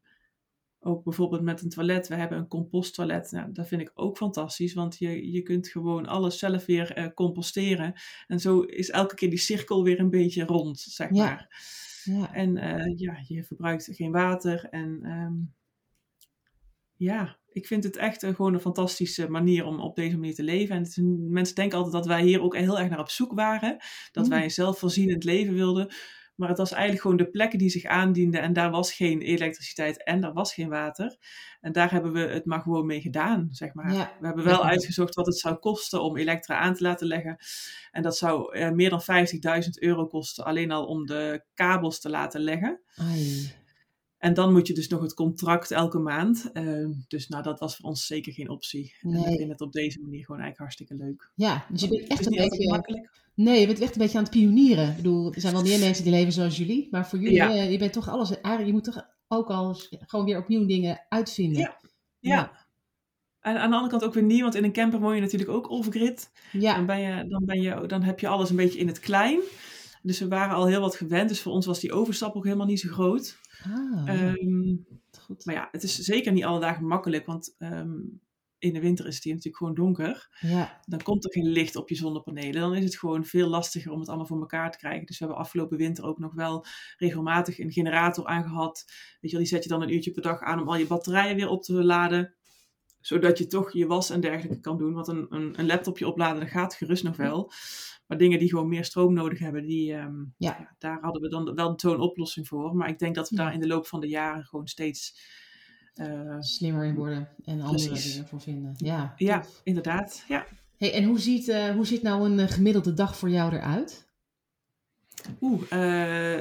ook 0.83 1.03
bijvoorbeeld 1.03 1.41
met 1.41 1.61
een 1.61 1.69
toilet. 1.69 2.07
We 2.07 2.15
hebben 2.15 2.37
een 2.37 2.47
composttoilet. 2.47 3.31
Nou, 3.31 3.51
dat 3.51 3.67
vind 3.67 3.81
ik 3.81 3.91
ook 3.93 4.17
fantastisch. 4.17 4.73
Want 4.73 4.97
je, 4.97 5.31
je 5.31 5.41
kunt 5.41 5.67
gewoon 5.67 6.05
alles 6.05 6.39
zelf 6.39 6.65
weer 6.65 6.97
uh, 6.97 7.07
composteren. 7.13 7.93
En 8.27 8.39
zo 8.39 8.61
is 8.61 8.89
elke 8.89 9.15
keer 9.15 9.29
die 9.29 9.39
cirkel 9.39 9.83
weer 9.83 9.99
een 9.99 10.09
beetje 10.09 10.43
rond, 10.45 10.79
zeg 10.79 11.09
ja. 11.13 11.25
maar. 11.25 11.47
Ja. 12.03 12.33
En 12.33 12.57
uh, 12.57 12.97
ja, 12.97 13.23
je 13.27 13.43
verbruikt 13.43 13.87
geen 13.91 14.11
water. 14.11 14.67
En 14.69 15.11
um, 15.11 15.53
ja, 16.95 17.37
ik 17.49 17.67
vind 17.67 17.83
het 17.83 17.97
echt 17.97 18.23
uh, 18.23 18.35
gewoon 18.35 18.53
een 18.53 18.59
fantastische 18.59 19.29
manier 19.29 19.65
om 19.65 19.79
op 19.79 19.95
deze 19.95 20.17
manier 20.17 20.35
te 20.35 20.43
leven. 20.43 20.75
En 20.75 21.31
mensen 21.31 21.55
denken 21.55 21.77
altijd 21.77 21.95
dat 21.95 22.05
wij 22.05 22.23
hier 22.23 22.41
ook 22.41 22.55
heel 22.55 22.79
erg 22.79 22.89
naar 22.89 22.99
op 22.99 23.09
zoek 23.09 23.33
waren. 23.33 23.77
Dat 24.11 24.23
mm. 24.23 24.29
wij 24.29 24.43
een 24.43 24.51
zelfvoorzienend 24.51 25.23
leven 25.23 25.53
wilden. 25.53 25.93
Maar 26.35 26.49
het 26.49 26.57
was 26.57 26.71
eigenlijk 26.71 27.01
gewoon 27.01 27.17
de 27.17 27.29
plekken 27.29 27.59
die 27.59 27.69
zich 27.69 27.85
aandienden. 27.85 28.41
En 28.41 28.53
daar 28.53 28.71
was 28.71 28.93
geen 28.93 29.21
elektriciteit 29.21 30.03
en 30.03 30.21
daar 30.21 30.33
was 30.33 30.53
geen 30.53 30.69
water. 30.69 31.17
En 31.61 31.71
daar 31.71 31.91
hebben 31.91 32.11
we 32.13 32.19
het 32.19 32.45
maar 32.45 32.61
gewoon 32.61 32.85
mee 32.85 33.01
gedaan, 33.01 33.47
zeg 33.51 33.73
maar. 33.73 33.93
Ja. 33.93 34.15
We 34.19 34.25
hebben 34.25 34.45
wel 34.45 34.63
ja. 34.63 34.69
uitgezocht 34.69 35.15
wat 35.15 35.25
het 35.25 35.37
zou 35.37 35.55
kosten 35.55 36.03
om 36.03 36.17
elektra 36.17 36.57
aan 36.57 36.73
te 36.73 36.83
laten 36.83 37.07
leggen. 37.07 37.37
En 37.91 38.01
dat 38.01 38.17
zou 38.17 38.57
uh, 38.57 38.69
meer 38.69 38.89
dan 38.89 39.01
50.000 39.63 39.69
euro 39.79 40.07
kosten. 40.07 40.45
Alleen 40.45 40.71
al 40.71 40.85
om 40.85 41.05
de 41.05 41.43
kabels 41.53 41.99
te 41.99 42.09
laten 42.09 42.41
leggen. 42.41 42.81
Ai. 42.95 43.53
En 44.23 44.33
dan 44.33 44.51
moet 44.51 44.67
je 44.67 44.73
dus 44.73 44.87
nog 44.87 45.01
het 45.01 45.13
contract 45.13 45.71
elke 45.71 45.99
maand. 45.99 46.49
Uh, 46.53 46.89
dus 47.07 47.27
nou, 47.27 47.43
dat 47.43 47.59
was 47.59 47.75
voor 47.75 47.89
ons 47.89 48.05
zeker 48.05 48.33
geen 48.33 48.49
optie. 48.49 48.95
Nee. 49.01 49.23
En 49.23 49.31
ik 49.31 49.37
vind 49.37 49.51
het 49.51 49.61
op 49.61 49.71
deze 49.71 49.99
manier 50.01 50.25
gewoon 50.25 50.41
eigenlijk 50.41 50.57
hartstikke 50.57 50.95
leuk. 50.95 51.31
Ja, 51.35 51.65
dus 51.69 51.81
je 51.81 51.87
bent 51.87 52.07
echt 52.07 52.25
een 52.25 52.35
beetje... 52.35 52.69
makkelijk. 52.69 53.09
Nee, 53.35 53.59
je 53.59 53.65
bent 53.65 53.79
echt 53.79 53.95
een 53.95 54.01
beetje 54.01 54.17
aan 54.17 54.23
het 54.23 54.33
pionieren. 54.33 54.89
Ik 54.89 54.95
bedoel, 54.95 55.33
er 55.33 55.41
zijn 55.41 55.53
wel 55.53 55.61
meer 55.61 55.79
mensen 55.79 56.03
die 56.03 56.13
leven 56.13 56.33
zoals 56.33 56.57
jullie. 56.57 56.87
Maar 56.91 57.07
voor 57.07 57.19
jullie, 57.19 57.35
Ja. 57.35 57.49
uh, 57.49 57.71
je 57.71 57.77
bent 57.77 57.93
toch 57.93 58.09
alles... 58.09 58.29
Je 58.65 58.71
moet 58.71 58.83
toch 58.83 59.05
ook 59.27 59.49
al 59.49 59.77
gewoon 59.89 60.25
weer 60.25 60.37
opnieuw 60.37 60.65
dingen 60.65 61.05
uitvinden. 61.09 61.59
Ja. 61.59 61.77
ja. 62.19 62.51
En 63.39 63.57
aan 63.57 63.69
de 63.69 63.75
andere 63.75 63.91
kant 63.91 64.03
ook 64.03 64.13
weer 64.13 64.23
niet, 64.23 64.41
want 64.41 64.55
in 64.55 64.63
een 64.63 64.73
camper 64.73 64.99
woon 64.99 65.15
je 65.15 65.21
natuurlijk 65.21 65.51
ook 65.51 65.69
off-grid. 65.69 66.31
Ja. 66.51 66.75
Dan, 66.75 66.85
ben 66.85 66.99
je, 66.99 67.27
dan, 67.27 67.45
ben 67.45 67.61
je, 67.61 67.85
dan 67.87 68.03
heb 68.03 68.19
je 68.19 68.27
alles 68.27 68.49
een 68.49 68.55
beetje 68.55 68.79
in 68.79 68.87
het 68.87 68.99
klein. 68.99 69.39
Dus 70.03 70.19
we 70.19 70.27
waren 70.27 70.55
al 70.55 70.67
heel 70.67 70.81
wat 70.81 70.95
gewend. 70.95 71.29
Dus 71.29 71.41
voor 71.41 71.51
ons 71.51 71.65
was 71.65 71.79
die 71.79 71.93
overstap 71.93 72.35
ook 72.35 72.43
helemaal 72.43 72.65
niet 72.65 72.79
zo 72.79 72.89
groot. 72.89 73.39
Ah, 73.63 74.33
um, 74.33 74.85
goed. 75.19 75.45
Maar 75.45 75.55
ja, 75.55 75.67
het 75.71 75.83
is 75.83 75.97
zeker 75.97 76.31
niet 76.31 76.43
alle 76.43 76.59
dagen 76.59 76.87
makkelijk. 76.87 77.25
Want 77.25 77.55
ehm, 77.57 77.91
in 78.57 78.73
de 78.73 78.79
winter 78.79 79.07
is 79.07 79.15
het 79.15 79.23
hier 79.23 79.33
natuurlijk 79.33 79.57
gewoon 79.57 79.75
donker. 79.75 80.37
Ja. 80.39 80.81
Dan 80.85 81.01
komt 81.01 81.25
er 81.25 81.31
geen 81.31 81.47
licht 81.47 81.75
op 81.75 81.89
je 81.89 81.95
zonnepanelen. 81.95 82.61
Dan 82.61 82.75
is 82.75 82.83
het 82.83 82.97
gewoon 82.97 83.25
veel 83.25 83.47
lastiger 83.47 83.91
om 83.91 83.99
het 83.99 84.07
allemaal 84.07 84.27
voor 84.27 84.39
elkaar 84.39 84.71
te 84.71 84.77
krijgen. 84.77 85.05
Dus 85.05 85.19
we 85.19 85.25
hebben 85.25 85.43
afgelopen 85.43 85.77
winter 85.77 86.03
ook 86.03 86.19
nog 86.19 86.33
wel 86.33 86.65
regelmatig 86.97 87.59
een 87.59 87.71
generator 87.71 88.25
aangehad. 88.25 88.83
Weet 88.87 89.31
je 89.31 89.37
wel, 89.37 89.39
die 89.39 89.47
zet 89.47 89.63
je 89.63 89.69
dan 89.69 89.81
een 89.81 89.93
uurtje 89.93 90.11
per 90.11 90.21
dag 90.21 90.41
aan 90.41 90.61
om 90.61 90.67
al 90.67 90.77
je 90.77 90.87
batterijen 90.87 91.35
weer 91.35 91.49
op 91.49 91.63
te 91.63 91.83
laden 91.83 92.35
zodat 93.05 93.37
je 93.37 93.47
toch 93.47 93.73
je 93.73 93.87
was 93.87 94.09
en 94.09 94.21
dergelijke 94.21 94.59
kan 94.59 94.77
doen. 94.77 94.93
Want 94.93 95.07
een, 95.07 95.25
een, 95.29 95.59
een 95.59 95.65
laptopje 95.65 96.07
opladen, 96.07 96.39
dat 96.39 96.49
gaat 96.49 96.75
gerust 96.75 97.03
nog 97.03 97.15
wel. 97.15 97.51
Maar 98.13 98.21
dingen 98.21 98.39
die 98.39 98.49
gewoon 98.49 98.67
meer 98.67 98.85
stroom 98.85 99.13
nodig 99.13 99.39
hebben, 99.39 99.65
die, 99.65 99.93
um, 99.93 100.33
ja. 100.37 100.75
daar 100.79 100.97
hadden 101.01 101.21
we 101.21 101.29
dan 101.29 101.55
wel 101.55 101.73
zo'n 101.75 101.99
oplossing 101.99 102.47
voor. 102.47 102.75
Maar 102.75 102.89
ik 102.89 102.99
denk 102.99 103.15
dat 103.15 103.29
we 103.29 103.35
daar 103.35 103.53
in 103.53 103.59
de 103.59 103.67
loop 103.67 103.87
van 103.87 103.99
de 103.99 104.07
jaren 104.07 104.43
gewoon 104.43 104.67
steeds... 104.67 105.31
Uh, 105.95 106.35
Slimmer 106.39 106.85
in 106.85 106.95
worden 106.95 107.29
en 107.45 107.61
andere 107.61 107.93
dingen 107.93 108.27
voor 108.27 108.41
vinden. 108.41 108.73
Ja, 108.77 109.13
ja 109.17 109.43
inderdaad. 109.63 110.23
Ja. 110.27 110.45
Hey, 110.77 110.93
en 110.93 111.03
hoe 111.03 111.19
ziet, 111.19 111.47
uh, 111.47 111.69
hoe 111.69 111.85
ziet 111.85 112.01
nou 112.01 112.29
een 112.29 112.49
gemiddelde 112.49 112.93
dag 112.93 113.17
voor 113.17 113.29
jou 113.29 113.53
eruit? 113.53 114.07
Oeh, 115.41 115.61
uh, 115.71 116.39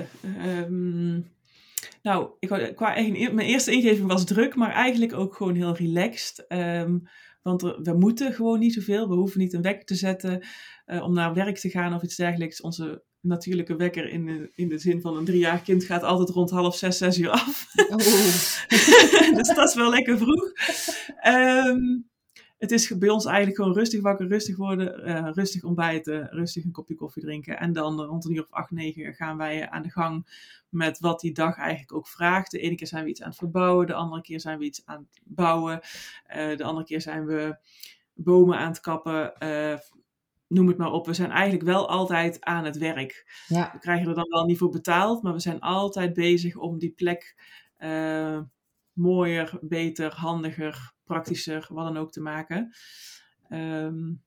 um, 0.60 1.30
nou, 2.02 2.30
ik, 2.38 2.72
qua, 2.76 2.94
mijn 3.10 3.38
eerste 3.38 3.72
ingeving 3.72 4.08
was 4.08 4.24
druk, 4.24 4.54
maar 4.54 4.70
eigenlijk 4.70 5.12
ook 5.12 5.34
gewoon 5.34 5.54
heel 5.54 5.76
relaxed. 5.76 6.46
Ehm, 6.46 6.98
want 7.42 7.62
we 7.62 7.94
moeten 7.98 8.32
gewoon 8.32 8.58
niet 8.58 8.74
zoveel. 8.74 9.08
We 9.08 9.14
hoeven 9.14 9.40
niet 9.40 9.52
een 9.52 9.62
wekker 9.62 9.84
te 9.84 9.94
zetten 9.94 10.46
uh, 10.86 11.02
om 11.02 11.14
naar 11.14 11.34
werk 11.34 11.58
te 11.58 11.70
gaan 11.70 11.94
of 11.94 12.02
iets 12.02 12.16
dergelijks. 12.16 12.60
Onze 12.60 13.04
natuurlijke 13.20 13.76
wekker 13.76 14.08
in 14.08 14.26
de, 14.26 14.50
in 14.54 14.68
de 14.68 14.78
zin 14.78 15.00
van 15.00 15.16
een 15.16 15.24
driejarig 15.24 15.62
kind 15.62 15.84
gaat 15.84 16.02
altijd 16.02 16.28
rond 16.28 16.50
half 16.50 16.76
zes, 16.76 16.98
zes 16.98 17.18
uur 17.18 17.30
af. 17.30 17.66
Oh. 17.88 17.96
dus 19.36 19.54
dat 19.54 19.68
is 19.68 19.74
wel 19.74 19.90
lekker 19.90 20.18
vroeg. 20.18 20.52
Um, 21.26 22.10
het 22.62 22.70
is 22.70 22.98
bij 22.98 23.08
ons 23.08 23.24
eigenlijk 23.24 23.56
gewoon 23.56 23.74
rustig 23.74 24.00
wakker, 24.00 24.26
rustig 24.28 24.56
worden, 24.56 25.08
uh, 25.08 25.28
rustig 25.32 25.64
ontbijten, 25.64 26.28
rustig 26.28 26.64
een 26.64 26.72
kopje 26.72 26.94
koffie 26.94 27.22
drinken. 27.22 27.58
En 27.58 27.72
dan 27.72 28.00
rond 28.00 28.24
een 28.24 28.34
uur 28.34 28.42
of 28.42 28.52
acht, 28.52 28.70
negen 28.70 29.14
gaan 29.14 29.36
wij 29.36 29.68
aan 29.70 29.82
de 29.82 29.90
gang 29.90 30.26
met 30.68 30.98
wat 30.98 31.20
die 31.20 31.32
dag 31.32 31.56
eigenlijk 31.56 31.92
ook 31.92 32.08
vraagt. 32.08 32.50
De 32.50 32.58
ene 32.58 32.74
keer 32.74 32.86
zijn 32.86 33.04
we 33.04 33.10
iets 33.10 33.22
aan 33.22 33.28
het 33.28 33.38
verbouwen, 33.38 33.86
de 33.86 33.94
andere 33.94 34.22
keer 34.22 34.40
zijn 34.40 34.58
we 34.58 34.64
iets 34.64 34.82
aan 34.84 34.98
het 34.98 35.20
bouwen. 35.24 35.80
Uh, 36.36 36.56
de 36.56 36.64
andere 36.64 36.86
keer 36.86 37.00
zijn 37.00 37.26
we 37.26 37.56
bomen 38.14 38.58
aan 38.58 38.70
het 38.70 38.80
kappen. 38.80 39.32
Uh, 39.38 39.78
noem 40.46 40.68
het 40.68 40.76
maar 40.76 40.92
op. 40.92 41.06
We 41.06 41.14
zijn 41.14 41.30
eigenlijk 41.30 41.64
wel 41.64 41.88
altijd 41.88 42.44
aan 42.44 42.64
het 42.64 42.78
werk. 42.78 43.42
Ja. 43.46 43.70
We 43.72 43.78
krijgen 43.78 44.08
er 44.08 44.14
dan 44.14 44.28
wel 44.28 44.44
niet 44.44 44.58
voor 44.58 44.70
betaald, 44.70 45.22
maar 45.22 45.32
we 45.32 45.40
zijn 45.40 45.60
altijd 45.60 46.12
bezig 46.12 46.56
om 46.56 46.78
die 46.78 46.92
plek 46.92 47.34
mooier, 48.92 49.58
beter, 49.60 50.14
handiger, 50.14 50.92
praktischer, 51.12 51.66
wat 51.68 51.84
dan 51.84 51.96
ook 51.96 52.12
te 52.12 52.20
maken. 52.20 52.74
Um, 53.50 54.22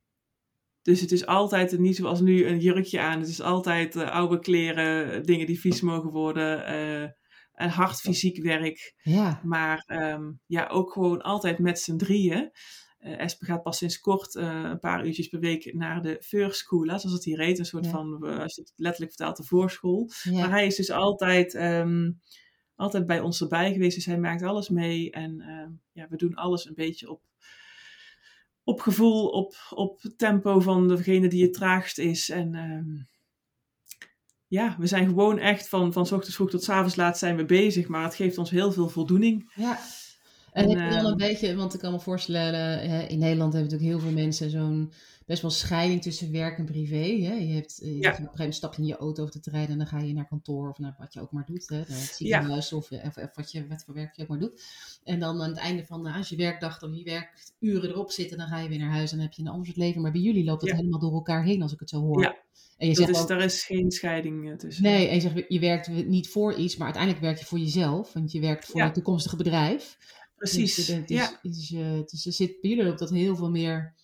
dus 0.82 1.02
het 1.02 1.12
is 1.12 1.26
altijd 1.26 1.80
niet 1.80 1.96
zoals 1.96 2.22
nu 2.22 2.46
een 2.46 2.60
jurkje 2.60 3.00
aan. 3.00 3.20
Het 3.20 3.30
is 3.30 3.42
altijd 3.42 3.96
uh, 3.96 4.12
oude 4.12 4.40
kleren, 4.40 5.24
dingen 5.24 5.46
die 5.46 5.60
vies 5.60 5.82
mogen 5.82 6.10
worden. 6.10 6.60
Uh, 6.60 7.10
en 7.52 7.70
hard 7.70 8.00
fysiek 8.00 8.44
werk. 8.44 8.94
Ja. 9.02 9.42
Maar 9.44 9.86
um, 9.88 10.40
ja, 10.46 10.68
ook 10.68 10.92
gewoon 10.92 11.22
altijd 11.22 11.60
met 11.60 11.80
z'n 11.80 11.98
drieën. 11.98 12.52
Uh, 13.00 13.20
Espe 13.20 13.46
gaat 13.46 13.64
pas 13.64 13.78
sinds 13.78 14.00
kort 14.00 14.36
een 14.36 14.80
paar 14.80 15.06
uurtjes 15.06 15.28
per 15.28 15.40
week 15.40 15.74
naar 15.74 16.02
de 16.02 16.18
first 16.22 16.58
school, 16.58 16.86
zoals 16.86 17.04
het 17.14 17.24
hier 17.24 17.40
heet. 17.40 17.60
Een 17.60 17.66
soort 17.66 17.88
van, 17.88 18.24
als 18.40 18.56
je 18.56 18.62
het 18.62 18.74
letterlijk 18.76 19.14
vertaalt, 19.14 19.38
de 19.38 19.44
voorschool. 19.44 20.10
Ja. 20.24 20.40
Maar 20.40 20.50
hij 20.50 20.66
is 20.66 20.76
dus 20.76 20.92
altijd 20.92 21.54
um, 21.54 22.22
altijd 22.76 23.06
bij 23.06 23.20
ons 23.20 23.42
erbij 23.42 23.74
geweest. 23.74 23.96
Dus 23.96 24.06
hij 24.06 24.20
maakt 24.20 24.44
alles 24.44 24.70
mee. 24.70 25.12
En 25.12 25.40
uh, 25.40 25.68
ja, 25.92 26.08
we 26.10 26.18
doen 26.18 26.36
alles 26.36 26.66
een 26.66 26.74
beetje 26.74 27.10
op, 27.10 27.22
op 28.64 28.80
gevoel, 28.80 29.28
op, 29.28 29.56
op 29.70 30.02
tempo 30.18 30.60
van 30.60 30.88
degene 30.88 31.28
die 31.28 31.44
het 31.44 31.54
traagst 31.54 31.98
is. 31.98 32.30
En 32.30 32.54
uh, 32.54 33.04
ja, 34.48 34.76
we 34.80 34.88
zijn 34.88 35.08
gewoon 35.08 35.38
echt 35.38 35.70
van, 35.70 35.94
van 35.94 36.02
ochtends 36.02 36.36
vroeg 36.36 36.50
tot 36.50 36.70
avonds 36.70 36.96
laat 36.96 37.18
zijn 37.18 37.36
we 37.36 37.46
bezig. 37.46 37.88
Maar 37.88 38.04
het 38.04 38.16
geeft 38.16 38.38
ons 38.38 38.50
heel 38.50 38.72
veel 38.72 38.90
voldoening. 38.90 39.52
Ja. 39.56 39.80
En, 40.56 40.64
en 40.64 40.78
heb 40.80 40.92
je 40.92 40.96
dan 40.96 41.06
een 41.06 41.18
beetje, 41.18 41.56
want 41.56 41.74
ik 41.74 41.80
kan 41.80 41.92
me 41.92 42.00
voorstellen, 42.00 42.82
in 43.10 43.20
Nederland 43.20 43.54
hebben 43.54 43.72
natuurlijk 43.72 44.00
heel 44.00 44.00
veel 44.00 44.24
mensen 44.24 44.50
zo'n 44.50 44.92
best 45.26 45.42
wel 45.42 45.52
scheiding 45.52 46.02
tussen 46.02 46.32
werk 46.32 46.58
en 46.58 46.66
privé. 46.66 47.24
Hè? 47.26 47.34
Je 47.34 47.54
hebt 47.54 47.82
eh, 47.82 47.88
je 47.88 47.94
ja. 47.94 47.98
op 47.98 48.06
een 48.06 48.12
gegeven 48.12 48.38
moment 48.38 48.56
stap 48.56 48.74
je 48.74 48.82
in 48.82 48.88
je 48.88 48.98
auto 48.98 49.24
over 49.24 49.42
te 49.42 49.50
rijden 49.50 49.72
en 49.72 49.78
dan 49.78 49.88
ga 49.88 50.00
je 50.00 50.14
naar 50.14 50.28
kantoor 50.28 50.70
of 50.70 50.78
naar 50.78 50.96
wat 50.98 51.14
je 51.14 51.22
ook 51.22 51.32
maar 51.32 51.46
doet. 51.46 51.70
Hè? 51.70 51.78
Het 51.78 52.16
ziekenhuis 52.16 52.74
of, 52.74 52.92
of, 52.92 53.18
of, 53.18 53.36
wat, 53.36 53.52
je, 53.52 53.68
wat 53.68 53.84
voor 53.84 53.94
werk 53.94 54.16
je 54.16 54.22
ook 54.22 54.28
maar 54.28 54.40
doet. 54.40 54.64
En 55.04 55.20
dan 55.20 55.42
aan 55.42 55.50
het 55.50 55.58
einde 55.58 55.86
van 55.86 56.06
als 56.06 56.30
je 56.30 56.36
werkdag 56.36 56.82
of 56.84 56.96
je 56.96 57.04
werkuren 57.04 57.90
erop 57.90 58.12
zitten, 58.12 58.38
dan 58.38 58.48
ga 58.48 58.60
je 58.60 58.70
weer 58.70 58.80
naar 58.80 58.92
huis 58.92 59.12
en 59.12 59.18
dan 59.18 59.26
heb 59.26 59.36
je 59.36 59.42
een 59.42 59.48
ander 59.48 59.66
soort 59.66 59.78
leven. 59.78 60.02
Maar 60.02 60.12
bij 60.12 60.22
jullie 60.22 60.44
loopt 60.44 60.62
het 60.62 60.76
helemaal 60.76 61.00
door 61.00 61.14
elkaar 61.14 61.44
heen 61.44 61.62
als 61.62 61.74
ik 61.74 61.80
het 61.80 61.90
zo 61.90 62.00
hoor. 62.00 62.22
Ja. 62.22 62.36
En 62.78 62.88
je 62.88 62.96
zegt 62.96 63.10
is, 63.10 63.22
ook, 63.22 63.30
er 63.30 63.42
is 63.42 63.64
geen 63.64 63.92
scheiding 63.92 64.52
eh, 64.52 64.58
tussen. 64.58 64.84
Nee, 64.84 65.08
en 65.08 65.16
je 65.16 65.22
zegt 65.22 65.46
je 65.48 65.60
werkt 65.60 66.08
niet 66.08 66.30
voor 66.30 66.54
iets, 66.54 66.76
maar 66.76 66.86
uiteindelijk 66.86 67.24
werk 67.24 67.40
je 67.40 67.46
voor 67.46 67.60
jezelf. 67.60 68.14
Want 68.14 68.32
je 68.32 68.40
werkt 68.40 68.66
voor 68.66 68.82
het 68.82 68.94
toekomstige 68.94 69.36
bedrijf. 69.36 69.98
Precies. 70.36 70.76
Dus, 70.76 70.88
het, 70.88 71.10
is, 71.10 71.18
ja. 71.18 71.40
is, 71.42 71.68
dus 72.12 72.26
er 72.26 72.34
zit 72.34 72.62
bij 72.62 72.70
jullie 72.70 72.92
ook 72.92 72.98
dat 72.98 73.10
heel 73.10 73.36
veel 73.36 73.50
meer 73.50 73.96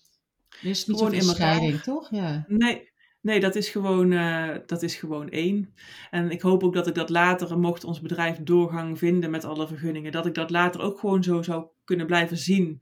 is 0.61 0.87
niet 0.87 0.97
gewoon 0.97 1.13
in 1.13 1.21
scheiding, 1.21 1.81
toch? 1.81 2.07
Ja. 2.11 2.45
Nee, 2.47 2.91
nee 3.21 3.39
dat, 3.39 3.55
is 3.55 3.69
gewoon, 3.69 4.11
uh, 4.11 4.55
dat 4.65 4.83
is 4.83 4.95
gewoon 4.95 5.29
één. 5.29 5.73
En 6.09 6.31
ik 6.31 6.41
hoop 6.41 6.63
ook 6.63 6.73
dat 6.73 6.87
ik 6.87 6.95
dat 6.95 7.09
later, 7.09 7.59
mocht 7.59 7.83
ons 7.83 8.01
bedrijf 8.01 8.37
doorgang 8.43 8.97
vinden 8.97 9.29
met 9.29 9.45
alle 9.45 9.67
vergunningen, 9.67 10.11
dat 10.11 10.25
ik 10.25 10.33
dat 10.33 10.49
later 10.49 10.81
ook 10.81 10.99
gewoon 10.99 11.23
zo 11.23 11.41
zou 11.41 11.65
kunnen 11.83 12.05
blijven 12.05 12.37
zien. 12.37 12.79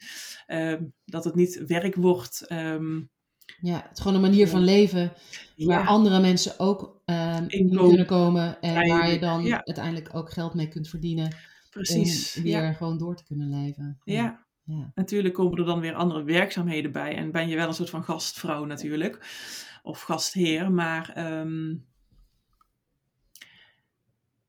Uh, 0.47 0.73
dat 1.05 1.23
het 1.23 1.35
niet 1.35 1.63
werk 1.67 1.95
wordt. 1.95 2.45
Um, 2.51 3.09
ja, 3.61 3.81
het 3.87 3.97
is 3.97 4.03
gewoon 4.03 4.15
een 4.15 4.29
manier 4.29 4.47
van 4.47 4.63
leven 4.63 5.13
waar 5.55 5.87
andere 5.87 6.19
mensen 6.19 6.59
ook 6.59 7.01
um, 7.05 7.45
in 7.47 7.69
kunnen 7.69 8.05
komen 8.05 8.61
en 8.61 8.87
waar 8.87 9.11
je 9.11 9.19
dan 9.19 9.53
uiteindelijk 9.53 10.15
ook 10.15 10.31
geld 10.31 10.53
mee 10.53 10.67
kunt 10.67 10.87
verdienen. 10.87 11.35
Precies. 11.83 12.35
Om 12.37 12.43
weer 12.43 12.73
gewoon 12.73 12.97
door 12.97 13.15
te 13.15 13.23
kunnen 13.23 13.49
leven. 13.49 14.01
Ja. 14.03 14.47
Ja. 14.63 14.91
Natuurlijk 14.95 15.33
komen 15.33 15.57
er 15.57 15.65
dan 15.65 15.79
weer 15.79 15.93
andere 15.93 16.23
werkzaamheden 16.23 16.91
bij. 16.91 17.15
En 17.15 17.31
ben 17.31 17.47
je 17.47 17.55
wel 17.55 17.67
een 17.67 17.73
soort 17.73 17.89
van 17.89 18.03
gastvrouw 18.03 18.65
natuurlijk. 18.65 19.19
Of 19.83 20.01
gastheer. 20.01 20.71
Maar 20.71 21.33
um, 21.41 21.85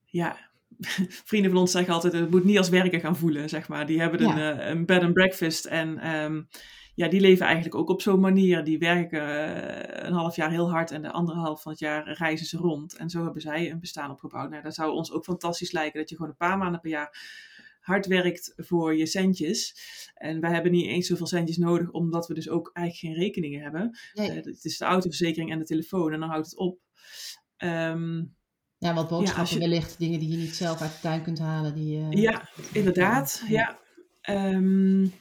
ja, 0.05 0.51
vrienden 1.31 1.51
van 1.51 1.61
ons 1.61 1.71
zeggen 1.71 1.95
altijd: 1.95 2.13
het 2.13 2.31
moet 2.31 2.45
niet 2.45 2.59
als 2.59 2.69
werken 2.69 3.01
gaan 3.01 3.17
voelen, 3.17 3.49
zeg 3.49 3.69
maar. 3.69 3.87
Die 3.87 4.01
hebben 4.01 4.23
een, 4.23 4.59
uh, 4.59 4.67
een 4.67 4.87
bed 4.87 5.03
and 5.03 5.13
breakfast. 5.13 5.65
En 5.65 6.15
um, 6.15 6.49
ja, 7.01 7.09
die 7.09 7.21
leven 7.21 7.47
eigenlijk 7.47 7.75
ook 7.75 7.89
op 7.89 8.03
zo'n 8.03 8.21
manier. 8.21 8.65
Die 8.65 8.79
werken 8.79 9.23
uh, 9.23 10.07
een 10.07 10.13
half 10.13 10.37
jaar 10.37 10.51
heel 10.51 10.71
hard 10.71 10.91
en 10.91 11.03
de 11.03 11.11
andere 11.11 11.39
half 11.39 11.63
van 11.63 11.73
het 11.73 11.81
jaar 11.81 12.13
reizen 12.13 12.47
ze 12.47 12.57
rond. 12.57 12.97
En 12.97 13.11
zo 13.11 13.23
hebben 13.23 13.43
zij 13.43 13.71
een 13.71 13.81
bestaan 13.81 14.11
opgebouwd. 14.11 14.51
Nou, 14.51 14.63
dat 14.63 14.75
zou 14.75 14.93
ons 14.93 15.13
ook 15.13 15.25
fantastisch 15.25 15.73
lijken 15.73 16.01
dat 16.01 16.09
je 16.09 16.15
gewoon 16.15 16.31
een 16.31 16.37
paar 16.37 16.59
maanden 16.59 16.81
per 16.81 16.91
jaar 16.91 17.19
hard 17.81 18.07
werkt 18.07 18.53
voor 18.57 18.97
je 18.97 19.07
centjes. 19.07 19.75
En 20.15 20.41
wij 20.41 20.53
hebben 20.53 20.73
niet 20.73 20.87
eens 20.87 21.07
zoveel 21.07 21.27
centjes 21.27 21.57
nodig, 21.57 21.91
omdat 21.91 22.27
we 22.27 22.35
dus 22.35 22.49
ook 22.49 22.71
eigenlijk 22.73 23.17
geen 23.17 23.25
rekeningen 23.25 23.63
hebben. 23.63 23.99
Nee. 24.15 24.29
Uh, 24.29 24.35
het 24.35 24.65
is 24.65 24.79
de 24.79 24.85
autoverzekering 24.85 25.51
en 25.51 25.59
de 25.59 25.65
telefoon 25.65 26.13
en 26.13 26.21
dan 26.21 26.29
houdt 26.29 26.47
het 26.47 26.57
op. 26.57 26.79
Um, 27.59 28.37
ja, 28.79 28.95
wat 28.95 29.09
boodschappen 29.09 29.55
ja, 29.55 29.65
je... 29.65 29.69
wellicht, 29.69 29.99
dingen 29.99 30.19
die 30.19 30.31
je 30.31 30.37
niet 30.37 30.55
zelf 30.55 30.81
uit 30.81 30.93
de 30.93 31.01
tuin 31.01 31.23
kunt 31.23 31.39
halen. 31.39 31.75
Die, 31.75 31.99
uh, 31.99 32.11
ja, 32.11 32.49
inderdaad. 32.73 33.45
Ja. 33.49 33.79
Um, 34.29 35.13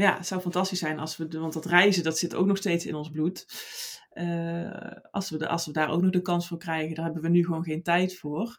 maar 0.00 0.08
ja, 0.10 0.16
het 0.16 0.26
zou 0.26 0.40
fantastisch 0.40 0.78
zijn 0.78 0.98
als 0.98 1.16
we, 1.16 1.28
want 1.28 1.52
dat 1.52 1.64
reizen, 1.64 2.02
dat 2.02 2.18
zit 2.18 2.34
ook 2.34 2.46
nog 2.46 2.56
steeds 2.56 2.86
in 2.86 2.94
ons 2.94 3.10
bloed. 3.10 3.46
Uh, 4.12 4.90
als, 5.10 5.30
we 5.30 5.38
de, 5.38 5.48
als 5.48 5.66
we 5.66 5.72
daar 5.72 5.88
ook 5.88 6.02
nog 6.02 6.10
de 6.10 6.22
kans 6.22 6.48
voor 6.48 6.58
krijgen, 6.58 6.94
daar 6.94 7.04
hebben 7.04 7.22
we 7.22 7.28
nu 7.28 7.44
gewoon 7.44 7.64
geen 7.64 7.82
tijd 7.82 8.18
voor. 8.18 8.58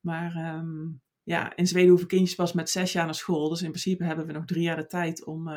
Maar 0.00 0.54
um, 0.56 1.00
ja, 1.22 1.56
in 1.56 1.66
Zweden 1.66 1.88
hoeven 1.88 2.08
kindjes 2.08 2.34
pas 2.34 2.52
met 2.52 2.70
zes 2.70 2.92
jaar 2.92 3.04
naar 3.04 3.14
school. 3.14 3.48
Dus 3.48 3.62
in 3.62 3.68
principe 3.68 4.04
hebben 4.04 4.26
we 4.26 4.32
nog 4.32 4.44
drie 4.44 4.62
jaar 4.62 4.76
de 4.76 4.86
tijd 4.86 5.24
om 5.24 5.48
uh, 5.48 5.54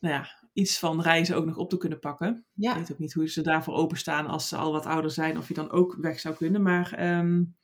nou 0.00 0.14
ja, 0.14 0.28
iets 0.52 0.78
van 0.78 1.02
reizen 1.02 1.36
ook 1.36 1.46
nog 1.46 1.56
op 1.56 1.70
te 1.70 1.76
kunnen 1.76 1.98
pakken. 1.98 2.46
Ja. 2.52 2.70
Ik 2.70 2.78
weet 2.78 2.92
ook 2.92 2.98
niet 2.98 3.12
hoe 3.12 3.28
ze 3.28 3.42
daarvoor 3.42 3.74
openstaan 3.74 4.26
als 4.26 4.48
ze 4.48 4.56
al 4.56 4.72
wat 4.72 4.86
ouder 4.86 5.10
zijn, 5.10 5.38
of 5.38 5.48
je 5.48 5.54
dan 5.54 5.70
ook 5.70 5.96
weg 6.00 6.20
zou 6.20 6.34
kunnen. 6.34 6.62
Maar 6.62 7.18
um, 7.18 7.56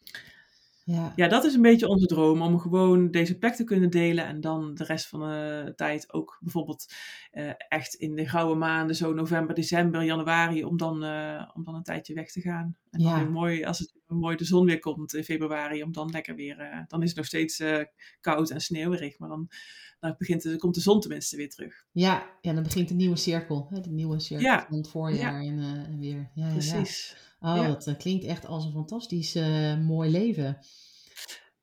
ja. 0.84 1.12
ja, 1.16 1.28
dat 1.28 1.44
is 1.44 1.54
een 1.54 1.62
beetje 1.62 1.88
onze 1.88 2.06
droom. 2.06 2.42
Om 2.42 2.58
gewoon 2.58 3.10
deze 3.10 3.38
plek 3.38 3.54
te 3.54 3.64
kunnen 3.64 3.90
delen. 3.90 4.26
En 4.26 4.40
dan 4.40 4.74
de 4.74 4.84
rest 4.84 5.08
van 5.08 5.20
de 5.20 5.72
tijd 5.76 6.12
ook 6.12 6.38
bijvoorbeeld 6.40 6.92
uh, 7.32 7.50
echt 7.68 7.94
in 7.94 8.14
de 8.14 8.28
gouden 8.28 8.58
maanden. 8.58 8.96
Zo 8.96 9.12
november, 9.12 9.54
december, 9.54 10.02
januari. 10.02 10.64
Om 10.64 10.76
dan, 10.76 11.04
uh, 11.04 11.50
om 11.54 11.64
dan 11.64 11.74
een 11.74 11.82
tijdje 11.82 12.14
weg 12.14 12.30
te 12.30 12.40
gaan. 12.40 12.76
En 12.90 13.00
ja. 13.00 13.10
dan 13.10 13.18
weer 13.18 13.32
mooi, 13.32 13.64
als 13.64 13.78
het 13.78 13.94
mooi 14.18 14.36
de 14.36 14.44
zon 14.44 14.66
weer 14.66 14.78
komt 14.78 15.14
in 15.14 15.24
februari. 15.24 15.82
Om 15.82 15.92
dan 15.92 16.10
lekker 16.10 16.34
weer... 16.34 16.60
Uh, 16.60 16.80
dan 16.88 17.02
is 17.02 17.08
het 17.08 17.16
nog 17.16 17.26
steeds 17.26 17.62
koud 18.20 18.50
en 18.50 18.60
sneeuwerig. 18.60 19.18
Maar 19.18 19.28
dan, 19.28 19.48
dan 20.00 20.14
begint 20.18 20.42
de, 20.42 20.56
komt 20.56 20.74
de 20.74 20.80
zon 20.80 21.00
tenminste 21.00 21.36
weer 21.36 21.50
terug. 21.50 21.84
Ja, 21.92 22.30
ja 22.40 22.52
dan 22.52 22.62
begint 22.62 22.88
de 22.88 22.94
nieuwe 22.94 23.16
cirkel. 23.16 23.66
Hè? 23.70 23.80
De 23.80 23.90
nieuwe 23.90 24.20
cirkel 24.20 24.46
ja. 24.46 24.66
van 24.68 24.76
het 24.76 24.88
voorjaar 24.88 25.40
en, 25.40 25.58
en 25.86 25.98
weer. 25.98 26.30
Ja, 26.34 26.50
Precies. 26.50 27.16
Oh, 27.40 27.56
ja. 27.56 27.68
dat 27.68 27.96
klinkt 27.96 28.24
echt 28.24 28.46
als 28.46 28.64
een 28.64 28.72
fantastisch 28.72 29.34
mooi 29.78 30.10
leven 30.10 30.58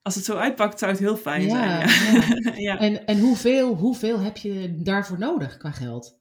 als 0.02 0.16
het 0.16 0.26
zo 0.26 0.36
uitpakt, 0.36 0.80
zou 0.80 0.92
het 0.92 1.00
heel 1.00 1.18
fijn 1.18 1.50
zijn. 1.50 1.88
Ja. 1.88 2.56
ja. 2.72 2.80
En, 2.80 3.06
en 3.06 3.20
hoeveel, 3.20 3.76
hoeveel 3.76 4.20
heb 4.20 4.38
je 4.38 4.82
daarvoor 4.82 5.20
nodig 5.20 5.58
qua 5.58 5.72
geld? 5.72 6.20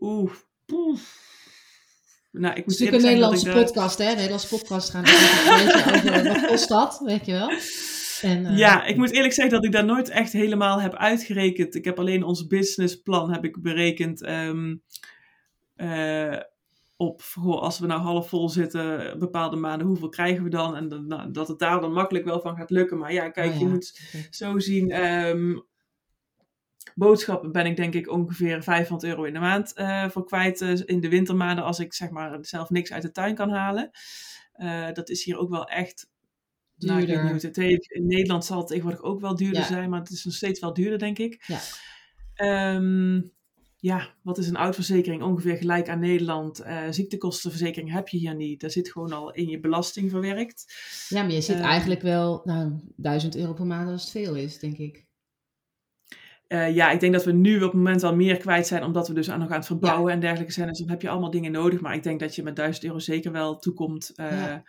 Oeh, 0.00 0.32
poef. 0.66 1.28
Nou, 2.30 2.54
ik 2.54 2.66
moet 2.66 2.80
een 2.80 3.02
Nederlandse 3.02 3.50
podcast, 3.50 3.98
hè? 3.98 4.08
Een 4.08 4.14
Nederlandse 4.14 4.48
podcast 4.48 4.90
gaan 4.90 5.04
over 5.04 6.22
wat 6.28 6.46
kost 6.46 6.68
dat, 6.68 7.02
weet 7.04 7.26
je 7.26 7.32
wel? 7.32 7.50
En, 8.20 8.42
uh, 8.42 8.58
ja, 8.58 8.84
ik 8.84 8.96
moet 8.96 9.10
eerlijk 9.10 9.32
zeggen 9.32 9.54
dat 9.54 9.64
ik 9.64 9.72
daar 9.72 9.84
nooit 9.84 10.08
echt 10.08 10.32
helemaal 10.32 10.80
heb 10.80 10.94
uitgerekend. 10.94 11.74
Ik 11.74 11.84
heb 11.84 11.98
alleen 11.98 12.22
ons 12.22 12.46
businessplan 12.46 13.32
heb 13.32 13.44
ik 13.44 13.62
berekend. 13.62 14.28
Um, 14.28 14.82
uh, 15.76 16.36
op 16.96 17.22
als 17.44 17.78
we 17.78 17.86
nou 17.86 18.00
half 18.00 18.28
vol 18.28 18.48
zitten, 18.48 19.18
bepaalde 19.18 19.56
maanden, 19.56 19.86
hoeveel 19.86 20.08
krijgen 20.08 20.44
we 20.44 20.50
dan? 20.50 20.76
En 20.76 21.04
nou, 21.06 21.30
dat 21.30 21.48
het 21.48 21.58
daar 21.58 21.80
dan 21.80 21.92
makkelijk 21.92 22.24
wel 22.24 22.40
van 22.40 22.56
gaat 22.56 22.70
lukken. 22.70 22.98
Maar 22.98 23.12
ja, 23.12 23.30
kijk, 23.30 23.52
oh 23.52 23.58
je 23.58 23.66
moet 23.66 24.00
zo 24.30 24.58
zien. 24.58 25.04
Um, 25.04 25.68
boodschappen 27.00 27.52
ben 27.52 27.66
ik 27.66 27.76
denk 27.76 27.94
ik 27.94 28.10
ongeveer 28.10 28.62
500 28.62 29.10
euro 29.10 29.24
in 29.24 29.32
de 29.32 29.38
maand 29.38 29.72
uh, 29.76 30.08
voor 30.08 30.24
kwijt 30.24 30.60
uh, 30.60 30.80
in 30.84 31.00
de 31.00 31.08
wintermaanden 31.08 31.64
als 31.64 31.78
ik 31.78 31.94
zeg 31.94 32.10
maar 32.10 32.38
zelf 32.40 32.70
niks 32.70 32.92
uit 32.92 33.02
de 33.02 33.10
tuin 33.10 33.34
kan 33.34 33.50
halen. 33.50 33.90
Uh, 34.56 34.92
dat 34.92 35.08
is 35.08 35.24
hier 35.24 35.38
ook 35.38 35.50
wel 35.50 35.64
echt 35.64 36.10
duurder. 36.76 37.24
Nou, 37.24 37.38
het 37.40 37.56
heeft. 37.56 37.90
In 37.90 38.06
Nederland 38.06 38.44
zal 38.44 38.58
het 38.58 38.66
tegenwoordig 38.66 39.02
ook 39.02 39.20
wel 39.20 39.36
duurder 39.36 39.64
zijn, 39.64 39.90
maar 39.90 40.00
het 40.00 40.10
is 40.10 40.24
nog 40.24 40.34
steeds 40.34 40.60
wel 40.60 40.72
duurder 40.72 40.98
denk 40.98 41.18
ik. 41.18 41.44
Ja. 41.46 42.74
Um, 42.74 43.32
ja, 43.76 44.14
wat 44.22 44.38
is 44.38 44.48
een 44.48 44.56
oudverzekering? 44.56 45.22
Ongeveer 45.22 45.56
gelijk 45.56 45.88
aan 45.88 46.00
Nederland. 46.00 46.60
Uh, 46.60 46.82
ziektekostenverzekering 46.90 47.92
heb 47.92 48.08
je 48.08 48.18
hier 48.18 48.34
niet. 48.34 48.60
Daar 48.60 48.70
zit 48.70 48.92
gewoon 48.92 49.12
al 49.12 49.32
in 49.32 49.48
je 49.48 49.60
belasting 49.60 50.10
verwerkt. 50.10 50.74
Ja, 51.08 51.22
maar 51.22 51.32
je 51.32 51.40
zit 51.40 51.58
uh, 51.58 51.64
eigenlijk 51.64 52.02
wel, 52.02 52.40
nou, 52.44 52.80
1000 52.96 53.36
euro 53.36 53.52
per 53.52 53.66
maand 53.66 53.90
als 53.90 54.02
het 54.02 54.10
veel 54.10 54.34
is, 54.34 54.58
denk 54.58 54.76
ik. 54.76 55.08
Uh, 56.52 56.74
ja, 56.74 56.90
ik 56.90 57.00
denk 57.00 57.12
dat 57.12 57.24
we 57.24 57.32
nu 57.32 57.56
op 57.56 57.62
het 57.62 57.72
moment 57.72 58.00
wel 58.00 58.14
meer 58.14 58.36
kwijt 58.36 58.66
zijn, 58.66 58.84
omdat 58.84 59.08
we 59.08 59.14
dus 59.14 59.30
aan 59.30 59.38
nog 59.38 59.48
aan 59.48 59.56
het 59.56 59.66
verbouwen 59.66 60.08
ja. 60.08 60.14
en 60.14 60.20
dergelijke 60.20 60.52
zijn. 60.52 60.68
Dus 60.68 60.78
dan 60.78 60.88
heb 60.88 61.02
je 61.02 61.08
allemaal 61.08 61.30
dingen 61.30 61.52
nodig. 61.52 61.80
Maar 61.80 61.94
ik 61.94 62.02
denk 62.02 62.20
dat 62.20 62.34
je 62.34 62.42
met 62.42 62.56
1000 62.56 62.84
euro 62.84 62.98
zeker 62.98 63.32
wel 63.32 63.58
toekomt. 63.58 64.12
Ja. 64.14 64.62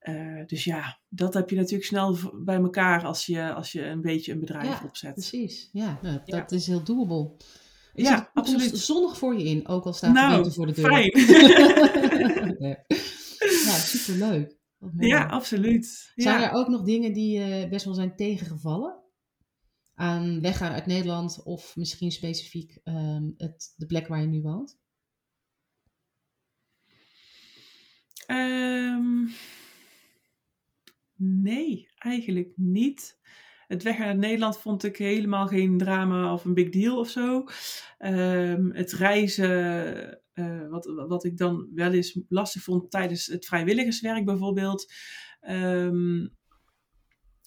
Uh, 0.00 0.46
dus 0.46 0.64
ja, 0.64 0.98
dat 1.08 1.34
heb 1.34 1.50
je 1.50 1.56
natuurlijk 1.56 1.84
snel 1.84 2.18
bij 2.44 2.56
elkaar 2.56 3.04
als 3.04 3.26
je, 3.26 3.52
als 3.52 3.72
je 3.72 3.86
een 3.86 4.00
beetje 4.00 4.32
een 4.32 4.40
bedrijf 4.40 4.80
ja, 4.80 4.80
opzet. 4.84 5.12
Precies, 5.12 5.68
ja, 5.72 5.98
nou, 6.02 6.20
dat 6.24 6.52
is 6.52 6.66
heel 6.66 6.82
doable. 6.82 7.32
Is 7.94 8.08
ja, 8.08 8.30
absoluut. 8.34 8.78
zonnig 8.78 9.18
voor 9.18 9.38
je 9.38 9.44
in, 9.44 9.68
ook 9.68 9.84
al 9.84 9.92
staat 9.92 10.12
nou, 10.12 10.28
de 10.28 10.34
winter 10.34 10.52
voor 10.52 10.66
de 10.66 10.72
deur. 10.72 10.84
fijn. 10.84 11.10
ja, 13.66 13.74
superleuk. 13.74 14.56
Ja, 14.98 15.26
absoluut. 15.26 16.12
Zijn 16.14 16.42
er 16.42 16.52
ook 16.52 16.68
nog 16.68 16.82
dingen 16.82 17.12
die 17.12 17.68
best 17.68 17.84
wel 17.84 17.94
zijn 17.94 18.16
tegengevallen? 18.16 19.02
Aan 19.94 20.40
weggaan 20.40 20.72
uit 20.72 20.86
Nederland 20.86 21.42
of 21.42 21.76
misschien 21.76 22.10
specifiek 22.10 22.80
um, 22.84 23.34
het, 23.36 23.74
de 23.76 23.86
plek 23.86 24.06
waar 24.06 24.20
je 24.20 24.26
nu 24.26 24.42
woont? 24.42 24.78
Um, 28.26 29.30
nee, 31.16 31.88
eigenlijk 31.98 32.52
niet. 32.56 33.18
Het 33.66 33.82
weggaan 33.82 34.06
uit 34.06 34.18
Nederland 34.18 34.58
vond 34.58 34.84
ik 34.84 34.96
helemaal 34.96 35.46
geen 35.46 35.78
drama 35.78 36.32
of 36.32 36.44
een 36.44 36.54
big 36.54 36.68
deal 36.68 36.98
of 36.98 37.08
zo. 37.08 37.44
Um, 37.98 38.72
het 38.72 38.92
reizen, 38.92 40.22
uh, 40.34 40.68
wat, 40.68 40.84
wat 40.84 41.24
ik 41.24 41.36
dan 41.36 41.70
wel 41.74 41.92
eens 41.92 42.18
lastig 42.28 42.62
vond 42.62 42.90
tijdens 42.90 43.26
het 43.26 43.46
vrijwilligerswerk 43.46 44.24
bijvoorbeeld. 44.24 44.92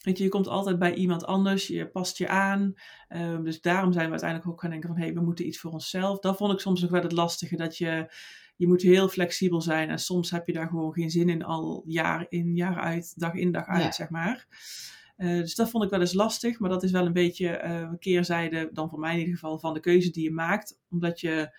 Weet 0.08 0.18
je, 0.18 0.24
je 0.24 0.30
komt 0.30 0.47
altijd 0.47 0.80
bij 0.80 0.93
iemand 0.93 1.26
anders, 1.26 1.68
je 1.68 1.88
past 1.88 2.18
je 2.18 2.28
aan. 2.28 2.74
Um, 3.10 3.43
dus 3.43 3.62
daarom 3.62 3.93
zijn 3.93 4.05
we 4.05 4.12
uiteindelijk 4.12 4.49
ook 4.49 4.62
gaan 4.62 4.70
denken 4.70 4.89
van, 4.89 4.97
hé, 4.97 5.03
hey, 5.03 5.14
we 5.14 5.22
moeten 5.22 5.47
iets 5.47 5.60
voor 5.60 5.72
onszelf. 5.72 6.20
Dat 6.20 6.38
vond 6.38 6.53
ik 6.53 6.60
soms 6.60 6.82
nog 6.82 6.89
wel 6.89 7.01
het 7.01 7.12
lastige, 7.12 7.55
dat 7.55 7.78
je, 7.78 8.14
je 8.55 8.68
moet 8.68 8.82
heel 8.82 9.08
flexibel 9.08 9.62
zijn. 9.62 9.89
En 9.89 9.99
soms 9.99 10.32
heb 10.32 10.47
je 10.47 10.53
daar 10.53 10.68
gewoon 10.68 10.93
geen 10.93 11.10
zin 11.10 11.30
in, 11.30 11.43
al 11.43 11.84
jaar 11.88 12.26
in, 12.30 12.55
jaar 12.55 12.80
uit, 12.80 13.20
dag 13.20 13.34
in, 13.34 13.51
dag 13.51 13.66
uit, 13.66 13.84
ja. 13.84 13.91
zeg 13.91 14.10
maar. 14.10 14.47
Uh, 15.18 15.39
dus 15.39 15.55
dat 15.55 15.70
vond 15.70 15.84
ik 15.84 15.89
wel 15.89 15.99
eens 15.99 16.14
lastig, 16.14 16.60
maar 16.60 16.70
dat 16.70 16.84
is 16.84 16.91
wel 16.91 17.05
een 17.05 17.14
beetje 17.14 17.62
uh, 17.64 17.80
een 17.80 17.99
keerzijde, 17.99 18.70
dan 18.74 18.89
voor 18.89 18.99
mij 18.99 19.14
in 19.14 19.20
ieder 19.20 19.34
geval, 19.34 19.60
van 19.60 19.74
de 19.74 19.80
keuze 19.80 20.12
die 20.12 20.24
je 20.24 20.32
maakt. 20.32 20.80
Omdat 20.89 21.20
je 21.20 21.58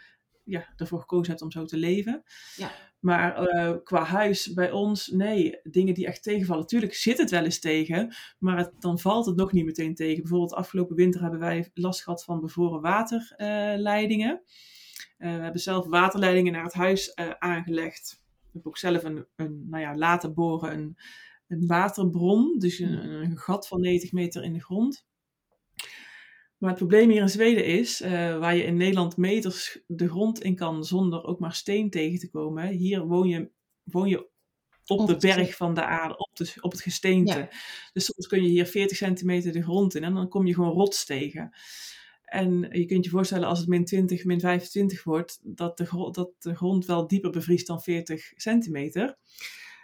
ja, 0.48 0.72
ervoor 0.76 1.00
gekozen 1.00 1.30
hebt 1.30 1.42
om 1.42 1.50
zo 1.50 1.64
te 1.64 1.76
leven. 1.76 2.22
Ja. 2.56 2.70
Maar 3.00 3.42
uh, 3.42 3.74
qua 3.84 4.04
huis 4.04 4.52
bij 4.52 4.70
ons, 4.70 5.06
nee, 5.06 5.60
dingen 5.62 5.94
die 5.94 6.06
echt 6.06 6.22
tegenvallen. 6.22 6.66
Tuurlijk 6.66 6.94
zit 6.94 7.18
het 7.18 7.30
wel 7.30 7.44
eens 7.44 7.58
tegen, 7.58 8.14
maar 8.38 8.58
het, 8.58 8.72
dan 8.78 8.98
valt 8.98 9.26
het 9.26 9.36
nog 9.36 9.52
niet 9.52 9.64
meteen 9.64 9.94
tegen. 9.94 10.22
Bijvoorbeeld 10.22 10.54
afgelopen 10.54 10.96
winter 10.96 11.20
hebben 11.20 11.40
wij 11.40 11.70
last 11.74 12.02
gehad 12.02 12.24
van 12.24 12.40
bevroren 12.40 12.80
waterleidingen. 12.80 14.42
Uh, 15.18 15.36
we 15.36 15.42
hebben 15.42 15.60
zelf 15.60 15.86
waterleidingen 15.86 16.52
naar 16.52 16.64
het 16.64 16.72
huis 16.72 17.12
uh, 17.14 17.30
aangelegd. 17.38 18.22
We 18.40 18.48
hebben 18.52 18.70
ook 18.70 18.78
zelf 18.78 19.04
een, 19.04 19.26
een 19.36 19.66
nou 19.68 19.82
ja, 19.82 19.96
laten 19.96 20.34
boren 20.34 20.72
een, 20.72 20.96
een 21.48 21.66
waterbron, 21.66 22.58
dus 22.58 22.78
een, 22.78 23.22
een 23.22 23.38
gat 23.38 23.68
van 23.68 23.80
90 23.80 24.12
meter 24.12 24.44
in 24.44 24.52
de 24.52 24.62
grond. 24.62 25.06
Maar 26.58 26.70
het 26.70 26.78
probleem 26.78 27.10
hier 27.10 27.20
in 27.20 27.28
Zweden 27.28 27.64
is, 27.64 28.00
uh, 28.00 28.10
waar 28.38 28.56
je 28.56 28.64
in 28.64 28.76
Nederland 28.76 29.16
meters 29.16 29.80
de 29.86 30.08
grond 30.08 30.42
in 30.42 30.56
kan 30.56 30.84
zonder 30.84 31.24
ook 31.24 31.38
maar 31.38 31.54
steen 31.54 31.90
tegen 31.90 32.18
te 32.18 32.30
komen. 32.30 32.68
Hier 32.68 33.06
woon 33.06 33.28
je, 33.28 33.50
woon 33.82 34.08
je 34.08 34.28
op, 34.86 34.98
op 35.00 35.06
de 35.06 35.16
berg 35.16 35.56
van 35.56 35.74
de 35.74 35.84
aarde, 35.84 36.16
op, 36.16 36.36
de, 36.36 36.52
op 36.60 36.70
het 36.72 36.80
gesteente. 36.80 37.38
Ja. 37.38 37.48
Dus 37.92 38.04
soms 38.04 38.26
kun 38.26 38.42
je 38.42 38.48
hier 38.48 38.66
40 38.66 38.96
centimeter 38.96 39.52
de 39.52 39.62
grond 39.62 39.94
in 39.94 40.04
en 40.04 40.14
dan 40.14 40.28
kom 40.28 40.46
je 40.46 40.54
gewoon 40.54 40.72
rots 40.72 41.04
tegen. 41.04 41.52
En 42.24 42.68
je 42.70 42.84
kunt 42.84 43.04
je 43.04 43.10
voorstellen 43.10 43.48
als 43.48 43.58
het 43.58 43.68
min 43.68 43.84
20, 43.84 44.24
min 44.24 44.40
25 44.40 45.04
wordt, 45.04 45.40
dat 45.42 45.76
de, 45.76 46.10
dat 46.12 46.30
de 46.38 46.54
grond 46.54 46.86
wel 46.86 47.06
dieper 47.06 47.30
bevriest 47.30 47.66
dan 47.66 47.82
40 47.82 48.32
centimeter. 48.34 49.18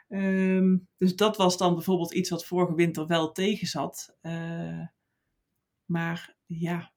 Um, 0.08 0.88
dus 0.98 1.16
dat 1.16 1.36
was 1.36 1.56
dan 1.56 1.74
bijvoorbeeld 1.74 2.14
iets 2.14 2.30
wat 2.30 2.44
vorige 2.46 2.74
winter 2.74 3.06
wel 3.06 3.32
tegen 3.32 3.66
zat. 3.66 4.16
Uh, 4.22 4.86
maar 5.84 6.36
ja, 6.46 6.92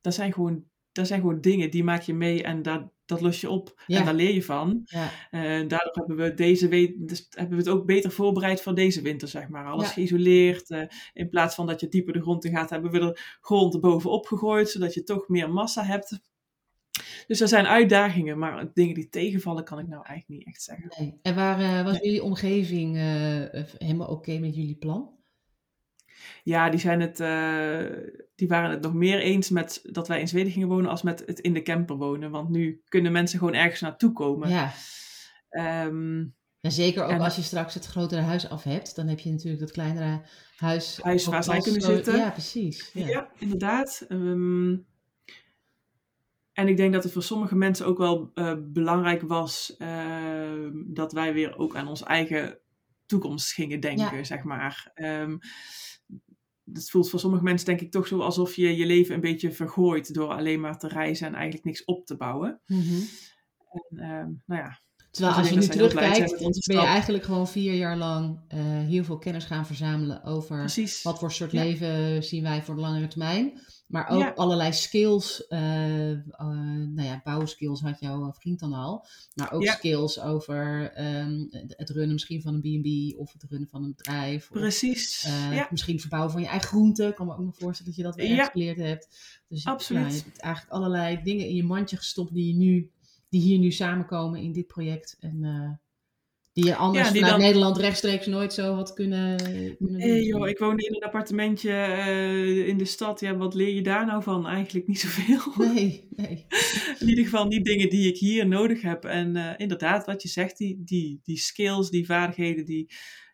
dat 0.00 0.14
zijn 0.14 0.32
gewoon, 0.32 0.64
dat 0.92 1.06
zijn 1.06 1.20
gewoon 1.20 1.40
dingen 1.40 1.70
die 1.70 1.84
maak 1.84 2.02
je 2.02 2.14
mee 2.14 2.42
en 2.42 2.62
dat, 2.62 2.90
dat 3.04 3.20
los 3.20 3.40
je 3.40 3.50
op. 3.50 3.82
Ja. 3.86 3.98
En 3.98 4.04
daar 4.04 4.14
leer 4.14 4.34
je 4.34 4.42
van. 4.42 4.82
Ja. 4.84 5.04
Uh, 5.30 5.68
daardoor 5.68 5.92
hebben 5.92 6.16
we, 6.16 6.34
deze 6.34 6.68
we 6.68 6.96
dus 6.98 7.26
hebben 7.30 7.56
we 7.56 7.62
het 7.62 7.72
ook 7.72 7.86
beter 7.86 8.10
voorbereid 8.10 8.62
voor 8.62 8.74
deze 8.74 9.02
winter, 9.02 9.28
zeg 9.28 9.48
maar. 9.48 9.66
Alles 9.66 9.86
ja. 9.86 9.92
geïsoleerd. 9.92 10.70
Uh, 10.70 10.82
in 11.12 11.28
plaats 11.28 11.54
van 11.54 11.66
dat 11.66 11.80
je 11.80 11.88
dieper 11.88 12.12
de 12.12 12.20
grond 12.20 12.44
in 12.44 12.56
gaat, 12.56 12.70
hebben 12.70 12.90
we 12.90 13.00
er 13.00 13.38
grond 13.40 13.80
bovenop 13.80 14.26
gegooid, 14.26 14.68
zodat 14.68 14.94
je 14.94 15.02
toch 15.02 15.28
meer 15.28 15.50
massa 15.50 15.84
hebt. 15.84 16.20
Dus 17.26 17.40
er 17.40 17.48
zijn 17.48 17.66
uitdagingen, 17.66 18.38
maar 18.38 18.70
dingen 18.74 18.94
die 18.94 19.08
tegenvallen 19.08 19.64
kan 19.64 19.78
ik 19.78 19.88
nou 19.88 20.06
eigenlijk 20.06 20.28
niet 20.28 20.46
echt 20.54 20.62
zeggen. 20.62 20.94
Nee. 20.98 21.18
En 21.22 21.34
waar 21.34 21.60
uh, 21.60 21.84
was 21.84 21.92
nee. 21.92 22.04
jullie 22.04 22.22
omgeving 22.22 22.96
helemaal 23.78 24.08
oké 24.08 24.12
okay 24.12 24.38
met 24.38 24.54
jullie 24.54 24.76
plan? 24.76 25.21
Ja, 26.42 26.70
die, 26.70 26.80
zijn 26.80 27.00
het, 27.00 27.20
uh, 27.20 28.12
die 28.34 28.48
waren 28.48 28.70
het 28.70 28.82
nog 28.82 28.94
meer 28.94 29.18
eens 29.18 29.50
met 29.50 29.80
dat 29.82 30.08
wij 30.08 30.20
in 30.20 30.28
Zweden 30.28 30.52
gingen 30.52 30.68
wonen 30.68 30.90
als 30.90 31.02
met 31.02 31.22
het 31.26 31.40
in 31.40 31.54
de 31.54 31.62
camper 31.62 31.96
wonen. 31.96 32.30
Want 32.30 32.48
nu 32.48 32.82
kunnen 32.88 33.12
mensen 33.12 33.38
gewoon 33.38 33.54
ergens 33.54 33.80
naartoe 33.80 34.12
komen. 34.12 34.48
Ja. 34.48 34.72
Um, 35.86 36.34
ja, 36.60 36.70
zeker 36.70 37.04
ook 37.04 37.10
en, 37.10 37.20
als 37.20 37.36
je 37.36 37.42
straks 37.42 37.74
het 37.74 37.86
grotere 37.86 38.20
huis 38.20 38.48
af 38.48 38.62
hebt, 38.62 38.96
dan 38.96 39.06
heb 39.06 39.18
je 39.18 39.30
natuurlijk 39.30 39.60
dat 39.60 39.70
kleinere 39.70 40.22
huis. 40.56 40.98
Huis 41.02 41.26
waar 41.26 41.44
zij 41.44 41.58
kunnen 41.58 41.80
zitten. 41.80 42.16
Ja, 42.16 42.30
precies. 42.30 42.90
Ja, 42.92 43.06
ja 43.06 43.30
inderdaad. 43.38 44.06
Um, 44.08 44.86
en 46.52 46.68
ik 46.68 46.76
denk 46.76 46.92
dat 46.92 47.02
het 47.02 47.12
voor 47.12 47.22
sommige 47.22 47.56
mensen 47.56 47.86
ook 47.86 47.98
wel 47.98 48.30
uh, 48.34 48.54
belangrijk 48.58 49.22
was 49.22 49.74
uh, 49.78 50.68
dat 50.86 51.12
wij 51.12 51.32
weer 51.32 51.56
ook 51.56 51.76
aan 51.76 51.88
onze 51.88 52.04
eigen 52.04 52.58
toekomst 53.06 53.52
gingen 53.52 53.80
denken, 53.80 54.16
ja. 54.16 54.24
zeg 54.24 54.42
maar. 54.42 54.92
Um, 54.94 55.38
het 56.72 56.90
voelt 56.90 57.10
voor 57.10 57.20
sommige 57.20 57.42
mensen 57.42 57.66
denk 57.66 57.80
ik 57.80 57.90
toch 57.90 58.06
zo 58.06 58.20
alsof 58.20 58.54
je 58.54 58.76
je 58.76 58.86
leven 58.86 59.14
een 59.14 59.20
beetje 59.20 59.52
vergooit 59.52 60.14
door 60.14 60.28
alleen 60.28 60.60
maar 60.60 60.78
te 60.78 60.88
reizen 60.88 61.26
en 61.26 61.34
eigenlijk 61.34 61.64
niks 61.64 61.84
op 61.84 62.06
te 62.06 62.16
bouwen. 62.16 62.60
Mm 62.66 62.80
-hmm. 62.80 63.02
En, 63.70 64.10
um, 64.10 64.42
nou 64.46 64.62
ja. 64.62 64.80
Terwijl 65.12 65.34
Dus 65.34 65.42
als 65.42 65.52
je 65.54 65.60
nu 65.60 65.66
terugkijkt, 65.66 66.38
ben 66.66 66.76
je 66.76 66.86
eigenlijk 66.86 67.24
gewoon 67.24 67.48
vier 67.48 67.74
jaar 67.74 67.96
lang 67.96 68.38
eh, 68.48 68.58
heel 68.62 69.04
veel 69.04 69.18
kennis 69.18 69.44
gaan 69.44 69.66
verzamelen 69.66 70.24
over 70.24 70.58
Precies. 70.58 71.02
wat 71.02 71.18
voor 71.18 71.32
soort 71.32 71.52
Ja. 71.52 71.62
leven 71.62 72.24
zien 72.24 72.42
wij 72.42 72.62
voor 72.62 72.74
de 72.74 72.80
langere 72.80 73.06
termijn. 73.08 73.60
Maar 73.86 74.08
ook 74.08 74.20
Ja. 74.20 74.30
allerlei 74.30 74.72
skills. 74.72 75.46
eh, 75.46 76.10
eh, 76.10 76.18
nou 76.38 77.02
ja, 77.02 77.20
bouwskills 77.24 77.80
had 77.80 78.00
jouw 78.00 78.32
vriend 78.32 78.60
dan 78.60 78.72
al. 78.72 79.06
Maar 79.34 79.52
ook 79.52 79.62
Ja. 79.62 79.72
skills 79.72 80.20
over 80.20 80.92
ehm, 80.92 81.44
het 81.68 81.90
runnen 81.90 82.12
misschien 82.12 82.42
van 82.42 82.54
een 82.54 82.60
B&B 82.60 83.18
of 83.18 83.32
het 83.32 83.44
runnen 83.48 83.68
van 83.68 83.82
een 83.84 83.94
bedrijf. 83.96 84.50
Of, 84.50 84.58
Precies. 84.58 85.22
ja, 85.50 85.66
Misschien 85.70 85.92
het 85.92 86.00
verbouwen 86.00 86.32
van 86.32 86.40
je 86.42 86.48
eigen 86.48 86.68
groenten. 86.68 87.08
Ik 87.08 87.14
kan 87.14 87.26
me 87.26 87.32
ook 87.32 87.44
nog 87.44 87.56
voorstellen 87.58 87.92
dat 87.92 87.96
je 87.96 88.02
dat 88.02 88.14
weer 88.16 88.44
geleerd 88.52 88.76
hebt. 88.78 89.08
Dus 89.48 89.64
Absoluut. 89.64 90.14
Je 90.14 90.22
hebt 90.24 90.40
eigenlijk 90.40 90.74
allerlei 90.74 91.20
dingen 91.22 91.46
in 91.48 91.54
je 91.54 91.64
mandje 91.64 91.96
gestopt 91.96 92.34
die, 92.34 92.46
je 92.46 92.54
nu, 92.54 92.90
die 93.32 93.40
hier 93.40 93.58
nu 93.58 93.70
samenkomen 93.70 94.40
in 94.40 94.52
dit 94.52 94.66
project. 94.66 95.16
En 95.20 95.38
eh, 95.44 95.70
die 96.52 96.64
je 96.64 96.76
anders 96.76 97.06
Ja, 97.06 97.12
die 97.12 97.20
vanuit 97.20 97.38
dan- 97.40 97.46
Nederland 97.48 97.76
rechtstreeks 97.76 98.26
nooit 98.26 98.52
zo 98.52 98.74
had 98.74 98.92
kunnen, 98.92 99.36
kunnen 99.36 99.76
doen. 99.78 99.96
Nee 99.96 100.24
joh, 100.24 100.48
ik 100.48 100.58
woonde 100.58 100.82
in 100.86 100.94
een 100.94 101.02
appartementje 101.02 101.70
eh, 101.70 102.66
in 102.68 102.78
de 102.78 102.84
stad. 102.84 103.20
Ja, 103.20 103.36
wat 103.36 103.54
leer 103.54 103.74
je 103.74 103.82
daar 103.82 104.06
nou 104.06 104.22
van? 104.22 104.46
Eigenlijk 104.46 104.86
niet 104.86 105.00
zoveel. 105.00 105.40
Nee, 105.72 106.08
nee. 106.16 106.46
In 107.00 107.08
ieder 107.08 107.24
geval 107.24 107.46
niet 107.46 107.64
dingen 107.64 107.90
die 107.90 108.08
ik 108.08 108.18
hier 108.18 108.46
nodig 108.48 108.82
heb. 108.82 109.04
En 109.04 109.36
eh, 109.36 109.54
inderdaad, 109.56 110.06
wat 110.06 110.22
je 110.22 110.28
zegt, 110.28 110.58
die, 110.58 110.82
die, 110.84 111.20
die 111.22 111.38
skills, 111.38 111.90
die 111.90 112.06
vaardigheden, 112.06 112.64
die, 112.64 112.90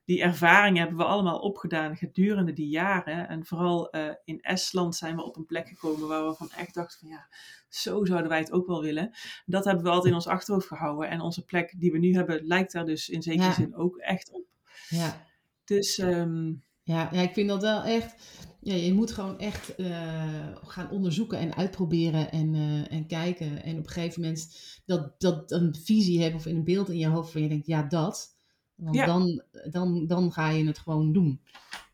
die 0.09 0.23
ervaring 0.23 0.77
hebben 0.79 0.97
we 0.97 1.05
allemaal 1.05 1.39
opgedaan 1.39 1.97
gedurende 1.97 2.53
die 2.53 2.69
jaren. 2.69 3.29
En 3.29 3.47
vooral 3.47 3.91
eh, 3.91 4.15
in 4.25 4.41
Estland 4.41 4.97
zijn 4.97 5.17
we 5.17 5.25
op 5.25 5.37
een 5.37 5.47
plek 5.47 5.69
gekomen 5.69 6.09
waar 6.09 6.27
we 6.27 6.35
van 6.35 6.51
echt 6.51 6.75
dachten 6.75 6.99
van 6.99 7.09
ja, 7.09 7.29
zo 7.69 8.05
zouden 8.05 8.29
wij 8.29 8.39
het 8.39 8.53
ook 8.53 8.67
wel 8.67 8.83
willen. 8.83 9.11
Dat 9.47 9.65
hebben 9.65 9.85
we 9.85 9.89
altijd 9.91 10.09
in 10.09 10.15
ons 10.15 10.27
achterhoofd 10.27 10.67
gehouden. 10.67 11.09
En 11.11 11.21
onze 11.21 11.45
plek 11.45 11.75
die 11.79 11.93
we 11.93 11.99
nu 11.99 12.15
hebben 12.15 12.47
lijkt 12.47 12.73
daar 12.73 12.85
dus 12.85 13.09
in 13.09 13.23
zekere 13.23 13.45
Ja. 13.45 13.53
zin 13.53 13.77
ook 13.77 13.97
echt 13.97 14.33
op. 14.33 14.47
Ja. 14.89 15.27
Dus 15.65 15.99
ehm, 15.99 16.53
Ja, 16.83 17.09
ja, 17.13 17.21
ik 17.21 17.33
vind 17.33 17.49
dat 17.49 17.63
wel 17.63 17.83
echt. 17.83 18.15
Ja, 18.61 18.75
je 18.75 18.95
moet 18.95 19.13
gewoon 19.13 19.39
echt 19.39 19.75
eh, 19.75 20.57
gaan 20.63 20.91
onderzoeken 20.91 21.39
en 21.39 21.55
uitproberen 21.55 22.31
en, 22.31 22.55
eh, 22.55 22.93
en 22.93 23.07
kijken. 23.07 23.63
En 23.63 23.79
op 23.79 23.85
een 23.85 23.91
gegeven 23.91 24.21
moment 24.23 24.57
dat, 24.87 25.21
dat 25.21 25.51
een 25.51 25.75
visie 25.75 26.21
hebben 26.23 26.41
of 26.41 26.47
in 26.47 26.57
een 26.57 26.65
beeld 26.65 26.89
in 26.89 26.99
je 26.99 27.07
hoofd 27.09 27.33
van 27.33 27.43
je 27.43 27.49
denkt, 27.49 27.67
ja, 27.67 27.83
dat. 27.83 28.37
Want 28.79 28.97
Ja. 28.97 29.07
dan, 29.07 29.43
dan, 29.71 30.07
dan 30.07 30.33
ga 30.33 30.51
je 30.51 30.67
het 30.67 30.79
gewoon 30.79 31.13
doen. 31.13 31.41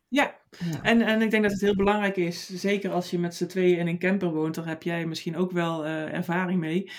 ja, 0.07 0.35
Ja. 0.71 0.81
En, 0.81 1.01
en 1.01 1.21
ik 1.21 1.31
denk 1.31 1.43
dat 1.43 1.51
het 1.51 1.61
heel 1.61 1.75
belangrijk 1.75 2.17
is, 2.17 2.45
zeker 2.49 2.91
als 2.91 3.09
je 3.09 3.19
met 3.19 3.35
z'n 3.35 3.45
tweeën 3.45 3.77
in 3.79 3.87
een 3.87 3.99
camper 3.99 4.33
woont, 4.33 4.55
daar 4.55 4.67
heb 4.67 4.83
jij 4.83 5.05
misschien 5.05 5.37
ook 5.37 5.51
wel 5.51 5.85
eh, 5.85 6.13
ervaring 6.13 6.59
mee, 6.59 6.91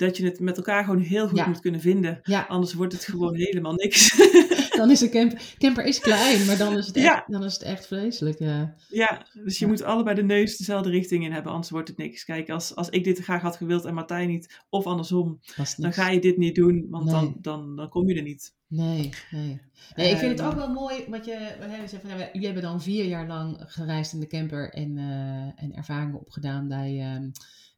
dat 0.00 0.16
je 0.16 0.24
het 0.24 0.40
met 0.40 0.56
elkaar 0.56 0.84
gewoon 0.84 1.00
heel 1.00 1.28
goed 1.28 1.38
Ja. 1.38 1.46
moet 1.46 1.60
kunnen 1.60 1.80
vinden. 1.80 2.20
ja, 2.22 2.44
Anders 2.48 2.72
wordt 2.74 2.92
het 2.92 3.04
gewoon 3.04 3.34
helemaal 3.34 3.72
niks. 3.74 4.16
dan 4.80 4.90
is 4.90 5.00
een 5.00 5.10
camper. 5.10 5.54
Camper 5.58 5.84
is 5.84 5.98
klein, 5.98 6.46
maar 6.46 6.56
dan 6.58 6.78
is 6.78 6.86
het 6.86 6.96
echt, 6.96 7.04
Ja. 7.06 7.24
dan 7.26 7.44
is 7.44 7.52
het 7.52 7.62
echt 7.62 7.86
vreselijk. 7.86 8.38
Ja. 8.38 8.74
ja, 8.88 9.26
dus 9.44 9.58
je 9.58 9.66
moet 9.66 9.82
allebei 9.82 10.16
de 10.16 10.22
neus 10.22 10.56
dezelfde 10.56 10.90
richting 10.90 11.24
in 11.24 11.32
hebben, 11.32 11.52
anders 11.52 11.70
wordt 11.70 11.88
het 11.88 11.96
niks. 11.96 12.24
Kijk, 12.24 12.50
als, 12.50 12.74
als 12.74 12.88
ik 12.88 13.04
dit 13.04 13.18
graag 13.18 13.42
had 13.42 13.56
gewild 13.56 13.84
en 13.84 13.94
Martijn 13.94 14.28
niet, 14.28 14.60
of 14.68 14.86
andersom, 14.86 15.40
dan 15.76 15.92
ga 15.92 16.08
je 16.08 16.20
dit 16.20 16.36
niet 16.36 16.54
doen, 16.54 16.86
want 16.90 17.04
Nee. 17.04 17.14
dan, 17.14 17.36
dan, 17.40 17.76
dan 17.76 17.88
kom 17.88 18.08
je 18.08 18.14
er 18.14 18.22
niet. 18.22 18.54
Nee, 18.66 19.10
nee. 19.30 19.60
nee 19.96 20.10
ik 20.10 20.16
vind 20.16 20.30
het 20.30 20.40
Ehm, 20.40 20.48
ook 20.48 20.54
wel 20.54 20.70
mooi 20.72 21.04
wat 21.08 21.24
je, 21.24 21.54
wat 21.60 21.90
zegt. 21.90 22.02
Ja, 22.08 22.16
jullie 22.32 22.44
hebben 22.46 22.62
dan 22.62 22.82
vier 22.82 23.04
jaar 23.04 23.26
lang 23.26 23.56
gereisd 23.66 24.12
in 24.12 24.20
de 24.20 24.26
camper 24.26 24.72
en, 24.72 24.98
eh, 24.98 25.64
en 25.64 25.74
ervaringen 25.74 26.20
opgedaan 26.20 26.68
bij, 26.68 26.98
ehm, 27.00 27.30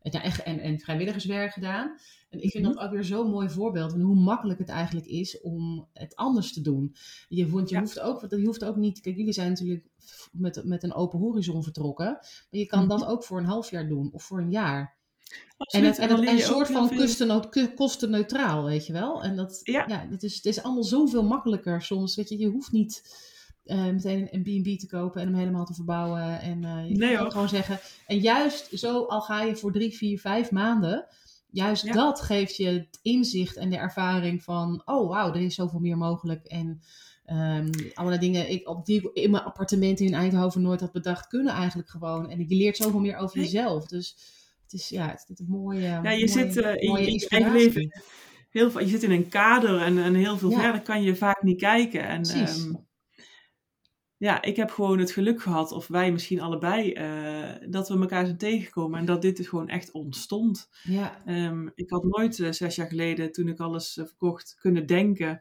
ja, 0.03 0.23
en, 0.45 0.59
en 0.61 0.79
vrijwilligerswerk 0.79 1.53
gedaan. 1.53 1.99
En 2.31 2.43
ik 2.43 2.51
vind 2.51 2.65
Mhm. 2.65 2.75
dat 2.75 2.83
ook 2.85 2.91
weer 2.91 3.05
zo'n 3.05 3.31
mooi 3.31 3.49
voorbeeld 3.51 3.91
van 3.91 4.01
hoe 4.01 4.15
makkelijk 4.21 4.59
het 4.59 4.69
eigenlijk 4.69 5.07
is 5.07 5.41
om 5.41 5.89
het 5.93 6.17
anders 6.17 6.53
te 6.53 6.61
doen. 6.61 6.95
Je, 7.29 7.49
want 7.51 7.69
je, 7.69 7.75
Ja. 7.75 7.81
hoeft 7.81 8.01
ook, 8.01 8.27
je 8.31 8.45
hoeft 8.47 8.65
ook 8.65 8.77
niet, 8.77 9.01
kijk, 9.01 9.17
jullie 9.17 9.33
zijn 9.33 9.49
natuurlijk 9.49 9.85
met, 10.33 10.65
met 10.65 10.83
een 10.83 10.95
open 10.95 11.19
horizon 11.19 11.63
vertrokken, 11.63 12.07
maar 12.07 12.21
je 12.51 12.67
kan 12.67 12.79
Mhm. 12.79 12.89
dat 12.89 13.05
ook 13.07 13.25
voor 13.25 13.39
een 13.39 13.45
half 13.45 13.71
jaar 13.71 13.89
doen 13.89 14.11
of 14.13 14.23
voor 14.23 14.39
een 14.41 14.51
jaar. 14.51 15.01
En 15.33 15.39
Absoluut. 15.57 15.87
het, 15.89 15.99
en 15.99 16.09
het 16.09 16.19
leer 16.19 16.29
een 16.33 16.39
soort 16.39 16.71
van 16.71 17.49
ku- 17.51 17.75
kostenneutraal, 17.75 18.65
weet 18.65 18.87
je 18.87 18.93
wel. 18.93 19.23
En 19.23 19.37
dat, 19.37 19.61
ja, 19.63 19.85
Ja. 19.89 20.07
het, 20.11 20.23
is, 20.23 20.35
het 20.37 20.47
is 20.47 20.63
allemaal 20.63 20.85
zoveel 20.85 21.23
makkelijker 21.25 21.83
soms. 21.83 22.17
Weet 22.17 22.29
je, 22.29 22.39
je 22.39 22.49
hoeft 22.49 22.73
niet 22.73 23.03
eh, 23.65 23.85
meteen 23.85 24.29
een 24.31 24.43
B&B 24.43 24.79
te 24.79 24.87
kopen 24.89 25.21
en 25.21 25.27
hem 25.27 25.37
helemaal 25.37 25.65
te 25.65 25.75
verbouwen. 25.75 26.41
En 26.41 26.65
eh, 26.65 26.89
je 26.89 26.97
Nee, 26.97 27.09
kan 27.09 27.17
hoor. 27.17 27.27
ook 27.27 27.33
gewoon 27.33 27.49
zeggen. 27.49 27.79
En 28.07 28.19
juist 28.19 28.69
zo, 28.79 29.05
al 29.05 29.21
ga 29.21 29.43
je 29.43 29.57
voor 29.57 29.73
drie, 29.73 29.97
vier, 29.97 30.21
vijf 30.21 30.51
maanden. 30.51 31.07
Juist 31.51 31.85
Ja. 31.85 31.93
dat 31.93 32.21
geeft 32.21 32.57
je 32.57 32.67
het 32.67 32.99
inzicht 33.03 33.57
en 33.57 33.71
de 33.71 33.77
ervaring 33.77 34.43
van... 34.43 34.83
Oh, 34.85 35.09
wauw, 35.09 35.29
er 35.35 35.41
is 35.41 35.55
zoveel 35.55 35.81
meer 35.81 35.97
mogelijk. 35.97 36.47
En 36.47 36.81
ehm, 37.25 37.71
allerlei 37.95 38.21
dingen 38.21 38.51
ik, 38.51 38.69
op 38.69 38.87
die 38.87 39.01
ik 39.01 39.11
in 39.15 39.31
mijn 39.31 39.43
appartement 39.45 40.01
in 40.01 40.15
Eindhoven 40.15 40.63
nooit 40.63 40.81
had 40.81 40.93
bedacht... 40.93 41.27
kunnen 41.27 41.53
eigenlijk 41.55 41.89
gewoon. 41.89 42.31
En 42.31 42.39
je 42.49 42.57
leert 42.57 42.77
zoveel 42.77 43.01
meer 43.01 43.17
over 43.17 43.37
Nee. 43.37 43.47
jezelf. 43.47 43.87
Dus 43.87 44.17
het 44.63 44.73
is, 44.73 44.89
ja, 44.89 45.09
het 45.09 45.25
is 45.29 45.39
een 45.39 45.47
mooie 45.49 45.81
Ja, 45.81 45.99
je 46.01 46.03
mooie, 46.11 46.29
zit 46.29 46.57
eh, 46.63 46.75
in, 46.83 46.89
mooie 46.89 47.07
in 47.07 47.13
je 47.13 47.29
eigen 47.29 47.53
leven 47.53 48.03
heel 48.51 48.81
je 48.81 48.87
zit 48.87 49.03
in 49.03 49.11
een 49.11 49.29
kader 49.29 49.81
en, 49.81 49.99
en 49.99 50.15
heel 50.15 50.39
veel 50.39 50.51
Ja. 50.51 50.61
verder 50.61 50.83
kan 50.83 51.03
je 51.03 51.17
vaak 51.17 51.43
niet 51.43 51.59
kijken. 51.61 52.07
En, 52.09 52.23
Precies. 52.23 52.65
ehm, 52.65 52.75
ja, 54.23 54.43
ik 54.43 54.57
heb 54.57 54.71
gewoon 54.71 54.99
het 54.99 55.11
geluk 55.11 55.43
gehad, 55.43 55.73
of 55.73 55.87
wij 55.87 56.13
misschien 56.13 56.41
allebei, 56.41 56.93
eh, 56.93 57.69
dat 57.69 57.89
we 57.89 57.99
elkaar 57.99 58.25
zijn 58.25 58.39
tegengekomen 58.39 58.99
en 58.99 59.05
dat 59.05 59.23
dit 59.23 59.37
dus 59.37 59.49
gewoon 59.49 59.69
echt 59.69 59.91
ontstond. 59.91 60.69
Ja, 60.83 61.23
Ehm, 61.27 61.69
ik 61.75 61.91
had 61.91 62.05
nooit 62.05 62.41
eh, 62.41 62.53
zes 62.53 62.77
jaar 62.77 62.87
geleden, 62.87 63.33
toen 63.33 63.49
ik 63.49 63.61
alles 63.61 63.97
eh, 63.97 64.07
verkocht, 64.07 64.57
kunnen 64.61 64.87
denken 64.87 65.41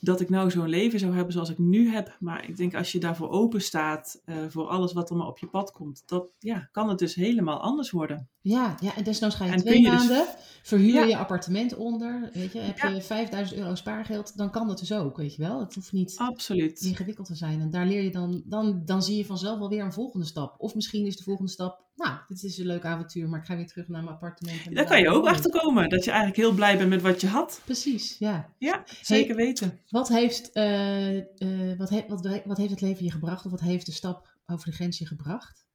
dat 0.00 0.20
ik 0.20 0.28
nou 0.28 0.50
zo'n 0.50 0.68
leven 0.68 0.98
zou 0.98 1.14
hebben 1.14 1.32
zoals 1.32 1.50
ik 1.50 1.58
nu 1.58 1.90
heb. 1.90 2.16
Maar 2.20 2.48
ik 2.48 2.56
denk 2.56 2.74
als 2.74 2.92
je 2.92 2.98
daarvoor 3.00 3.28
open 3.30 3.60
staat, 3.62 4.20
eh, 4.24 4.36
voor 4.48 4.66
alles 4.66 4.92
wat 4.92 5.10
er 5.10 5.16
maar 5.16 5.26
op 5.26 5.38
je 5.38 5.46
pad 5.46 5.72
komt, 5.72 6.02
dat 6.06 6.32
ja, 6.38 6.68
kan 6.72 6.88
het 6.88 6.98
dus 6.98 7.14
helemaal 7.14 7.58
anders 7.60 7.90
worden. 7.90 8.28
ja, 8.40 8.76
ja, 8.80 8.96
en 8.96 9.04
desnoods 9.04 9.34
ga 9.34 9.44
je 9.44 9.52
En 9.52 9.58
twee 9.58 9.82
dus- 9.82 9.92
maanden, 9.92 10.26
verhuur 10.62 10.94
Ja. 10.94 11.04
je 11.04 11.16
appartement 11.16 11.74
onder, 11.76 12.30
weet 12.32 12.52
je, 12.52 12.58
heb 12.58 12.78
Ja. 12.78 12.88
je 12.88 13.00
5000 13.02 13.58
euro 13.60 13.74
spaargeld, 13.74 14.36
dan 14.36 14.50
kan 14.50 14.66
dat 14.68 14.78
dus 14.78 14.92
ook, 14.92 15.16
weet 15.16 15.34
je 15.34 15.42
wel. 15.42 15.60
Het 15.60 15.74
hoeft 15.74 15.92
niet 15.92 16.14
Absoluut. 16.16 16.80
ingewikkeld 16.80 17.26
te 17.26 17.34
zijn. 17.34 17.60
En 17.60 17.70
daar 17.70 17.86
leer 17.86 18.02
je 18.02 18.10
dan, 18.10 18.42
dan, 18.44 18.82
dan 18.84 19.02
zie 19.02 19.16
je 19.16 19.24
vanzelf 19.24 19.60
alweer 19.60 19.84
een 19.84 19.92
volgende 19.92 20.26
stap. 20.26 20.54
Of 20.58 20.74
misschien 20.74 21.06
is 21.06 21.16
de 21.16 21.22
volgende 21.22 21.50
stap, 21.50 21.84
nou, 21.98 22.18
dit 22.28 22.42
is 22.42 22.58
een 22.58 22.66
leuk 22.66 22.84
avontuur, 22.84 23.28
maar 23.28 23.40
ik 23.40 23.46
ga 23.46 23.56
weer 23.56 23.66
terug 23.66 23.88
naar 23.88 24.02
mijn 24.02 24.14
appartement. 24.14 24.66
en 24.66 24.74
Daar 24.74 24.84
kan 24.86 25.00
je 25.00 25.08
ook 25.08 25.26
achter 25.26 25.50
komen. 25.50 25.88
Dat 25.88 26.04
je 26.04 26.10
eigenlijk 26.10 26.40
heel 26.40 26.52
blij 26.54 26.76
bent 26.78 26.88
met 26.90 27.02
wat 27.02 27.20
je 27.20 27.26
had. 27.26 27.60
Precies, 27.64 28.18
ja. 28.18 28.52
Ja, 28.58 28.84
zeker 29.02 29.36
weten. 29.36 29.80
Wat 29.88 30.08
heeft, 30.08 30.52
eh, 30.52 31.18
eh, 31.18 31.78
wat, 31.78 31.90
he- 31.90 32.04
wat, 32.08 32.40
wat 32.44 32.56
heeft 32.56 32.70
het 32.70 32.80
leven 32.80 33.04
je 33.04 33.10
gebracht? 33.10 33.44
Of 33.44 33.50
wat 33.50 33.60
heeft 33.60 33.86
de 33.86 33.92
stap 33.92 34.28
over 34.46 34.66
de 34.70 34.72
grens 34.76 34.98
je 34.98 35.06
gebracht? 35.06 35.66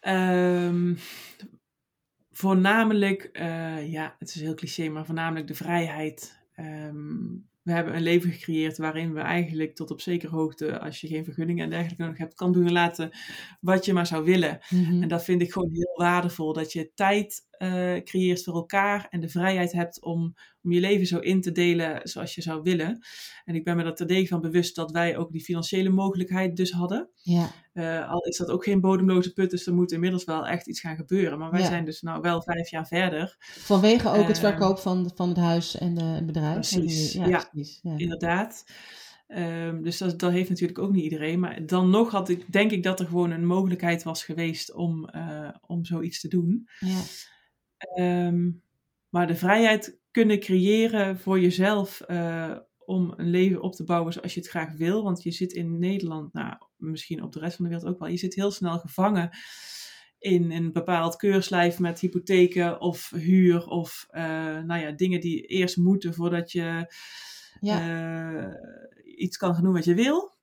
Ehm, 0.00 0.94
voornamelijk, 2.32 3.22
eh, 3.22 3.90
ja, 3.92 4.16
het 4.18 4.28
is 4.34 4.40
heel 4.40 4.54
cliché, 4.54 4.88
maar 4.88 5.04
voornamelijk 5.06 5.46
de 5.46 5.54
vrijheid. 5.54 6.38
Ehm, 6.54 7.34
we 7.66 7.72
hebben 7.72 7.96
een 7.96 8.02
leven 8.02 8.32
gecreëerd 8.32 8.78
waarin 8.78 9.12
we 9.14 9.20
eigenlijk 9.20 9.74
tot 9.74 9.90
op 9.90 10.00
zekere 10.00 10.36
hoogte, 10.36 10.78
als 10.78 11.00
je 11.00 11.06
geen 11.06 11.24
vergunningen 11.24 11.64
en 11.64 11.70
dergelijke 11.70 12.02
nodig 12.02 12.18
hebt, 12.18 12.34
kan 12.34 12.52
doen 12.52 12.66
en 12.66 12.72
laten 12.72 13.10
wat 13.60 13.84
je 13.84 13.92
maar 13.92 14.06
zou 14.06 14.24
willen. 14.24 14.58
Mhm. 14.70 15.02
En 15.02 15.08
dat 15.08 15.24
vind 15.24 15.42
ik 15.42 15.52
gewoon 15.52 15.70
heel 15.72 15.94
waardevol. 15.94 16.52
Dat 16.52 16.72
je 16.72 16.90
tijd 16.94 17.46
eh, 17.58 17.94
creëert 18.04 18.42
voor 18.44 18.54
elkaar 18.54 19.06
en 19.10 19.20
de 19.20 19.28
vrijheid 19.28 19.72
hebt 19.72 20.02
om, 20.02 20.34
om 20.62 20.72
je 20.72 20.80
leven 20.80 21.06
zo 21.06 21.18
in 21.18 21.40
te 21.40 21.52
delen 21.52 22.00
zoals 22.02 22.34
je 22.34 22.42
zou 22.42 22.62
willen. 22.62 22.98
En 23.44 23.54
ik 23.54 23.64
ben 23.64 23.76
me 23.76 23.82
er 23.84 23.94
terdege 23.94 24.26
van 24.26 24.40
bewust 24.40 24.74
dat 24.76 24.90
wij 24.90 25.16
ook 25.16 25.32
die 25.32 25.44
financiële 25.44 25.88
mogelijkheid 25.88 26.56
dus 26.56 26.70
hadden. 26.70 27.08
Ja, 27.22 27.50
Eh, 27.72 28.10
al 28.10 28.24
is 28.24 28.36
dat 28.36 28.48
ook 28.50 28.64
geen 28.64 28.80
bodemloze 28.80 29.32
put, 29.32 29.50
dus 29.50 29.66
er 29.66 29.74
moet 29.74 29.92
inmiddels 29.92 30.24
wel 30.24 30.46
echt 30.46 30.66
iets 30.66 30.80
gaan 30.80 30.96
gebeuren. 30.96 31.38
Maar 31.38 31.50
wij 31.50 31.60
Ja. 31.60 31.66
zijn 31.66 31.84
dus 31.84 32.00
nou 32.02 32.20
wel 32.20 32.42
vijf 32.42 32.70
jaar 32.70 32.86
verder, 32.86 33.36
vanwege 33.40 34.08
ook 34.08 34.26
het 34.28 34.36
Eh, 34.36 34.42
verkoop 34.42 34.78
van, 34.78 35.10
van 35.14 35.28
het 35.28 35.38
huis 35.38 35.78
en 35.78 35.94
de, 35.94 36.02
het 36.04 36.26
bedrijf. 36.26 36.54
Precies, 36.54 37.12
Ja, 37.12 37.26
ja. 37.26 37.48
precies. 37.52 37.78
Ja. 37.82 37.94
inderdaad. 37.96 38.64
Ehm, 39.26 39.82
dus 39.82 39.98
dat, 39.98 40.18
dat 40.20 40.32
heeft 40.32 40.48
natuurlijk 40.48 40.78
ook 40.78 40.92
niet 40.92 41.02
iedereen. 41.04 41.40
Maar 41.40 41.66
dan 41.66 41.90
nog 41.90 42.10
had 42.10 42.28
ik, 42.28 42.52
denk 42.52 42.70
ik 42.70 42.82
dat 42.82 43.00
er 43.00 43.06
gewoon 43.06 43.30
een 43.30 43.46
mogelijkheid 43.46 44.02
was 44.02 44.24
geweest 44.24 44.72
om, 44.74 45.08
eh, 45.08 45.48
om 45.66 45.84
zoiets 45.84 46.20
te 46.20 46.28
doen. 46.28 46.68
Ja. 46.80 46.98
Ehm, 47.78 48.50
maar 49.08 49.26
de 49.26 49.34
vrijheid 49.36 49.98
kunnen 50.10 50.40
creëren 50.40 51.18
voor 51.18 51.40
jezelf 51.40 52.00
eh, 52.00 52.56
om 52.84 53.12
een 53.16 53.30
leven 53.30 53.62
op 53.62 53.74
te 53.74 53.84
bouwen 53.84 54.12
zoals 54.12 54.34
je 54.34 54.40
het 54.40 54.48
graag 54.48 54.72
wil. 54.76 55.02
Want 55.02 55.22
je 55.22 55.30
zit 55.30 55.52
in 55.52 55.78
Nederland, 55.78 56.32
nou, 56.32 56.54
misschien 56.76 57.22
op 57.22 57.32
de 57.32 57.38
rest 57.40 57.56
van 57.56 57.64
de 57.64 57.70
wereld 57.70 57.88
ook 57.90 57.98
wel, 57.98 58.08
je 58.08 58.16
zit 58.16 58.34
heel 58.34 58.50
snel 58.50 58.78
gevangen 58.78 59.30
in 60.18 60.50
een 60.50 60.72
bepaald 60.72 61.16
keurslijf 61.16 61.78
met 61.78 62.00
hypotheken 62.00 62.80
of 62.80 63.10
huur 63.10 63.66
of 63.66 64.06
eh, 64.10 64.24
nou 64.60 64.80
ja, 64.80 64.90
dingen 64.92 65.20
die 65.20 65.42
eerst 65.42 65.76
moeten 65.76 66.14
voordat 66.14 66.52
je 66.52 66.94
Ja. 67.60 67.80
eh, 68.44 68.54
iets 69.18 69.36
kan 69.36 69.54
gaan 69.54 69.64
doen 69.64 69.72
wat 69.72 69.84
je 69.84 69.94
wil. 69.94 70.34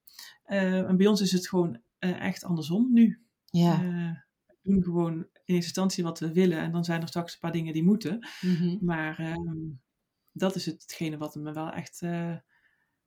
En 0.44 0.96
bij 0.96 1.06
ons 1.06 1.20
is 1.20 1.32
het 1.32 1.48
gewoon 1.48 1.80
echt 1.98 2.44
andersom 2.44 2.92
nu. 2.92 3.20
ja. 3.50 4.23
Doen 4.66 4.82
gewoon 4.82 5.12
in 5.12 5.24
eerste 5.44 5.52
instantie 5.54 6.04
wat 6.04 6.18
we 6.18 6.32
willen 6.32 6.58
en 6.58 6.72
dan 6.72 6.84
zijn 6.84 7.00
er 7.02 7.08
straks 7.08 7.32
een 7.32 7.38
paar 7.40 7.52
dingen 7.52 7.72
die 7.72 7.84
moeten. 7.84 8.28
Mhm. 8.40 8.76
Maar 8.80 9.18
ehm, 9.18 9.56
dat 10.32 10.54
is 10.54 10.66
hetgene 10.66 11.16
wat 11.16 11.34
me 11.34 11.52
wel 11.52 11.70
echt 11.70 12.02
eh, 12.02 12.36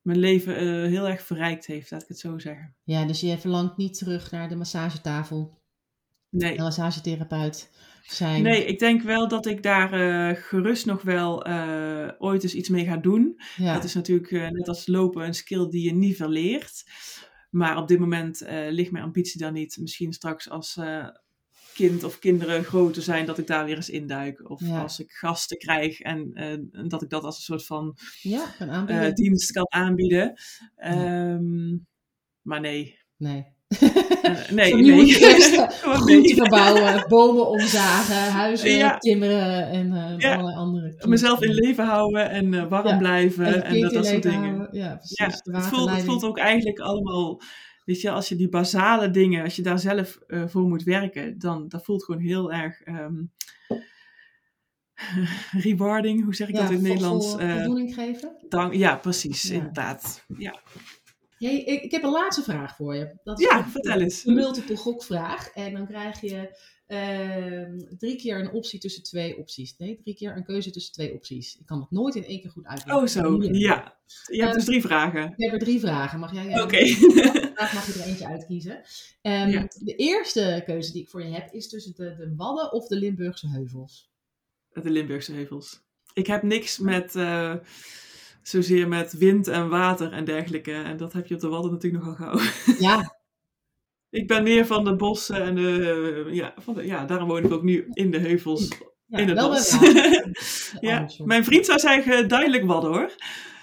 mijn 0.02 0.18
leven 0.20 0.56
eh, 0.58 0.66
heel 0.66 1.08
erg 1.08 1.22
verrijkt 1.22 1.66
heeft, 1.66 1.92
laat 1.92 2.02
ik 2.02 2.08
het 2.08 2.20
zo 2.20 2.40
zeggen. 2.40 2.76
Ja, 2.84 3.06
dus 3.06 3.20
je 3.20 3.38
verlangt 3.38 3.78
niet 3.78 3.98
terug 3.98 4.32
naar 4.32 4.50
de 4.50 4.56
massagetafel, 4.56 5.62
Nee. 6.30 6.58
de 6.58 6.64
massagetherapeut 6.64 7.72
zijn. 8.04 8.44
Nee, 8.44 8.66
ik 8.66 8.80
denk 8.80 9.02
wel 9.02 9.28
dat 9.28 9.46
ik 9.46 9.64
daar 9.64 9.94
eh, 9.94 10.42
gerust 10.44 10.86
nog 10.86 11.02
wel 11.02 11.48
ooit 12.20 12.44
eens 12.44 12.54
iets 12.56 12.70
mee 12.70 12.86
ga 12.86 12.98
doen. 12.98 13.42
ja. 13.58 13.74
Dat 13.74 13.84
is 13.84 13.94
natuurlijk 13.94 14.32
net 14.52 14.68
als 14.68 14.88
lopen 14.88 15.26
een 15.26 15.34
skill 15.34 15.70
die 15.70 15.84
je 15.84 15.94
niet 15.94 16.16
verleert. 16.16 16.84
Maar 17.50 17.78
op 17.78 17.88
dit 17.88 18.00
moment 18.00 18.44
ligt 18.70 18.92
mijn 18.92 19.04
ambitie 19.04 19.40
daar 19.42 19.52
niet. 19.52 19.78
Misschien 19.80 20.14
straks 20.14 20.50
als 20.50 20.80
kind 21.78 22.04
of 22.04 22.20
kinderen 22.20 22.64
groter 22.64 23.02
zijn, 23.02 23.26
dat 23.26 23.38
ik 23.38 23.48
daar 23.48 23.66
weer 23.66 23.76
eens 23.76 23.90
induik. 23.90 24.50
Of 24.50 24.62
Ja. 24.62 24.82
als 24.82 25.00
ik 25.00 25.12
gasten 25.12 25.58
krijg 25.58 26.00
en 26.00 26.32
eh, 26.34 26.58
dat 26.88 27.02
ik 27.02 27.10
dat 27.10 27.24
als 27.24 27.36
een 27.38 27.44
soort 27.44 27.66
van 27.66 27.98
ja, 28.22 28.46
kan 28.58 28.88
eh, 28.88 29.14
dienst 29.14 29.52
kan 29.52 29.66
aanbieden. 29.72 30.34
Ehm, 30.76 31.78
Maar 32.42 32.60
nee. 32.62 32.98
nee. 33.18 33.46
Eh, 33.68 34.50
nee, 34.60 34.74
nee. 34.76 35.14
verbouwen, 36.42 37.06
bomen 37.08 37.48
omzagen, 37.48 38.32
huizen 38.32 38.72
Ja. 38.72 38.98
timmeren 38.98 39.70
en 39.70 39.92
allerlei 39.94 40.56
andere. 40.56 41.04
Mezelf 41.08 41.42
in 41.42 41.54
leven 41.54 41.86
houden 41.86 42.30
en 42.30 42.70
warm 42.70 42.98
blijven 42.98 43.46
En 43.46 43.64
en, 43.64 43.82
dat, 43.82 44.06
soort 44.06 44.24
dingen. 44.24 44.40
houden. 44.56 44.68
Ja, 44.72 44.96
precies. 44.96 45.42
Het 45.44 45.66
voelt, 45.66 45.90
het 45.90 46.04
voelt 46.04 46.24
ook 46.24 46.38
eigenlijk 46.38 46.80
allemaal, 46.80 47.42
weet 47.88 48.02
je, 48.02 48.10
als 48.12 48.30
je 48.30 48.36
die 48.36 48.50
basale 48.50 49.12
dingen, 49.12 49.44
als 49.44 49.56
je 49.56 49.62
daar 49.62 49.80
zelf 49.80 50.16
eh, 50.28 50.48
voor 50.48 50.62
moet 50.68 50.84
werken, 50.84 51.40
dan 51.40 51.68
dat 51.68 51.84
voelt 51.84 52.04
gewoon 52.04 52.22
heel 52.22 52.52
erg 52.52 52.82
ehm, 52.82 53.24
rewarding, 55.66 56.24
hoe 56.24 56.36
zeg 56.36 56.48
ik 56.48 56.56
Ja, 56.56 56.62
dat 56.62 56.70
in 56.70 56.76
het 56.76 56.86
Nederlands? 56.86 57.36
Eh, 57.38 57.54
voldoening 57.56 57.94
geven. 57.94 58.46
dank, 58.50 58.74
ja, 58.74 58.96
precies, 58.96 59.42
Ja. 59.44 59.54
inderdaad. 59.54 60.26
Ja, 60.38 60.62
Hey, 61.38 61.58
ik, 61.64 61.82
ik 61.84 61.92
heb 61.92 62.04
een 62.04 62.12
laatste 62.12 62.44
vraag 62.44 62.76
voor 62.76 62.96
je. 62.96 63.20
Dat 63.24 63.40
is 63.40 63.46
ja 63.50 63.58
een- 63.58 63.66
vertel 63.66 64.00
eens. 64.00 64.26
Een 64.26 64.34
multiple 64.34 64.76
gokvraag. 64.78 65.50
En 65.50 65.74
dan 65.74 65.88
krijg 65.88 66.22
je 66.22 66.60
ehm, 66.88 67.80
drie 67.98 68.16
keer 68.16 68.40
een 68.40 68.52
optie 68.52 68.80
tussen 68.80 69.04
twee 69.04 69.38
opties. 69.38 69.78
Nee, 69.78 70.00
drie 70.04 70.16
keer 70.16 70.36
een 70.36 70.44
keuze 70.46 70.72
tussen 70.72 70.94
twee 70.94 71.14
opties. 71.14 71.58
Ik 71.60 71.66
kan 71.66 71.80
het 71.80 71.92
nooit 71.92 72.16
in 72.16 72.26
één 72.26 72.42
keer 72.42 72.50
goed 72.52 72.66
uitleggen. 72.66 73.04
Oh 73.04 73.08
zo, 73.08 73.44
Ja. 73.44 73.52
ja. 73.52 73.98
Je 74.32 74.42
hebt 74.42 74.54
dus 74.54 74.66
drie 74.66 74.82
vragen. 74.82 75.24
Ik 75.36 75.44
heb 75.44 75.52
er 75.54 75.60
drie 75.60 75.80
vragen. 75.80 76.20
Mag 76.20 76.34
jij? 76.34 76.62
Oké. 76.62 76.86
Vraag 76.86 77.74
mag 77.78 77.86
je 77.88 78.00
er 78.02 78.08
eentje 78.08 78.28
uitkiezen. 78.28 78.82
Ehm, 79.22 79.50
Ja. 79.50 79.68
De 79.80 79.96
eerste 79.96 80.64
keuze 80.66 80.92
die 80.92 81.02
ik 81.02 81.10
voor 81.10 81.24
je 81.24 81.34
heb 81.34 81.54
is 81.54 81.70
tussen 81.70 81.94
de, 81.96 82.16
de 82.18 82.34
Wadden 82.36 82.72
of 82.72 82.88
de 82.88 82.96
Limburgse 82.96 83.48
heuvels. 83.50 84.12
De 84.74 84.90
Limburgse 84.90 85.34
heuvels. 85.34 85.82
Ik 86.14 86.28
heb 86.28 86.44
niks 86.44 86.78
met, 86.80 87.16
eh, 87.16 87.56
zozeer 88.42 88.88
met 88.88 89.14
wind 89.14 89.48
en 89.48 89.70
water 89.70 90.12
en 90.12 90.26
dergelijke. 90.26 90.74
En 90.74 90.98
dat 90.98 91.14
heb 91.14 91.28
je 91.28 91.36
op 91.36 91.42
de 91.42 91.48
Wadden 91.48 91.72
natuurlijk 91.72 92.04
nogal 92.04 92.34
gauw. 92.34 92.76
Ja, 92.80 93.16
Ik 94.10 94.28
ben 94.28 94.44
meer 94.44 94.66
van 94.66 94.84
de 94.84 94.96
bossen 94.96 95.42
en 95.44 95.56
de, 95.56 96.26
eh, 96.28 96.34
ja, 96.34 96.54
van 96.58 96.74
de, 96.74 96.86
ja, 96.86 97.06
daarom 97.06 97.28
woon 97.28 97.44
ik 97.44 97.52
ook 97.52 97.64
nu 97.64 97.88
in 97.90 98.12
de 98.12 98.20
heuvels, 98.20 98.68
ja 99.06 99.18
in 99.18 99.30
het 99.30 99.40
bos. 99.40 99.78
ja, 100.90 101.10
mijn 101.24 101.44
vriend 101.44 101.66
zou 101.66 101.80
zeggen 101.80 102.28
duidelijk 102.28 102.66
Wadden 102.66 102.92
hoor. 102.92 103.16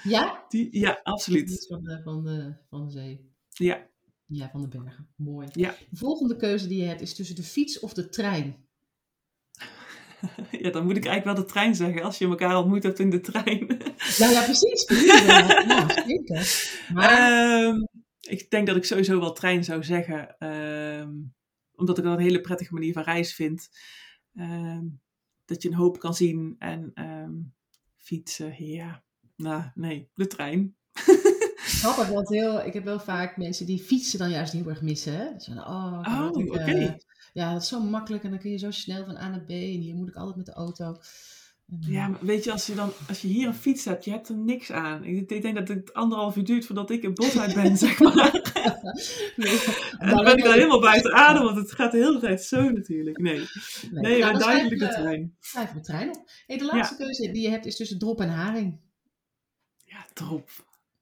Ja? 0.02 0.44
Die, 0.48 0.78
ja, 0.78 1.00
absoluut. 1.02 1.66
Van 1.68 1.82
de, 1.82 2.00
van, 2.04 2.24
de, 2.24 2.56
van 2.70 2.84
de 2.84 2.90
zee. 2.90 3.32
Ja, 3.48 3.86
Ja, 4.26 4.48
van 4.50 4.60
de 4.60 4.68
bergen. 4.68 5.08
Mooi. 5.16 5.48
Ja. 5.52 5.74
De 5.90 5.96
volgende 5.96 6.36
keuze 6.36 6.68
die 6.68 6.80
je 6.80 6.88
hebt 6.88 7.00
is 7.00 7.14
tussen 7.14 7.36
de 7.36 7.42
fiets 7.42 7.80
of 7.80 7.92
de 7.92 8.08
trein. 8.08 8.56
ja, 10.62 10.70
dan 10.70 10.84
moet 10.84 10.96
ik 10.96 11.04
eigenlijk 11.04 11.36
wel 11.36 11.46
de 11.46 11.52
trein 11.52 11.74
zeggen 11.74 12.02
als 12.02 12.18
je 12.18 12.26
elkaar 12.26 12.56
ontmoet 12.58 12.82
hebt 12.82 12.98
in 12.98 13.10
de 13.10 13.20
trein. 13.20 13.66
Nou 14.18 14.32
ja, 14.32 14.42
precies. 14.42 14.84
precies. 14.84 15.22
Ja, 15.26 15.62
ja, 15.66 15.88
zeker. 16.06 16.72
Maar, 16.92 17.10
Ehm, 17.10 17.76
ik 18.28 18.50
denk 18.50 18.66
dat 18.66 18.76
ik 18.76 18.84
sowieso 18.84 19.20
wel 19.20 19.32
trein 19.32 19.64
zou 19.64 19.84
zeggen. 19.84 20.36
ehm, 20.38 21.12
omdat 21.74 21.98
ik 21.98 22.04
dat 22.04 22.12
een 22.16 22.24
hele 22.24 22.40
prettige 22.40 22.74
manier 22.74 22.92
van 22.92 23.02
reis 23.02 23.34
vind. 23.34 23.68
Ehm, 24.34 24.82
dat 25.44 25.62
je 25.62 25.68
een 25.68 25.74
hoop 25.74 25.98
kan 25.98 26.14
zien 26.14 26.56
en 26.58 26.90
ehm, 26.94 27.32
fietsen, 27.96 28.66
ja. 28.66 29.02
Nou, 29.36 29.62
nee, 29.74 30.10
de 30.14 30.26
trein. 30.26 30.76
grappig, 31.80 32.08
want 32.08 32.28
heel, 32.28 32.64
ik 32.66 32.72
heb 32.72 32.84
wel 32.84 33.00
vaak 33.00 33.36
mensen 33.36 33.66
die 33.66 33.78
fietsen 33.82 34.18
dan 34.18 34.30
juist 34.30 34.52
heel 34.52 34.68
erg 34.68 34.82
missen. 34.82 35.12
Hè? 35.14 35.26
Oh, 35.60 36.02
Oh, 36.08 36.40
ik, 36.44 36.52
oké. 36.52 36.60
eh, 36.62 36.94
ja, 37.32 37.52
dat 37.52 37.62
is 37.62 37.68
zo 37.68 37.80
makkelijk 37.80 38.24
en 38.24 38.30
dan 38.30 38.38
kun 38.38 38.50
je 38.50 38.58
zo 38.58 38.70
snel 38.70 39.04
van 39.04 39.16
A 39.16 39.28
naar 39.28 39.44
B 39.44 39.50
en 39.50 39.56
hier 39.80 39.94
moet 39.94 40.08
ik 40.08 40.14
altijd 40.14 40.36
met 40.36 40.46
de 40.46 40.52
auto. 40.52 40.96
Ja, 41.80 42.08
maar 42.08 42.24
weet 42.24 42.44
je, 42.44 42.52
als 42.52 42.66
je, 42.66 42.74
dan, 42.74 42.92
als 43.08 43.22
je 43.22 43.28
hier 43.28 43.46
een 43.46 43.54
fiets 43.54 43.84
hebt, 43.84 44.04
je 44.04 44.10
hebt 44.10 44.28
er 44.28 44.36
niks 44.36 44.72
aan. 44.72 45.04
Ik, 45.04 45.30
ik 45.30 45.42
denk 45.42 45.54
dat 45.54 45.68
het 45.68 45.92
anderhalf 45.94 46.36
uur 46.36 46.44
duurt 46.44 46.66
voordat 46.66 46.90
ik 46.90 47.02
het 47.02 47.14
bos 47.14 47.38
uit 47.38 47.54
ben, 47.54 47.76
zeg 47.76 47.98
maar. 48.14 48.52
nee, 49.36 49.58
En 49.98 50.08
dan 50.08 50.24
ben 50.24 50.36
ik 50.36 50.44
dan 50.44 50.52
helemaal 50.52 50.80
buiten 50.80 51.12
adem, 51.12 51.42
want 51.42 51.56
het 51.56 51.72
gaat 51.72 51.92
de 51.92 51.98
hele 51.98 52.18
tijd 52.18 52.42
zo 52.42 52.70
natuurlijk. 52.70 53.18
Nee, 53.18 53.38
nee, 53.90 54.18
Nou, 54.18 54.32
maar 54.32 54.42
duidelijk 54.42 54.80
de 54.80 54.86
schrijf, 54.86 54.96
eh, 54.96 55.02
trein. 55.02 55.36
Schrijf 55.40 55.70
de 55.70 55.80
trein 55.80 56.08
op. 56.08 56.30
Hey, 56.46 56.58
de 56.58 56.64
laatste 56.64 56.96
keuze 56.96 57.30
die 57.30 57.42
je 57.42 57.50
hebt 57.50 57.66
is 57.66 57.76
tussen 57.76 57.98
drop 57.98 58.20
en 58.20 58.28
haring. 58.28 58.80
Ja, 59.84 60.06
drop. 60.12 60.50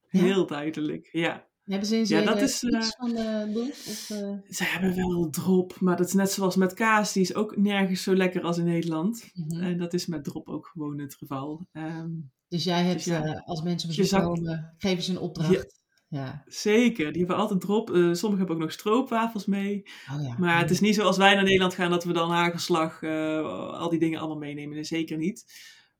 Ja? 0.08 0.20
Heel 0.20 0.46
duidelijk, 0.46 1.08
ja. 1.12 1.46
Hebben 1.72 1.88
ze 1.88 1.96
in 1.96 2.04
Ja, 2.06 2.22
dat 2.24 2.40
is, 2.40 2.62
iets 2.62 2.74
eh, 2.74 2.90
van 2.98 3.08
de? 3.14 3.68
Of, 3.88 4.10
eh, 4.10 4.32
Ze 4.48 4.64
hebben 4.64 4.96
wel 4.96 5.30
drop, 5.30 5.80
maar 5.80 5.96
dat 5.96 6.06
is 6.06 6.12
net 6.12 6.30
zoals 6.30 6.56
met 6.56 6.74
kaas. 6.74 7.12
Die 7.12 7.22
is 7.22 7.34
ook 7.34 7.56
nergens 7.56 8.02
zo 8.02 8.14
lekker 8.16 8.42
als 8.42 8.58
in 8.58 8.64
Nederland. 8.64 9.30
mhm. 9.34 9.62
En 9.62 9.78
dat 9.78 9.92
is 9.94 10.06
met 10.06 10.24
drop 10.24 10.48
ook 10.48 10.66
gewoon 10.66 10.98
het 11.00 11.14
geval. 11.14 11.66
Ehm, 11.72 12.10
Dus 12.48 12.64
jij 12.64 12.82
hebt, 12.82 12.94
Dus 12.94 13.04
ja. 13.04 13.24
eh, 13.24 13.40
als 13.46 13.62
mensen 13.62 13.88
bezoek 13.88 14.04
zak- 14.04 14.22
komen, 14.22 14.74
geven 14.78 15.02
ze 15.02 15.10
een 15.10 15.18
opdracht. 15.18 15.80
Ja. 16.08 16.42
zeker, 16.46 17.10
die 17.12 17.18
hebben 17.18 17.36
altijd 17.40 17.60
drop. 17.60 17.90
Eh, 17.90 17.94
sommigen 17.94 18.38
hebben 18.38 18.56
ook 18.56 18.62
nog 18.62 18.72
stroopwafels 18.72 19.46
mee. 19.46 19.82
Oh 20.14 20.22
ja. 20.22 20.36
Maar 20.38 20.58
het 20.58 20.70
is 20.70 20.80
niet 20.80 20.94
zoals 20.94 21.16
wij 21.16 21.34
naar 21.34 21.42
Nederland 21.44 21.74
gaan 21.74 21.90
dat 21.90 22.04
we 22.04 22.12
dan 22.12 22.30
hagelslag, 22.30 23.02
eh, 23.02 23.78
al 23.78 23.88
die 23.88 23.98
dingen 23.98 24.18
allemaal 24.18 24.38
meenemen. 24.38 24.74
Nee, 24.74 24.84
zeker 24.84 25.16
niet. 25.16 25.44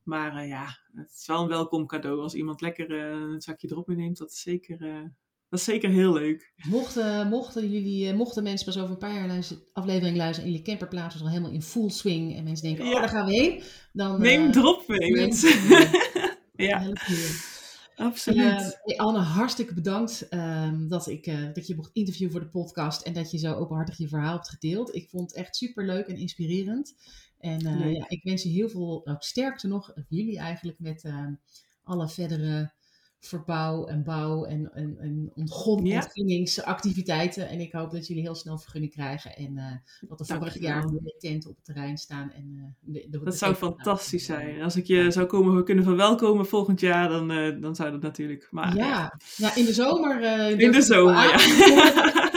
Maar 0.03 0.35
eh, 0.35 0.47
ja, 0.47 0.65
het 0.93 1.11
is 1.19 1.27
wel 1.27 1.41
een 1.41 1.47
welkom 1.47 1.85
cadeau 1.87 2.19
als 2.21 2.33
iemand 2.33 2.61
lekker 2.61 2.91
eh, 2.91 3.31
een 3.31 3.41
zakje 3.41 3.67
drop 3.67 3.87
meeneemt. 3.87 4.17
Dat 4.17 4.31
is 4.31 4.41
zeker, 4.41 4.81
eh, 4.81 5.03
dat 5.53 5.61
is 5.61 5.67
zeker 5.67 5.89
heel 5.89 6.13
leuk. 6.13 6.51
Mochten, 6.67 7.27
mochten, 7.27 7.69
jullie, 7.69 8.07
eh, 8.09 8.15
mochten 8.15 8.43
mensen 8.43 8.65
pas 8.65 8.77
over 8.77 8.89
een 8.89 8.97
paar 8.97 9.13
jaar 9.13 9.27
luisteren, 9.27 9.63
aflevering 9.73 10.17
luisteren 10.17 10.45
en 10.45 10.51
jullie 10.51 10.65
camperplaats 10.65 11.15
is 11.15 11.21
al 11.21 11.29
helemaal 11.29 11.51
in 11.51 11.61
full 11.61 11.89
swing 11.89 12.35
en 12.35 12.43
mensen 12.43 12.65
denken, 12.65 12.85
Ja. 12.85 12.93
oh 12.93 12.99
daar 12.99 13.09
gaan 13.09 13.25
we 13.25 13.31
heen. 13.31 13.61
Dan, 13.91 14.21
Neem 14.21 14.45
eh, 14.45 14.51
drop 14.51 14.87
mee, 14.87 15.11
mensen. 15.11 15.49
ja, 16.69 16.91
absoluut. 17.95 18.79
Eh, 18.83 18.97
Anne, 18.97 19.19
hartstikke 19.19 19.73
bedankt 19.73 20.27
ehm, 20.29 20.87
dat, 20.87 21.07
ik, 21.07 21.25
dat 21.53 21.67
je 21.67 21.75
mocht 21.75 21.89
interviewen 21.93 22.31
voor 22.31 22.41
de 22.41 22.49
podcast 22.49 23.01
en 23.01 23.13
dat 23.13 23.31
je 23.31 23.37
zo 23.37 23.53
openhartig 23.53 23.97
je 23.97 24.07
verhaal 24.07 24.33
hebt 24.33 24.49
gedeeld. 24.49 24.95
Ik 24.95 25.09
vond 25.09 25.29
het 25.29 25.39
echt 25.39 25.55
super 25.55 25.85
leuk 25.85 26.07
en 26.07 26.17
inspirerend. 26.17 26.95
En 27.39 27.89
ja, 27.91 28.05
ik 28.09 28.23
wens 28.23 28.43
je 28.43 28.49
heel 28.49 28.69
veel 28.69 29.01
nou, 29.03 29.17
sterkte 29.19 29.67
nog, 29.67 29.93
jullie 30.09 30.37
eigenlijk, 30.37 30.79
met 30.79 31.03
ehm, 31.03 31.33
alle 31.83 32.09
verdere 32.09 32.71
verbouw 33.25 33.85
en 33.85 34.03
bouw 34.03 34.45
en, 34.45 34.71
en, 34.73 34.97
en 34.99 35.31
Ja. 35.83 36.07
En 37.35 37.59
ik 37.59 37.71
hoop 37.71 37.91
dat 37.91 38.07
jullie 38.07 38.23
heel 38.23 38.35
snel 38.35 38.57
vergunning 38.57 38.91
krijgen 38.91 39.35
en 39.35 39.57
eh, 39.57 40.09
dat 40.09 40.19
er 40.19 40.25
vorig 40.25 40.59
jaar 40.59 40.85
mooie 40.85 41.15
tenten 41.17 41.49
op 41.49 41.55
het 41.55 41.65
terrein 41.65 41.97
staan. 41.97 42.31
En, 42.31 42.53
eh, 42.57 42.93
de, 42.93 43.07
de, 43.09 43.17
Dat 43.17 43.25
de 43.25 43.31
zou 43.31 43.55
fantastisch 43.55 44.25
zijn. 44.25 44.61
Als 44.61 44.75
ik 44.75 44.85
je 44.85 45.11
zou 45.11 45.25
komen 45.25 45.63
kunnen 45.63 45.83
verwelkomen 45.83 46.45
volgend 46.45 46.79
jaar, 46.79 47.09
dan, 47.09 47.31
eh, 47.31 47.61
dan 47.61 47.75
zou 47.75 47.91
dat 47.91 48.01
natuurlijk. 48.01 48.47
Maar 48.51 48.75
Ja, 48.75 49.19
ja, 49.35 49.55
in 49.55 49.65
de 49.65 49.73
zomer. 49.73 50.21
in 50.49 50.71
de 50.71 50.77
ik 50.77 50.83
zomer, 50.83 51.13
ja. 51.13 51.37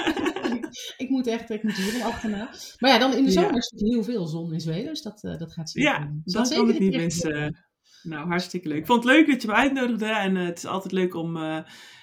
ik 1.05 1.09
moet 1.09 1.27
echt, 1.27 1.51
ik 1.51 1.63
moet 1.63 1.77
hier 1.77 2.03
achterna. 2.03 2.51
Maar 2.79 2.91
ja, 2.91 2.99
dan 2.99 3.15
in 3.15 3.25
de 3.25 3.31
zomer 3.31 3.57
is 3.57 3.73
er 3.77 3.87
heel 3.87 4.05
veel 4.05 4.27
zon 4.27 4.53
in 4.53 4.61
Zweden, 4.61 4.87
dus 4.87 5.03
dat, 5.03 5.21
dat 5.21 5.53
gaat 5.53 5.71
zeker. 5.71 5.91
Ja, 5.91 6.13
dat 6.25 6.35
kan 6.35 6.47
zeker 6.47 6.81
niet 6.81 6.97
missen. 6.97 7.66
Nou, 8.07 8.29
hartstikke 8.29 8.69
leuk. 8.69 8.79
Ik 8.79 8.87
vond 8.87 9.05
het 9.05 9.13
leuk 9.13 9.27
dat 9.27 9.43
je 9.43 9.49
me 9.49 9.55
uitnodigde. 9.55 10.07
En 10.07 10.37
eh, 10.37 10.45
het 10.45 10.59
is 10.59 10.67
altijd 10.67 10.93
leuk 10.93 11.15
om, 11.15 11.37
eh, 11.37 11.59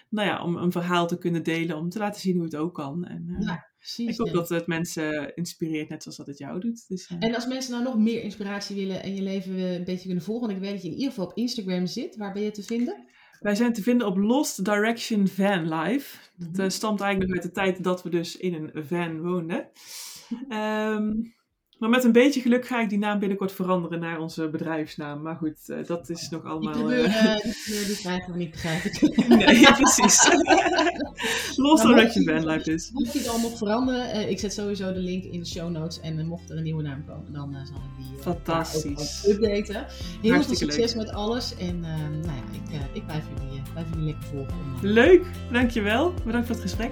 nou 0.09 0.27
ja, 0.27 0.43
om 0.43 0.55
een 0.55 0.71
verhaal 0.71 1.07
te 1.07 1.17
kunnen 1.17 1.43
delen. 1.43 1.77
Om 1.77 1.89
te 1.89 1.99
laten 1.99 2.21
zien 2.21 2.35
hoe 2.35 2.43
het 2.43 2.55
ook 2.55 2.73
kan. 2.73 3.05
En 3.05 3.35
eh, 3.39 3.47
Ja, 3.47 3.67
precies. 3.77 4.09
ik 4.09 4.17
hoop 4.17 4.33
dat 4.33 4.49
het 4.49 4.67
mensen 4.67 5.35
inspireert, 5.35 5.89
net 5.89 6.01
zoals 6.03 6.17
dat 6.17 6.27
het 6.27 6.37
jou 6.37 6.59
doet. 6.59 6.87
Dus, 6.87 7.11
En 7.19 7.35
als 7.35 7.47
mensen 7.47 7.71
nou 7.71 7.83
nog 7.83 7.97
meer 7.97 8.23
inspiratie 8.23 8.75
willen 8.75 9.03
en 9.03 9.15
je 9.15 9.21
leven 9.21 9.59
een 9.59 9.83
beetje 9.83 10.05
kunnen 10.05 10.23
volgen, 10.23 10.47
want 10.47 10.57
ik 10.57 10.63
weet 10.63 10.73
dat 10.73 10.81
je 10.81 10.87
in 10.87 10.93
ieder 10.93 11.09
geval 11.09 11.25
op 11.25 11.37
Instagram 11.37 11.85
zit. 11.85 12.15
Waar 12.15 12.33
ben 12.33 12.43
je 12.43 12.51
te 12.51 12.63
vinden? 12.63 13.11
Wij 13.43 13.55
zijn 13.55 13.73
te 13.73 13.81
vinden 13.81 14.07
op 14.07 14.17
Lost 14.17 14.65
Direction 14.65 15.27
Van 15.27 15.75
Life. 15.75 16.17
Mhm. 16.35 16.47
Het 16.47 16.59
eh, 16.59 16.69
stamt 16.69 17.01
eigenlijk 17.01 17.33
uit 17.33 17.43
de 17.43 17.51
tijd 17.51 17.83
dat 17.83 18.03
we 18.03 18.09
dus 18.09 18.37
in 18.37 18.53
een 18.53 18.85
van 18.85 19.21
woonden. 19.21 19.69
Ehm, 20.49 21.11
Maar 21.84 21.91
met 21.91 22.03
een 22.03 22.11
beetje 22.11 22.41
geluk 22.41 22.67
ga 22.67 22.81
ik 22.81 22.89
die 22.89 22.97
naam 22.97 23.19
binnenkort 23.19 23.51
veranderen 23.51 23.99
naar 23.99 24.19
onze 24.19 24.49
bedrijfsnaam. 24.49 25.21
Maar 25.21 25.36
goed, 25.36 25.57
uh, 25.67 25.86
dat 25.86 26.09
is 26.09 26.29
nog 26.29 26.43
allemaal... 26.45 26.73
Die 26.73 26.84
kleur, 26.84 27.05
uh, 27.05 27.36
die, 27.41 27.86
die 27.86 27.97
krijgen 27.97 28.31
we 28.31 28.38
niet, 28.38 28.51
begrijp 28.51 28.84
ik. 28.84 29.01
nee, 29.27 29.73
precies. 29.81 30.29
Los 31.65 31.81
dan 31.81 31.95
wat 31.95 32.13
je 32.13 32.23
bandlife 32.23 32.73
is. 32.73 32.89
Mocht 32.93 33.13
je 33.13 33.19
het 33.19 33.27
allemaal 33.27 33.49
veranderen, 33.49 34.29
ik 34.29 34.39
zet 34.39 34.53
sowieso 34.53 34.93
de 34.93 34.99
link 34.99 35.23
in 35.23 35.39
de 35.39 35.45
show 35.45 35.69
notes. 35.69 35.99
En 35.99 36.27
mocht 36.27 36.49
er 36.49 36.57
een 36.57 36.63
nieuwe 36.63 36.81
naam 36.81 37.05
komen, 37.05 37.34
dan 37.34 37.65
zal 37.65 37.75
ik 37.75 38.05
die 38.05 38.21
Fantastisch. 38.21 39.27
updaten. 39.27 39.86
Heel 40.21 40.41
veel 40.41 40.55
succes 40.55 40.93
leuk. 40.93 41.05
met 41.05 41.15
alles. 41.15 41.55
En 41.57 41.79
nou 41.79 42.25
ja, 42.25 42.79
ik, 42.79 42.89
ik 42.93 43.05
blijf, 43.05 43.23
jullie, 43.38 43.61
blijf 43.73 43.88
jullie 43.89 44.05
lekker 44.05 44.23
volgen. 44.23 44.55
Leuk, 44.81 45.25
dankjewel. 45.51 46.13
Bedankt 46.25 46.47
voor 46.47 46.55
het 46.55 46.63
gesprek. 46.63 46.91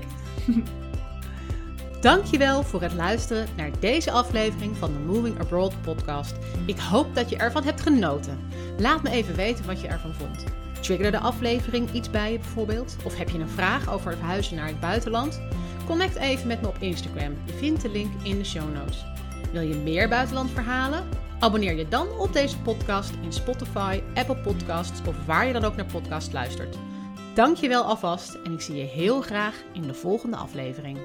Dankjewel 2.02 2.64
voor 2.64 2.82
het 2.82 2.94
luisteren 2.94 3.48
naar 3.56 3.72
deze 3.80 4.12
aflevering 4.12 4.78
van 4.78 4.94
de 4.94 5.00
Moving 5.00 5.40
Abroad 5.40 5.82
podcast. 5.82 6.36
Ik 6.66 6.80
hoop 6.80 7.16
dat 7.16 7.30
je 7.30 7.38
ervan 7.38 7.64
hebt 7.64 7.82
genoten. 7.82 8.40
Laat 8.78 9.04
me 9.04 9.10
even 9.10 9.36
weten 9.36 9.66
wat 9.66 9.82
je 9.82 9.88
ervan 9.88 10.14
vond. 10.14 10.44
Triggerde 10.80 11.18
de 11.18 11.24
aflevering 11.24 11.92
iets 11.92 12.10
bij 12.10 12.32
je 12.32 12.38
bijvoorbeeld? 12.40 12.96
Of 13.04 13.18
heb 13.18 13.30
je 13.30 13.40
een 13.40 13.50
vraag 13.50 13.94
over 13.94 14.18
verhuizen 14.18 14.56
naar 14.56 14.68
het 14.68 14.80
buitenland? 14.80 15.42
Connect 15.86 16.16
even 16.16 16.48
met 16.48 16.62
me 16.62 16.68
op 16.68 16.78
Instagram. 16.80 17.34
Je 17.46 17.54
vindt 17.54 17.82
de 17.82 17.90
link 17.90 18.12
in 18.24 18.38
de 18.38 18.46
show 18.46 18.74
notes. 18.74 19.06
Wil 19.52 19.62
je 19.62 19.76
meer 19.76 20.10
buitenlandverhalen? 20.10 21.04
Abonneer 21.40 21.76
je 21.76 21.88
dan 21.88 22.08
op 22.20 22.34
deze 22.34 22.60
podcast 22.60 23.14
in 23.22 23.34
Spotify, 23.34 24.02
Apple 24.14 24.38
Podcasts 24.38 25.08
of 25.08 25.26
waar 25.26 25.48
je 25.48 25.54
dan 25.54 25.64
ook 25.64 25.76
naar 25.76 25.92
podcast 25.92 26.34
luistert. 26.34 26.78
Dankjewel 27.34 27.84
alvast 27.84 28.34
en 28.34 28.54
ik 28.54 28.62
zie 28.62 28.76
je 28.76 28.84
heel 28.84 29.22
graag 29.22 29.56
in 29.74 29.82
de 29.82 29.94
volgende 29.94 30.38
aflevering. 30.38 30.98